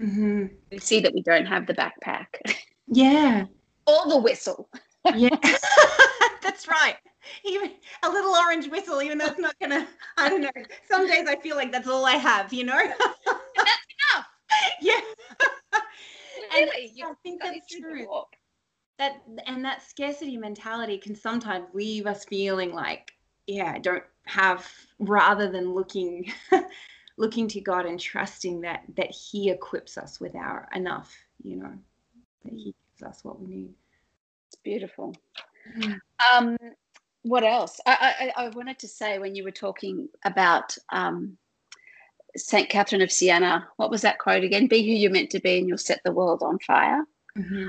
Mm-hmm. 0.00 0.46
We 0.70 0.78
see 0.78 1.00
that 1.00 1.14
we 1.14 1.22
don't 1.22 1.46
have 1.46 1.66
the 1.66 1.74
backpack. 1.74 2.26
Yeah. 2.94 3.46
or 3.86 4.08
the 4.08 4.18
whistle. 4.18 4.68
yeah. 5.14 5.30
That's 6.42 6.68
right. 6.68 6.96
Even 7.44 7.72
a 8.02 8.10
little 8.10 8.34
orange 8.34 8.68
whistle, 8.68 9.02
even 9.02 9.18
though 9.18 9.26
it's 9.26 9.38
not 9.38 9.58
gonna, 9.60 9.86
I 10.16 10.28
don't 10.28 10.40
know. 10.40 10.50
Some 10.88 11.06
days 11.06 11.26
I 11.28 11.36
feel 11.36 11.56
like 11.56 11.72
that's 11.72 11.88
all 11.88 12.04
I 12.04 12.16
have, 12.16 12.52
you 12.52 12.64
know? 12.64 12.78
that's 12.78 12.98
enough. 13.56 14.26
Yeah. 14.80 15.00
Really? 16.52 16.62
And 16.62 16.70
I 17.04 17.14
think 17.22 17.40
that's 17.42 17.66
true 17.68 18.06
that 19.02 19.22
and 19.46 19.64
that 19.64 19.82
scarcity 19.82 20.36
mentality 20.36 20.96
can 20.98 21.16
sometimes 21.16 21.66
leave 21.72 22.06
us 22.06 22.24
feeling 22.24 22.72
like 22.72 23.12
yeah 23.48 23.72
i 23.74 23.78
don't 23.78 24.04
have 24.26 24.70
rather 25.00 25.50
than 25.50 25.74
looking 25.74 26.30
looking 27.16 27.48
to 27.48 27.60
god 27.60 27.84
and 27.84 27.98
trusting 27.98 28.60
that 28.60 28.82
that 28.96 29.10
he 29.10 29.50
equips 29.50 29.98
us 29.98 30.20
with 30.20 30.34
our 30.36 30.68
enough 30.74 31.12
you 31.42 31.56
know 31.56 31.72
that 32.44 32.52
he 32.52 32.74
gives 32.98 33.10
us 33.10 33.24
what 33.24 33.40
we 33.40 33.48
need 33.48 33.74
it's 34.46 34.56
beautiful 34.62 35.14
mm. 35.76 35.98
um 36.32 36.56
what 37.22 37.44
else 37.44 37.80
I, 37.86 38.32
I 38.36 38.44
i 38.44 38.48
wanted 38.48 38.78
to 38.80 38.88
say 38.88 39.18
when 39.18 39.34
you 39.34 39.44
were 39.44 39.52
talking 39.52 40.08
about 40.24 40.76
um 40.92 41.38
St. 42.36 42.68
Catherine 42.68 43.02
of 43.02 43.12
Siena. 43.12 43.68
What 43.76 43.90
was 43.90 44.00
that 44.02 44.18
quote 44.18 44.44
again? 44.44 44.66
Be 44.66 44.82
who 44.82 44.92
you're 44.92 45.10
meant 45.10 45.30
to 45.30 45.40
be 45.40 45.58
and 45.58 45.68
you'll 45.68 45.78
set 45.78 46.00
the 46.04 46.12
world 46.12 46.42
on 46.42 46.58
fire. 46.60 47.04
Mm-hmm. 47.36 47.68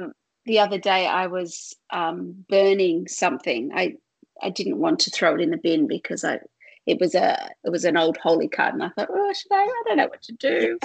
Um, 0.00 0.12
the 0.44 0.60
other 0.60 0.78
day 0.78 1.06
I 1.06 1.26
was 1.26 1.74
um, 1.90 2.44
burning 2.48 3.08
something. 3.08 3.72
I 3.74 3.96
I 4.42 4.50
didn't 4.50 4.78
want 4.78 5.00
to 5.00 5.10
throw 5.10 5.34
it 5.34 5.40
in 5.40 5.50
the 5.50 5.56
bin 5.56 5.86
because 5.86 6.24
I 6.24 6.40
it 6.86 7.00
was 7.00 7.14
a 7.14 7.50
it 7.64 7.70
was 7.70 7.84
an 7.84 7.96
old 7.96 8.16
holy 8.16 8.48
card, 8.48 8.74
and 8.74 8.82
I 8.82 8.90
thought, 8.90 9.08
oh, 9.10 9.32
should 9.32 9.52
I? 9.52 9.62
I 9.62 9.82
don't 9.86 9.96
know 9.96 10.08
what 10.08 10.22
to 10.22 10.32
do. 10.34 10.78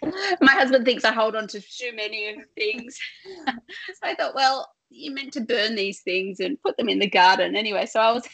My 0.40 0.52
husband 0.52 0.84
thinks 0.84 1.04
I 1.04 1.12
hold 1.12 1.34
on 1.34 1.48
to 1.48 1.60
too 1.60 1.92
many 1.94 2.36
things, 2.56 2.98
so 3.46 3.52
I 4.04 4.14
thought, 4.14 4.36
well, 4.36 4.70
you're 4.92 5.14
meant 5.14 5.32
to 5.34 5.40
burn 5.40 5.74
these 5.74 6.00
things 6.00 6.40
and 6.40 6.60
put 6.62 6.76
them 6.76 6.88
in 6.88 6.98
the 6.98 7.08
garden 7.08 7.56
anyway. 7.56 7.86
So 7.86 8.00
I 8.00 8.12
was. 8.12 8.26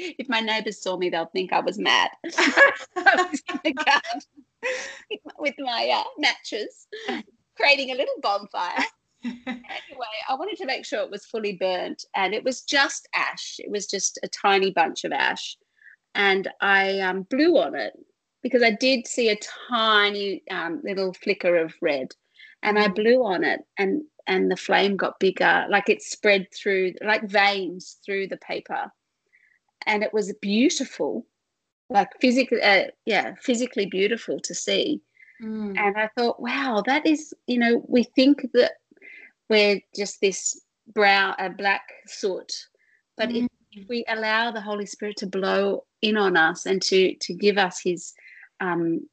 If 0.00 0.28
my 0.28 0.38
neighbours 0.38 0.80
saw 0.80 0.96
me, 0.96 1.10
they'll 1.10 1.26
think 1.26 1.52
I 1.52 1.58
was 1.58 1.76
mad. 1.76 2.10
I 2.24 3.26
was 3.32 3.42
in 3.48 3.60
the 3.64 3.72
garden 3.72 4.20
with 5.40 5.54
my 5.58 5.90
uh, 5.92 6.08
matches, 6.18 6.86
creating 7.56 7.90
a 7.90 7.96
little 7.96 8.14
bonfire 8.22 8.84
anyway, 9.24 10.06
I 10.28 10.34
wanted 10.34 10.56
to 10.58 10.66
make 10.66 10.84
sure 10.84 11.00
it 11.00 11.10
was 11.10 11.26
fully 11.26 11.54
burnt, 11.54 12.04
and 12.14 12.34
it 12.34 12.44
was 12.44 12.62
just 12.62 13.08
ash. 13.14 13.56
It 13.58 13.70
was 13.70 13.86
just 13.86 14.18
a 14.22 14.28
tiny 14.28 14.70
bunch 14.70 15.04
of 15.04 15.12
ash, 15.12 15.56
and 16.14 16.48
I 16.60 17.00
um, 17.00 17.22
blew 17.22 17.58
on 17.58 17.74
it 17.74 17.92
because 18.42 18.62
I 18.62 18.70
did 18.70 19.06
see 19.06 19.30
a 19.30 19.38
tiny 19.70 20.42
um, 20.50 20.80
little 20.84 21.12
flicker 21.12 21.56
of 21.56 21.74
red, 21.82 22.12
and 22.62 22.78
I 22.78 22.88
mm. 22.88 22.94
blew 22.94 23.24
on 23.24 23.44
it, 23.44 23.60
and 23.78 24.02
and 24.28 24.50
the 24.50 24.56
flame 24.56 24.96
got 24.96 25.18
bigger, 25.18 25.66
like 25.68 25.88
it 25.88 26.02
spread 26.02 26.46
through 26.54 26.92
like 27.02 27.28
veins 27.28 27.96
through 28.04 28.28
the 28.28 28.36
paper, 28.36 28.92
and 29.86 30.04
it 30.04 30.12
was 30.12 30.32
beautiful, 30.40 31.26
like 31.90 32.10
physically, 32.20 32.62
uh, 32.62 32.84
yeah, 33.06 33.34
physically 33.40 33.86
beautiful 33.86 34.38
to 34.40 34.54
see. 34.54 35.00
Mm. 35.42 35.78
And 35.78 35.96
I 35.96 36.10
thought, 36.16 36.40
wow, 36.40 36.82
that 36.86 37.06
is, 37.06 37.32
you 37.46 37.58
know, 37.58 37.82
we 37.88 38.02
think 38.02 38.46
that 38.52 38.72
we're 39.48 39.80
just 39.96 40.20
this 40.20 40.60
brown, 40.94 41.34
a 41.38 41.48
black 41.48 41.82
soot. 42.06 42.52
But 43.16 43.30
if, 43.32 43.46
if, 43.72 43.88
we 43.88 44.04
allow 44.08 44.50
the 44.50 44.60
Holy 44.60 44.86
Spirit 44.86 45.16
to 45.18 45.26
blow 45.26 45.84
in 46.02 46.16
on 46.16 46.36
us 46.36 46.66
and 46.66 46.82
to 46.82 47.14
to 47.14 47.34
give 47.34 47.56
us 47.56 47.80
His 47.82 48.12
um, 48.60 49.08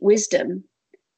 wisdom, 0.00 0.64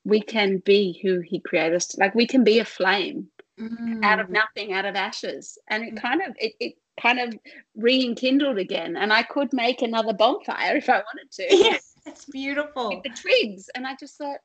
we 0.04 0.20
can 0.20 0.58
be 0.58 0.98
who 1.02 1.20
he 1.20 1.40
created 1.40 1.74
us 1.74 1.96
like 1.98 2.14
we 2.14 2.26
can 2.26 2.44
be 2.44 2.58
a 2.58 2.64
flame 2.64 3.28
mm. 3.58 4.04
out 4.04 4.20
of 4.20 4.28
mm. 4.28 4.32
nothing 4.32 4.72
out 4.72 4.84
of 4.84 4.94
ashes 4.94 5.58
and 5.68 5.84
it 5.84 5.94
mm. 5.94 6.02
kind 6.02 6.22
of 6.22 6.34
it, 6.38 6.52
it 6.60 6.74
kind 7.00 7.18
of 7.18 7.34
rekindled 7.76 8.58
again 8.58 8.96
and 8.96 9.12
i 9.12 9.22
could 9.22 9.52
make 9.52 9.82
another 9.82 10.12
bonfire 10.12 10.76
if 10.76 10.88
i 10.88 10.94
wanted 10.94 11.30
to 11.30 11.46
yes 11.50 11.94
that's 12.04 12.24
beautiful 12.26 12.88
with 12.90 13.02
the 13.02 13.10
twigs 13.10 13.70
and 13.74 13.86
i 13.86 13.94
just 13.98 14.16
thought 14.18 14.38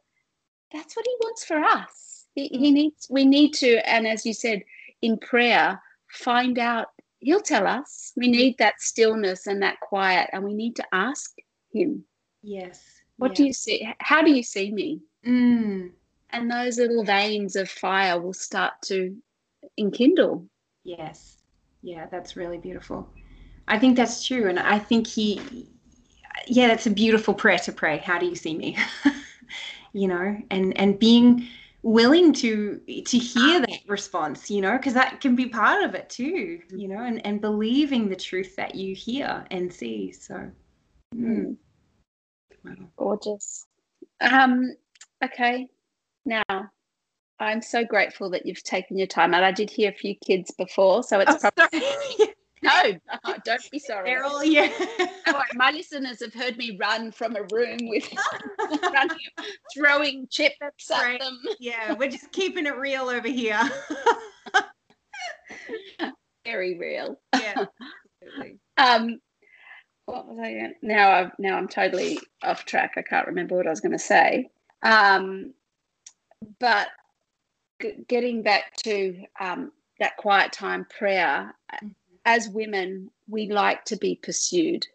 that's 0.71 0.95
what 0.95 1.05
he 1.05 1.15
wants 1.21 1.43
for 1.45 1.57
us 1.57 2.25
he, 2.35 2.47
he 2.47 2.69
mm. 2.69 2.73
needs 2.73 3.07
we 3.09 3.25
need 3.25 3.53
to 3.53 3.77
and 3.89 4.07
as 4.07 4.25
you 4.25 4.33
said 4.33 4.61
in 5.01 5.17
prayer 5.17 5.81
find 6.11 6.59
out 6.59 6.87
he'll 7.19 7.41
tell 7.41 7.67
us 7.67 8.13
we 8.15 8.27
need 8.27 8.55
that 8.59 8.79
stillness 8.79 9.47
and 9.47 9.61
that 9.61 9.79
quiet 9.79 10.29
and 10.31 10.43
we 10.43 10.53
need 10.53 10.75
to 10.75 10.85
ask 10.93 11.35
him 11.73 12.03
yes 12.43 12.83
what 13.17 13.31
yes. 13.31 13.37
do 13.37 13.45
you 13.45 13.53
see 13.53 13.89
how 13.99 14.21
do 14.21 14.31
you 14.31 14.43
see 14.43 14.71
me 14.71 15.01
mm. 15.25 15.91
and 16.29 16.51
those 16.51 16.77
little 16.77 17.03
veins 17.03 17.55
of 17.55 17.69
fire 17.69 18.19
will 18.19 18.33
start 18.33 18.73
to 18.85 19.15
enkindle. 19.79 20.47
Yes. 20.83 21.37
Yeah 21.81 22.07
that's 22.11 22.35
really 22.35 22.57
beautiful. 22.57 23.09
I 23.67 23.77
think 23.79 23.97
that's 23.97 24.25
true 24.25 24.47
and 24.47 24.59
i 24.59 24.79
think 24.79 25.07
he 25.07 25.67
yeah 26.47 26.67
that's 26.67 26.87
a 26.87 26.91
beautiful 26.91 27.33
prayer 27.33 27.59
to 27.59 27.71
pray. 27.71 27.97
How 27.97 28.17
do 28.17 28.25
you 28.25 28.35
see 28.35 28.55
me? 28.57 28.77
You 29.93 30.07
know 30.07 30.37
and 30.51 30.77
and 30.77 30.99
being 30.99 31.47
willing 31.81 32.33
to 32.33 32.79
to 33.05 33.17
hear 33.17 33.61
that 33.61 33.79
response 33.87 34.51
you 34.51 34.61
know 34.61 34.77
because 34.77 34.93
that 34.93 35.21
can 35.21 35.35
be 35.35 35.47
part 35.47 35.83
of 35.83 35.95
it 35.95 36.09
too 36.09 36.59
you 36.69 36.87
know 36.87 36.99
and 36.99 37.25
and 37.25 37.39
believing 37.39 38.09
the 38.09 38.15
truth 38.15 38.55
that 38.57 38.75
you 38.75 38.93
hear 38.93 39.45
and 39.49 39.71
see 39.71 40.11
so. 40.11 40.51
Mm. 41.15 41.55
wow. 42.65 42.73
gorgeous. 42.97 43.65
Um 44.21 44.75
okay 45.23 45.67
now 46.25 46.43
i'm 47.39 47.61
so 47.61 47.83
grateful 47.83 48.29
that 48.29 48.45
you've 48.45 48.63
taken 48.63 48.97
your 48.97 49.07
time 49.07 49.33
and 49.33 49.43
i 49.43 49.51
did 49.51 49.69
hear 49.69 49.89
a 49.89 49.95
few 49.95 50.15
kids 50.15 50.51
before 50.57 51.03
so 51.03 51.19
it's 51.19 51.43
oh, 51.43 51.49
probably 51.55 52.33
No, 52.61 52.71
oh, 53.25 53.35
don't 53.45 53.71
be 53.71 53.79
sorry. 53.79 54.09
They're 54.09 54.23
all 54.23 54.43
yeah. 54.43 54.69
oh, 55.27 55.41
my 55.53 55.71
listeners 55.71 56.21
have 56.21 56.33
heard 56.33 56.57
me 56.57 56.77
run 56.79 57.11
from 57.11 57.35
a 57.35 57.43
room 57.51 57.77
with 57.81 58.11
running, 58.81 59.17
throwing 59.73 60.27
chips 60.29 60.91
at 60.91 61.19
them. 61.19 61.39
Yeah, 61.59 61.93
we're 61.93 62.09
just 62.09 62.31
keeping 62.31 62.65
it 62.65 62.75
real 62.75 63.09
over 63.09 63.27
here. 63.27 63.59
Very 66.45 66.77
real. 66.79 67.19
Yeah. 67.35 67.65
Absolutely. 68.23 68.59
Um, 68.77 69.19
what 70.05 70.27
was 70.27 70.39
I 70.41 70.73
now? 70.81 71.11
I've 71.11 71.31
now 71.37 71.57
I'm 71.57 71.67
totally 71.67 72.19
off 72.41 72.65
track. 72.65 72.93
I 72.97 73.01
can't 73.03 73.27
remember 73.27 73.55
what 73.55 73.67
I 73.67 73.71
was 73.71 73.81
going 73.81 73.91
to 73.91 73.99
say. 73.99 74.49
Um, 74.83 75.53
but 76.59 76.87
g- 77.81 78.05
getting 78.07 78.43
back 78.43 78.75
to 78.83 79.23
um, 79.39 79.71
that 79.99 80.17
quiet 80.17 80.51
time 80.51 80.85
prayer. 80.85 81.53
Mm-hmm 81.73 81.87
as 82.27 82.49
women, 82.49 83.09
we 83.29 83.49
like 83.49 83.85
to 83.85 83.95
be 83.95 84.15
pursued. 84.15 84.85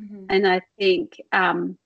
Mm-hmm. 0.00 0.24
And 0.30 0.48
I 0.48 0.62
think 0.78 1.20
um, 1.32 1.76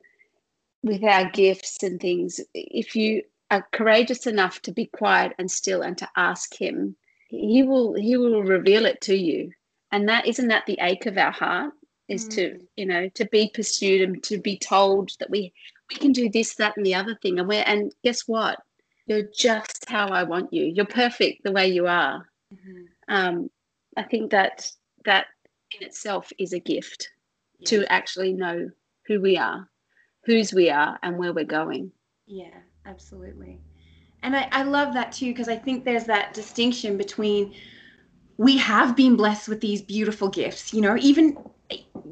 with 0.85 1.03
our 1.03 1.29
gifts 1.29 1.83
and 1.83 2.01
things, 2.01 2.41
if 2.55 2.95
you 2.95 3.25
are 3.51 3.67
courageous 3.73 4.29
enough 4.29 4.63
to 4.63 4.73
be 4.73 4.87
quiet 4.87 5.33
and 5.39 5.51
still 5.51 5.83
and 5.83 5.99
to 5.99 6.09
ask 6.17 6.55
him, 6.55 6.95
he 7.29 7.65
will 7.65 7.95
he 7.95 8.17
will 8.17 8.45
reveal 8.45 8.87
it 8.87 9.01
to 9.03 9.17
you. 9.17 9.51
And 9.91 10.09
that 10.09 10.27
isn't 10.27 10.49
that 10.49 10.67
the 10.67 10.79
ache 10.81 11.07
of 11.07 11.19
our 11.19 11.33
heart 11.33 11.75
is 12.09 12.29
mm-hmm. 12.29 12.37
to, 12.37 12.67
you 12.77 12.87
know, 12.87 13.09
to 13.09 13.25
be 13.25 13.51
pursued 13.53 14.03
and 14.03 14.23
to 14.23 14.39
be 14.39 14.57
told 14.57 15.11
that 15.19 15.31
we 15.31 15.53
we 15.91 15.97
can 15.97 16.13
do 16.13 16.29
this, 16.29 16.55
that, 16.57 16.77
and 16.77 16.87
the 16.87 16.95
other 16.95 17.17
thing. 17.23 17.39
And 17.39 17.49
we're 17.49 17.65
and 17.67 17.93
guess 18.03 18.23
what? 18.27 18.59
You're 19.07 19.29
just 19.35 19.89
how 19.89 20.09
I 20.09 20.23
want 20.23 20.53
you. 20.53 20.65
You're 20.65 20.87
perfect 20.87 21.43
the 21.45 21.53
way 21.53 21.69
you 21.69 21.87
are. 21.87 22.27
Mm-hmm. 22.53 22.83
Um, 23.09 23.51
I 23.97 24.03
think 24.05 24.31
that 24.31 24.71
that 25.05 25.27
in 25.79 25.87
itself 25.87 26.31
is 26.39 26.53
a 26.53 26.61
gift 26.61 27.09
yeah. 27.59 27.67
to 27.67 27.93
actually 27.93 28.33
know 28.33 28.71
who 29.07 29.21
we 29.21 29.37
are, 29.37 29.69
whose 30.25 30.53
we 30.53 30.71
are, 30.71 30.99
and 31.03 31.19
where 31.19 31.33
we're 31.33 31.45
going. 31.45 31.91
Yeah, 32.27 32.55
absolutely. 32.87 33.61
And 34.23 34.37
I, 34.37 34.49
I 34.53 34.63
love 34.63 34.95
that 34.95 35.13
too, 35.13 35.27
because 35.27 35.49
I 35.49 35.57
think 35.57 35.85
there's 35.85 36.05
that 36.05 36.33
distinction 36.33 36.97
between 36.97 37.55
we 38.37 38.57
have 38.57 38.97
been 38.97 39.17
blessed 39.17 39.49
with 39.49 39.61
these 39.61 39.83
beautiful 39.83 40.29
gifts, 40.29 40.73
you 40.73 40.81
know, 40.81 40.97
even, 40.99 41.37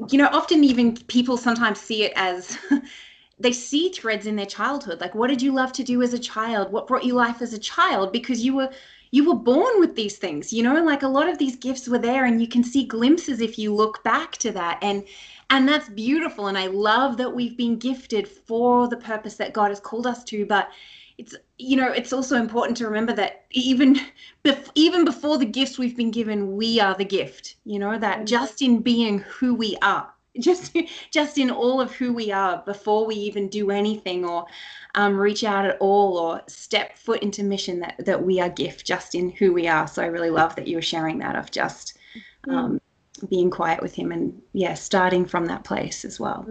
you 0.08 0.18
know, 0.18 0.28
often 0.32 0.64
even 0.64 0.96
people 0.96 1.36
sometimes 1.36 1.80
see 1.80 2.04
it 2.04 2.12
as 2.16 2.58
they 3.40 3.52
see 3.52 3.88
threads 3.88 4.26
in 4.26 4.36
their 4.36 4.46
childhood. 4.46 5.00
Like, 5.00 5.14
what 5.14 5.28
did 5.28 5.40
you 5.40 5.52
love 5.52 5.72
to 5.72 5.82
do 5.82 6.02
as 6.02 6.12
a 6.12 6.18
child? 6.18 6.70
What 6.70 6.86
brought 6.86 7.04
you 7.04 7.14
life 7.14 7.40
as 7.40 7.54
a 7.54 7.58
child? 7.58 8.12
Because 8.12 8.44
you 8.44 8.54
were 8.54 8.70
you 9.12 9.28
were 9.28 9.34
born 9.34 9.80
with 9.80 9.96
these 9.96 10.18
things 10.18 10.52
you 10.52 10.62
know? 10.62 10.84
Like 10.84 11.02
a 11.02 11.08
lot 11.08 11.28
of 11.28 11.38
these 11.38 11.56
gifts 11.56 11.88
were 11.88 11.98
there 11.98 12.26
and 12.26 12.40
you 12.40 12.46
can 12.46 12.62
see 12.62 12.84
glimpses 12.84 13.40
if 13.40 13.58
you 13.58 13.74
look 13.74 14.04
back 14.04 14.32
to 14.38 14.52
that. 14.52 14.78
And 14.82 15.04
and 15.48 15.66
that's 15.66 15.88
beautiful. 15.88 16.46
And 16.48 16.58
i 16.58 16.66
love 16.66 17.16
that 17.16 17.34
we've 17.34 17.56
been 17.56 17.78
gifted 17.78 18.28
for 18.28 18.88
the 18.88 18.98
purpose 18.98 19.36
that 19.36 19.54
god 19.54 19.68
has 19.70 19.80
called 19.80 20.06
us 20.06 20.22
to. 20.24 20.44
But 20.44 20.68
it's 21.16 21.34
you 21.58 21.76
know 21.76 21.90
it's 21.90 22.12
also 22.12 22.36
important 22.36 22.76
to 22.78 22.86
remember 22.86 23.14
that 23.14 23.46
even 23.52 23.98
bef- 24.44 24.70
even 24.74 25.04
before 25.06 25.38
the 25.38 25.46
gifts 25.46 25.78
we've 25.78 25.96
been 25.96 26.10
given 26.10 26.56
we 26.56 26.78
are 26.78 26.94
the 26.94 27.04
gift 27.06 27.56
you 27.64 27.78
know? 27.78 27.98
That 27.98 28.26
just 28.26 28.60
in 28.60 28.80
being 28.80 29.20
who 29.20 29.54
we 29.54 29.78
are 29.80 30.12
just 30.40 30.76
just 31.10 31.38
in 31.38 31.50
all 31.50 31.80
of 31.80 31.92
who 31.92 32.12
we 32.12 32.30
are 32.30 32.62
before 32.64 33.06
we 33.06 33.14
even 33.14 33.48
do 33.48 33.70
anything 33.70 34.24
or 34.24 34.46
um, 34.94 35.16
reach 35.16 35.44
out 35.44 35.66
at 35.66 35.76
all 35.80 36.18
or 36.18 36.40
step 36.46 36.96
foot 36.96 37.22
into 37.22 37.42
mission 37.42 37.80
that 37.80 37.94
that 38.04 38.22
we 38.22 38.40
are 38.40 38.48
gift 38.48 38.86
just 38.86 39.14
in 39.14 39.30
who 39.30 39.52
we 39.52 39.66
are 39.66 39.86
so 39.86 40.02
i 40.02 40.06
really 40.06 40.30
love 40.30 40.54
that 40.56 40.68
you 40.68 40.76
were 40.76 40.82
sharing 40.82 41.18
that 41.18 41.36
of 41.36 41.50
just 41.50 41.98
mm. 42.46 42.52
um, 42.52 42.80
being 43.28 43.50
quiet 43.50 43.82
with 43.82 43.94
him 43.94 44.12
and 44.12 44.40
yeah 44.52 44.74
starting 44.74 45.24
from 45.24 45.46
that 45.46 45.64
place 45.64 46.04
as 46.04 46.20
well 46.20 46.42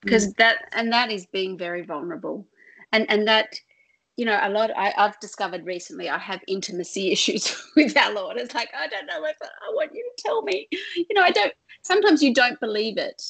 because 0.00 0.26
mm. 0.26 0.30
mm. 0.30 0.36
that 0.36 0.68
and 0.72 0.92
that 0.92 1.10
is 1.10 1.26
being 1.26 1.56
very 1.56 1.82
vulnerable 1.82 2.46
and 2.92 3.08
and 3.08 3.26
that 3.26 3.54
you 4.16 4.26
know 4.26 4.38
a 4.42 4.50
lot 4.50 4.70
I, 4.76 4.92
i've 4.98 5.18
discovered 5.20 5.64
recently 5.64 6.08
i 6.08 6.18
have 6.18 6.40
intimacy 6.46 7.10
issues 7.12 7.56
with 7.76 7.96
our 7.96 8.12
lord 8.12 8.36
it's 8.36 8.54
like 8.54 8.70
i 8.76 8.86
don't 8.86 9.06
know 9.06 9.24
if 9.24 9.36
i 9.42 9.72
want 9.74 9.92
you 9.94 10.08
to 10.16 10.22
tell 10.22 10.42
me 10.42 10.68
you 10.70 11.14
know 11.14 11.22
i 11.22 11.30
don't 11.30 11.54
sometimes 11.82 12.22
you 12.22 12.32
don't 12.32 12.60
believe 12.60 12.96
it 12.98 13.22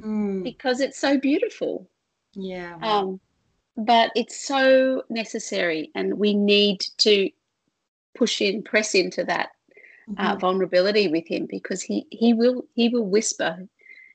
mm. 0.00 0.42
because 0.42 0.80
it's 0.80 0.98
so 0.98 1.18
beautiful 1.18 1.88
yeah 2.34 2.76
um 2.82 3.20
but 3.76 4.10
it's 4.14 4.46
so 4.46 5.02
necessary 5.10 5.90
and 5.94 6.14
we 6.18 6.34
need 6.34 6.80
to 6.98 7.30
push 8.14 8.40
in 8.40 8.62
press 8.62 8.94
into 8.94 9.24
that 9.24 9.50
uh, 10.08 10.12
mm-hmm. 10.12 10.26
uh, 10.26 10.36
vulnerability 10.36 11.08
with 11.08 11.26
him 11.26 11.46
because 11.50 11.82
he 11.82 12.06
he 12.10 12.32
will 12.32 12.64
he 12.74 12.88
will 12.88 13.06
whisper 13.06 13.58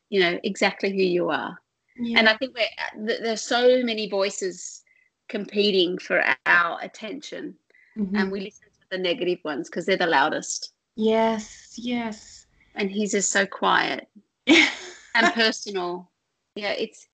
you 0.10 0.20
know 0.20 0.40
exactly 0.44 0.90
who 0.90 1.04
you 1.04 1.30
are 1.30 1.58
yeah. 1.98 2.18
and 2.18 2.30
i 2.30 2.36
think 2.38 2.56
we're, 2.56 3.20
there's 3.22 3.42
so 3.42 3.84
many 3.84 4.10
voices 4.10 4.84
competing 5.30 5.98
for 5.98 6.24
our 6.46 6.80
attention 6.82 7.54
mm-hmm. 7.98 8.16
and 8.16 8.32
we 8.32 8.42
listen 8.42 8.68
to 8.74 8.88
the 8.92 8.98
negative 8.98 9.40
ones 9.44 9.70
because 9.70 9.86
they're 9.86 9.98
the 9.98 10.08
loudest 10.08 10.74
yes 10.96 11.74
yes 11.78 12.31
and 12.76 12.90
he's 12.90 13.12
just 13.12 13.32
so 13.32 13.46
quiet 13.46 14.08
and 14.48 15.34
personal. 15.34 16.10
Yeah 16.56 16.72
it's 16.72 17.08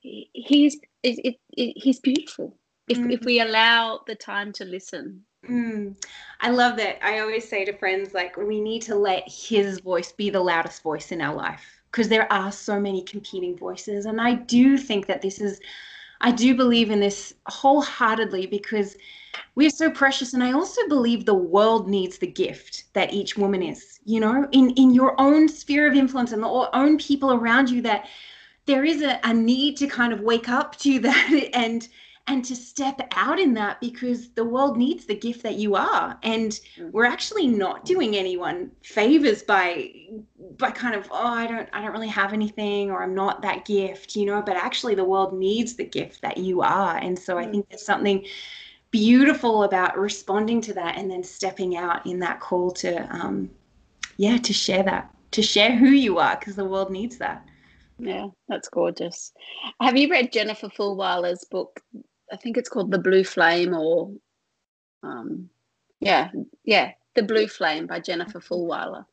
he's 0.00 0.76
it, 1.02 1.18
it, 1.24 1.36
it, 1.56 1.72
he's 1.76 2.00
beautiful. 2.00 2.56
If, 2.88 2.98
mm. 2.98 3.12
if 3.12 3.24
we 3.24 3.40
allow 3.40 4.00
the 4.06 4.14
time 4.14 4.52
to 4.54 4.64
listen. 4.64 5.24
Mm. 5.48 5.96
i 6.40 6.50
love 6.50 6.76
that. 6.76 7.02
I 7.02 7.20
always 7.20 7.48
say 7.48 7.64
to 7.64 7.72
friends 7.72 8.12
like 8.12 8.36
we 8.36 8.60
need 8.60 8.82
to 8.82 8.94
let 8.94 9.26
his 9.26 9.80
voice 9.80 10.12
be 10.12 10.28
the 10.28 10.40
loudest 10.40 10.82
voice 10.82 11.12
in 11.12 11.22
our 11.22 11.34
life 11.34 11.64
because 11.90 12.08
there 12.08 12.30
are 12.30 12.52
so 12.52 12.78
many 12.78 13.02
competing 13.02 13.56
voices. 13.56 14.06
And 14.06 14.20
i 14.20 14.34
do 14.34 14.76
think 14.76 15.06
that 15.06 15.22
this 15.22 15.40
is 15.40 15.60
i 16.20 16.30
do 16.30 16.54
believe 16.54 16.90
in 16.90 17.00
this 17.00 17.34
wholeheartedly 17.46 18.46
because 18.46 18.96
we're 19.54 19.70
so 19.70 19.90
precious 19.90 20.34
and 20.34 20.42
i 20.42 20.52
also 20.52 20.80
believe 20.88 21.24
the 21.24 21.34
world 21.34 21.88
needs 21.88 22.18
the 22.18 22.26
gift 22.26 22.84
that 22.94 23.12
each 23.12 23.36
woman 23.36 23.62
is 23.62 24.00
you 24.04 24.20
know 24.20 24.48
in 24.52 24.70
in 24.70 24.94
your 24.94 25.18
own 25.20 25.48
sphere 25.48 25.86
of 25.86 25.94
influence 25.94 26.32
and 26.32 26.42
the 26.42 26.70
own 26.72 26.98
people 26.98 27.32
around 27.32 27.68
you 27.70 27.82
that 27.82 28.06
there 28.66 28.84
is 28.84 29.02
a, 29.02 29.18
a 29.24 29.34
need 29.34 29.76
to 29.76 29.86
kind 29.86 30.12
of 30.12 30.20
wake 30.20 30.48
up 30.48 30.76
to 30.76 30.98
that 31.00 31.48
and 31.54 31.88
and 32.26 32.44
to 32.44 32.54
step 32.54 33.00
out 33.16 33.40
in 33.40 33.54
that 33.54 33.80
because 33.80 34.30
the 34.30 34.44
world 34.44 34.76
needs 34.76 35.04
the 35.06 35.14
gift 35.14 35.42
that 35.42 35.56
you 35.56 35.74
are 35.74 36.16
and 36.22 36.60
mm. 36.76 36.90
we're 36.92 37.04
actually 37.04 37.46
not 37.46 37.84
doing 37.84 38.14
anyone 38.14 38.70
favors 38.82 39.42
by 39.42 39.90
by 40.56 40.70
kind 40.70 40.94
of 40.94 41.08
oh 41.10 41.26
i 41.26 41.46
don't 41.46 41.68
i 41.72 41.80
don't 41.80 41.92
really 41.92 42.08
have 42.08 42.32
anything 42.32 42.90
or 42.90 43.02
i'm 43.02 43.14
not 43.14 43.42
that 43.42 43.64
gift 43.64 44.14
you 44.14 44.26
know 44.26 44.40
but 44.42 44.56
actually 44.56 44.94
the 44.94 45.04
world 45.04 45.32
needs 45.36 45.74
the 45.74 45.84
gift 45.84 46.20
that 46.20 46.36
you 46.36 46.62
are 46.62 46.98
and 46.98 47.18
so 47.18 47.36
i 47.36 47.44
mm. 47.44 47.50
think 47.50 47.68
there's 47.68 47.84
something 47.84 48.24
beautiful 48.90 49.64
about 49.64 49.98
responding 49.98 50.60
to 50.60 50.74
that 50.74 50.96
and 50.96 51.10
then 51.10 51.22
stepping 51.22 51.76
out 51.76 52.04
in 52.06 52.18
that 52.18 52.40
call 52.40 52.70
to 52.70 53.02
um 53.14 53.48
yeah 54.16 54.36
to 54.36 54.52
share 54.52 54.82
that 54.82 55.14
to 55.30 55.42
share 55.42 55.76
who 55.76 55.90
you 55.90 56.18
are 56.18 56.36
because 56.36 56.56
the 56.56 56.64
world 56.64 56.90
needs 56.90 57.16
that 57.18 57.46
yeah, 58.00 58.28
that's 58.48 58.68
gorgeous. 58.68 59.32
Have 59.80 59.96
you 59.96 60.10
read 60.10 60.32
Jennifer 60.32 60.68
Fulwiler's 60.68 61.44
book, 61.44 61.80
I 62.32 62.36
think 62.36 62.56
it's 62.56 62.68
called 62.68 62.90
the 62.90 62.98
Blue 62.98 63.24
Flame, 63.24 63.74
or 63.74 64.12
um, 65.02 65.50
yeah, 66.00 66.30
yeah, 66.64 66.92
the 67.14 67.22
Blue 67.22 67.46
Flame 67.46 67.86
by 67.86 68.00
Jennifer 68.00 68.40
Fulwiler. 68.40 69.04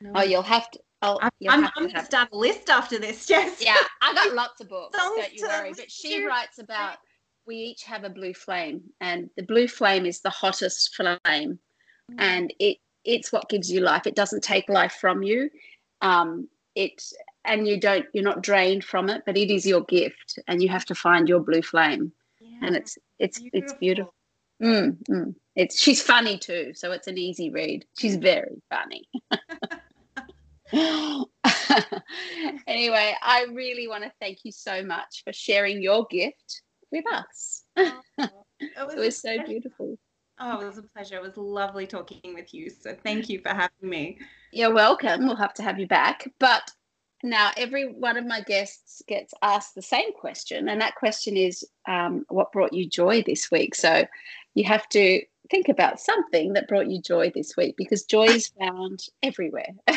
No. 0.00 0.12
Oh, 0.14 0.22
you'll 0.22 0.42
have 0.42 0.70
to. 0.70 0.80
Oh, 1.02 1.18
I'm, 1.20 1.30
I'm, 1.48 1.64
I'm 1.64 1.70
going 1.76 1.94
to 1.94 2.04
start 2.04 2.28
a 2.32 2.36
list 2.36 2.70
after 2.70 2.98
this, 2.98 3.26
Jess. 3.26 3.62
Yeah, 3.62 3.76
I 4.00 4.14
got 4.14 4.34
lots 4.34 4.60
of 4.60 4.68
books. 4.68 4.96
don't 4.98 5.32
you 5.32 5.46
worry. 5.46 5.72
But 5.76 5.90
she 5.90 6.24
writes 6.24 6.58
about 6.58 6.98
we 7.46 7.56
each 7.56 7.84
have 7.84 8.04
a 8.04 8.10
blue 8.10 8.34
flame, 8.34 8.82
and 9.00 9.30
the 9.36 9.42
blue 9.42 9.68
flame 9.68 10.06
is 10.06 10.20
the 10.20 10.30
hottest 10.30 10.94
flame, 10.94 11.18
mm. 11.30 12.16
and 12.18 12.52
it 12.58 12.78
it's 13.04 13.32
what 13.32 13.48
gives 13.48 13.70
you 13.70 13.80
life. 13.80 14.06
It 14.06 14.16
doesn't 14.16 14.42
take 14.42 14.68
life 14.68 14.96
from 15.00 15.22
you. 15.22 15.48
Um, 16.00 16.48
it 16.74 17.02
and 17.44 17.66
you 17.66 17.78
don't 17.78 18.06
you're 18.12 18.24
not 18.24 18.42
drained 18.42 18.84
from 18.84 19.08
it, 19.08 19.22
but 19.24 19.36
it 19.36 19.50
is 19.50 19.66
your 19.66 19.82
gift, 19.82 20.38
and 20.48 20.62
you 20.62 20.68
have 20.68 20.84
to 20.86 20.94
find 20.94 21.28
your 21.28 21.40
blue 21.40 21.62
flame. 21.62 22.12
Yeah, 22.40 22.58
and 22.62 22.76
it's 22.76 22.98
it's 23.18 23.38
beautiful. 23.38 23.60
it's 23.62 23.72
beautiful. 23.78 24.14
Mm, 24.62 24.96
mm. 25.08 25.34
It's 25.54 25.80
she's 25.80 26.02
funny 26.02 26.38
too, 26.38 26.72
so 26.74 26.92
it's 26.92 27.06
an 27.06 27.18
easy 27.18 27.50
read. 27.50 27.84
She's 27.98 28.16
very 28.16 28.62
funny. 28.70 29.08
anyway, 32.66 33.14
I 33.22 33.46
really 33.52 33.86
want 33.86 34.02
to 34.02 34.12
thank 34.20 34.38
you 34.44 34.50
so 34.50 34.82
much 34.82 35.22
for 35.24 35.32
sharing 35.32 35.80
your 35.80 36.06
gift 36.10 36.62
with 36.92 37.04
us. 37.12 37.64
Oh, 37.76 38.00
it 38.18 38.30
was, 38.78 38.94
it 38.94 38.98
was 38.98 39.20
so 39.20 39.42
beautiful. 39.44 39.98
Oh, 40.38 40.60
it 40.60 40.66
was 40.66 40.78
a 40.78 40.82
pleasure. 40.82 41.16
It 41.16 41.22
was 41.22 41.36
lovely 41.36 41.86
talking 41.86 42.34
with 42.34 42.52
you. 42.52 42.70
So 42.70 42.94
thank 43.02 43.28
you 43.28 43.40
for 43.40 43.48
having 43.48 43.70
me. 43.82 44.18
You're 44.52 44.74
welcome. 44.74 45.26
We'll 45.26 45.36
have 45.36 45.54
to 45.54 45.62
have 45.62 45.78
you 45.78 45.86
back. 45.86 46.30
But 46.38 46.70
now, 47.22 47.50
every 47.56 47.90
one 47.90 48.16
of 48.16 48.26
my 48.26 48.42
guests 48.42 49.02
gets 49.08 49.32
asked 49.40 49.74
the 49.74 49.82
same 49.82 50.12
question, 50.12 50.68
and 50.68 50.80
that 50.80 50.94
question 50.94 51.36
is 51.36 51.64
um, 51.88 52.26
what 52.28 52.52
brought 52.52 52.74
you 52.74 52.86
joy 52.86 53.22
this 53.22 53.50
week? 53.50 53.74
So 53.74 54.06
you 54.54 54.64
have 54.64 54.88
to 54.90 55.22
think 55.50 55.68
about 55.68 56.00
something 56.00 56.52
that 56.52 56.68
brought 56.68 56.90
you 56.90 57.00
joy 57.00 57.32
this 57.34 57.56
week 57.56 57.74
because 57.76 58.04
joy 58.04 58.26
is 58.26 58.52
found 58.60 59.06
everywhere 59.22 59.74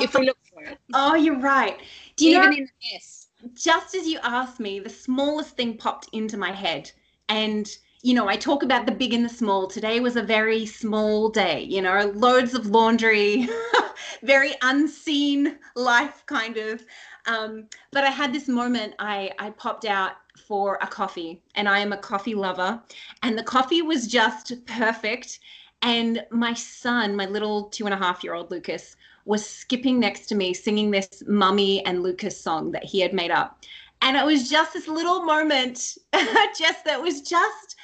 if 0.00 0.14
we 0.14 0.26
look 0.26 0.38
for 0.52 0.62
it. 0.64 0.78
Oh, 0.94 1.14
you're 1.14 1.38
right. 1.38 1.78
Do 2.16 2.24
you 2.26 2.36
Even 2.36 2.50
know, 2.50 2.56
in 2.56 2.64
the 2.64 2.94
mess. 2.94 3.25
Just 3.54 3.94
as 3.94 4.06
you 4.06 4.18
asked 4.22 4.60
me, 4.60 4.80
the 4.80 4.90
smallest 4.90 5.56
thing 5.56 5.76
popped 5.76 6.08
into 6.12 6.36
my 6.36 6.52
head. 6.52 6.90
And 7.28 7.68
you 8.02 8.14
know, 8.14 8.28
I 8.28 8.36
talk 8.36 8.62
about 8.62 8.86
the 8.86 8.92
big 8.92 9.12
and 9.14 9.24
the 9.24 9.28
small. 9.28 9.66
Today 9.66 9.98
was 9.98 10.14
a 10.14 10.22
very 10.22 10.64
small 10.64 11.28
day, 11.28 11.62
you 11.62 11.82
know, 11.82 12.12
loads 12.14 12.54
of 12.54 12.66
laundry, 12.66 13.48
very 14.22 14.54
unseen 14.62 15.58
life 15.74 16.22
kind 16.26 16.56
of. 16.56 16.84
Um, 17.26 17.66
but 17.90 18.04
I 18.04 18.10
had 18.10 18.32
this 18.32 18.46
moment, 18.46 18.94
I, 19.00 19.32
I 19.40 19.50
popped 19.50 19.86
out 19.86 20.12
for 20.46 20.78
a 20.82 20.86
coffee, 20.86 21.42
and 21.56 21.68
I 21.68 21.80
am 21.80 21.92
a 21.92 21.96
coffee 21.96 22.36
lover, 22.36 22.80
and 23.24 23.36
the 23.36 23.42
coffee 23.42 23.82
was 23.82 24.06
just 24.06 24.52
perfect. 24.66 25.40
And 25.82 26.24
my 26.30 26.54
son, 26.54 27.16
my 27.16 27.26
little 27.26 27.64
two 27.64 27.86
and 27.86 27.94
a 27.94 27.98
half 27.98 28.22
year 28.22 28.34
old 28.34 28.50
Lucas, 28.50 28.96
was 29.26 29.44
skipping 29.44 29.98
next 29.98 30.26
to 30.26 30.34
me 30.34 30.54
singing 30.54 30.90
this 30.90 31.22
Mummy 31.26 31.84
and 31.84 32.02
Lucas 32.02 32.40
song 32.40 32.70
that 32.70 32.84
he 32.84 33.00
had 33.00 33.12
made 33.12 33.32
up. 33.32 33.64
And 34.00 34.16
it 34.16 34.24
was 34.24 34.48
just 34.48 34.72
this 34.72 34.88
little 34.88 35.22
moment, 35.24 35.98
just 36.58 36.84
that 36.84 37.02
was 37.02 37.22
just 37.22 37.76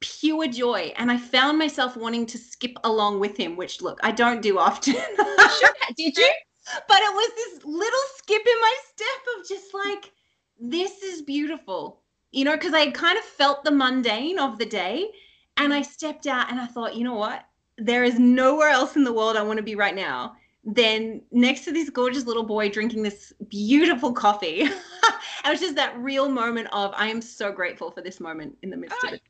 pure 0.00 0.46
joy. 0.46 0.92
And 0.96 1.10
I 1.10 1.18
found 1.18 1.58
myself 1.58 1.96
wanting 1.96 2.26
to 2.26 2.38
skip 2.38 2.78
along 2.84 3.18
with 3.18 3.36
him, 3.36 3.56
which 3.56 3.82
look, 3.82 3.98
I 4.02 4.12
don't 4.12 4.40
do 4.40 4.58
often. 4.58 4.94
Did 5.96 6.16
you? 6.16 6.32
But 6.88 6.98
it 7.00 7.12
was 7.12 7.30
this 7.34 7.64
little 7.64 8.00
skip 8.16 8.42
in 8.46 8.60
my 8.60 8.74
step 8.94 9.36
of 9.36 9.48
just 9.48 9.74
like, 9.74 10.12
this 10.60 11.02
is 11.02 11.22
beautiful, 11.22 12.02
you 12.30 12.44
know, 12.44 12.52
because 12.52 12.72
I 12.72 12.80
had 12.80 12.94
kind 12.94 13.18
of 13.18 13.24
felt 13.24 13.64
the 13.64 13.70
mundane 13.70 14.38
of 14.38 14.58
the 14.58 14.66
day. 14.66 15.10
And 15.56 15.74
I 15.74 15.82
stepped 15.82 16.26
out 16.26 16.50
and 16.50 16.60
I 16.60 16.66
thought, 16.66 16.94
you 16.94 17.04
know 17.04 17.14
what? 17.14 17.44
There 17.78 18.04
is 18.04 18.18
nowhere 18.18 18.68
else 18.68 18.96
in 18.96 19.04
the 19.04 19.12
world 19.12 19.36
I 19.36 19.42
want 19.42 19.56
to 19.56 19.62
be 19.64 19.74
right 19.74 19.94
now 19.94 20.36
than 20.64 21.20
next 21.30 21.64
to 21.64 21.72
this 21.72 21.90
gorgeous 21.90 22.26
little 22.26 22.42
boy 22.42 22.68
drinking 22.68 23.02
this 23.02 23.32
beautiful 23.48 24.12
coffee. 24.12 24.62
it 24.62 24.72
was 25.46 25.60
just 25.60 25.76
that 25.76 25.96
real 25.98 26.28
moment 26.28 26.68
of 26.72 26.92
I 26.96 27.08
am 27.08 27.20
so 27.20 27.52
grateful 27.52 27.90
for 27.90 28.00
this 28.00 28.20
moment 28.20 28.56
in 28.62 28.70
the 28.70 28.76
midst 28.76 28.96
oh, 29.04 29.08
of 29.08 29.14
it. 29.14 29.22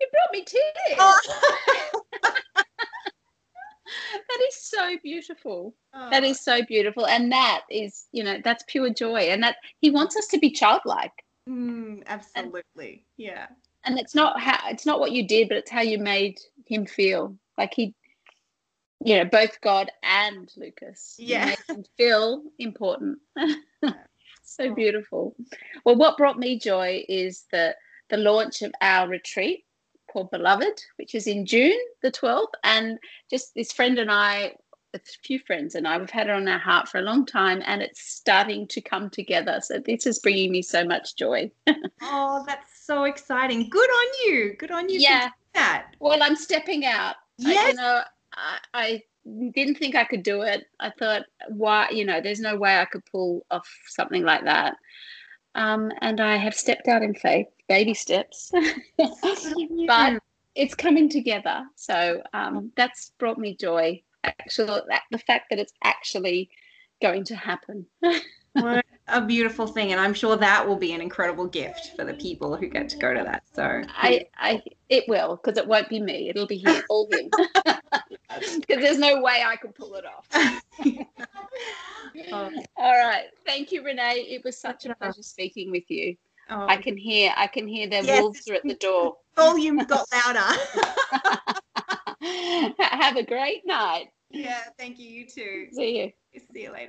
You 0.00 0.08
brought 0.12 0.32
me 0.32 0.44
tears. 0.44 0.98
Oh. 0.98 2.02
that 4.28 4.40
is 4.48 4.56
so 4.56 4.96
beautiful. 5.02 5.74
Oh. 5.94 6.10
That 6.10 6.24
is 6.24 6.40
so 6.40 6.62
beautiful, 6.64 7.06
and 7.06 7.30
that 7.32 7.62
is, 7.70 8.06
you 8.12 8.24
know, 8.24 8.38
that's 8.44 8.64
pure 8.66 8.92
joy, 8.92 9.20
and 9.20 9.42
that 9.42 9.56
he 9.78 9.90
wants 9.90 10.16
us 10.16 10.26
to 10.28 10.38
be 10.38 10.50
childlike. 10.50 11.12
Mm, 11.48 12.02
absolutely, 12.06 12.64
and, 12.88 13.00
yeah. 13.16 13.46
And 13.84 13.98
it's 13.98 14.14
not 14.14 14.40
how 14.40 14.58
it's 14.68 14.84
not 14.84 15.00
what 15.00 15.12
you 15.12 15.26
did, 15.26 15.48
but 15.48 15.58
it's 15.58 15.70
how 15.70 15.82
you 15.82 15.98
made 15.98 16.38
him 16.66 16.84
feel. 16.86 17.36
Like 17.56 17.72
he, 17.72 17.94
you 19.04 19.16
know, 19.16 19.24
both 19.24 19.60
God 19.60 19.90
and 20.02 20.50
Lucas. 20.56 21.16
Yeah, 21.18 21.54
feel 21.96 22.42
important. 22.58 23.18
so 24.42 24.74
beautiful. 24.74 25.34
Well, 25.84 25.96
what 25.96 26.16
brought 26.16 26.38
me 26.38 26.58
joy 26.58 27.04
is 27.08 27.44
the 27.52 27.74
the 28.08 28.16
launch 28.16 28.62
of 28.62 28.72
our 28.80 29.08
retreat 29.08 29.64
called 30.16 30.30
Beloved, 30.30 30.82
which 30.96 31.14
is 31.14 31.26
in 31.26 31.44
June 31.44 31.78
the 32.02 32.10
12th. 32.10 32.52
And 32.64 32.98
just 33.30 33.54
this 33.54 33.72
friend 33.72 33.98
and 33.98 34.10
I, 34.10 34.54
a 34.94 35.00
few 35.22 35.38
friends 35.38 35.74
and 35.74 35.86
I, 35.86 35.98
we've 35.98 36.08
had 36.08 36.28
it 36.28 36.32
on 36.32 36.48
our 36.48 36.58
heart 36.58 36.88
for 36.88 36.98
a 36.98 37.02
long 37.02 37.26
time 37.26 37.62
and 37.66 37.82
it's 37.82 38.00
starting 38.00 38.66
to 38.68 38.80
come 38.80 39.10
together. 39.10 39.60
So 39.62 39.78
this 39.78 40.06
is 40.06 40.20
bringing 40.20 40.52
me 40.52 40.62
so 40.62 40.84
much 40.84 41.16
joy. 41.16 41.50
oh, 42.02 42.44
that's 42.46 42.86
so 42.86 43.04
exciting. 43.04 43.68
Good 43.68 43.90
on 43.90 44.06
you. 44.26 44.54
Good 44.58 44.70
on 44.70 44.88
you. 44.88 45.00
Yeah. 45.00 45.30
that. 45.54 45.88
Well, 46.00 46.22
I'm 46.22 46.36
stepping 46.36 46.86
out. 46.86 47.16
Yes. 47.38 47.66
I, 47.66 47.68
you 47.68 47.74
know, 47.74 48.02
I, 48.36 48.58
I 48.74 49.02
didn't 49.54 49.76
think 49.76 49.94
I 49.94 50.04
could 50.04 50.22
do 50.22 50.42
it. 50.42 50.66
I 50.78 50.90
thought, 50.90 51.22
why, 51.48 51.88
you 51.90 52.04
know, 52.04 52.20
there's 52.20 52.40
no 52.40 52.56
way 52.56 52.78
I 52.78 52.84
could 52.84 53.04
pull 53.06 53.44
off 53.50 53.68
something 53.86 54.24
like 54.24 54.44
that. 54.44 54.76
Um, 55.54 55.90
and 56.02 56.20
I 56.20 56.36
have 56.36 56.54
stepped 56.54 56.86
out 56.86 57.02
in 57.02 57.14
faith 57.14 57.46
baby 57.68 57.94
steps, 57.94 58.52
but 59.86 60.22
it's 60.54 60.74
coming 60.74 61.08
together. 61.08 61.64
So 61.74 62.22
um, 62.32 62.72
that's 62.76 63.12
brought 63.18 63.38
me 63.38 63.56
joy. 63.56 64.02
Actually, 64.24 64.80
the 65.10 65.18
fact 65.18 65.46
that 65.50 65.58
it's 65.58 65.72
actually 65.84 66.50
going 67.00 67.24
to 67.24 67.36
happen. 67.36 67.86
what 68.52 68.84
a 69.08 69.24
beautiful 69.24 69.66
thing, 69.66 69.92
and 69.92 70.00
I'm 70.00 70.14
sure 70.14 70.36
that 70.36 70.66
will 70.66 70.76
be 70.76 70.92
an 70.92 71.00
incredible 71.00 71.46
gift 71.46 71.92
for 71.96 72.04
the 72.04 72.14
people 72.14 72.56
who 72.56 72.66
get 72.68 72.88
to 72.90 72.98
go 72.98 73.14
to 73.14 73.22
that. 73.22 73.44
So 73.54 73.82
I, 73.88 74.26
I 74.36 74.62
it 74.88 75.04
will 75.08 75.36
because 75.36 75.58
it 75.58 75.66
won't 75.66 75.88
be 75.88 76.00
me. 76.00 76.28
It'll 76.28 76.46
be 76.46 76.58
him, 76.58 76.82
all 76.88 77.08
him. 77.10 77.30
Because 78.38 78.82
there's 78.82 78.98
no 78.98 79.20
way 79.20 79.42
I 79.46 79.56
could 79.56 79.74
pull 79.74 79.94
it 79.94 80.04
off. 80.04 80.26
oh. 82.32 82.50
All 82.76 83.06
right. 83.06 83.26
Thank 83.44 83.72
you, 83.72 83.84
Renee. 83.84 84.26
It 84.28 84.44
was 84.44 84.58
such 84.58 84.86
a 84.86 84.94
pleasure 84.94 85.22
speaking 85.22 85.70
with 85.70 85.90
you. 85.90 86.16
Oh. 86.50 86.66
I 86.66 86.76
can 86.76 86.96
hear 86.96 87.32
I 87.36 87.46
can 87.46 87.66
hear 87.66 87.88
their 87.88 88.04
yes, 88.04 88.20
wolves 88.20 88.48
are 88.48 88.54
at 88.54 88.62
the 88.62 88.74
door. 88.74 89.16
Volume 89.36 89.78
got 89.78 90.06
louder. 90.12 90.38
Have 92.78 93.16
a 93.16 93.24
great 93.24 93.66
night. 93.66 94.08
Yeah, 94.30 94.62
thank 94.78 94.98
you. 94.98 95.08
You 95.08 95.26
too. 95.26 95.68
See 95.72 96.00
you. 96.00 96.12
See 96.52 96.62
you 96.62 96.72
later. 96.72 96.84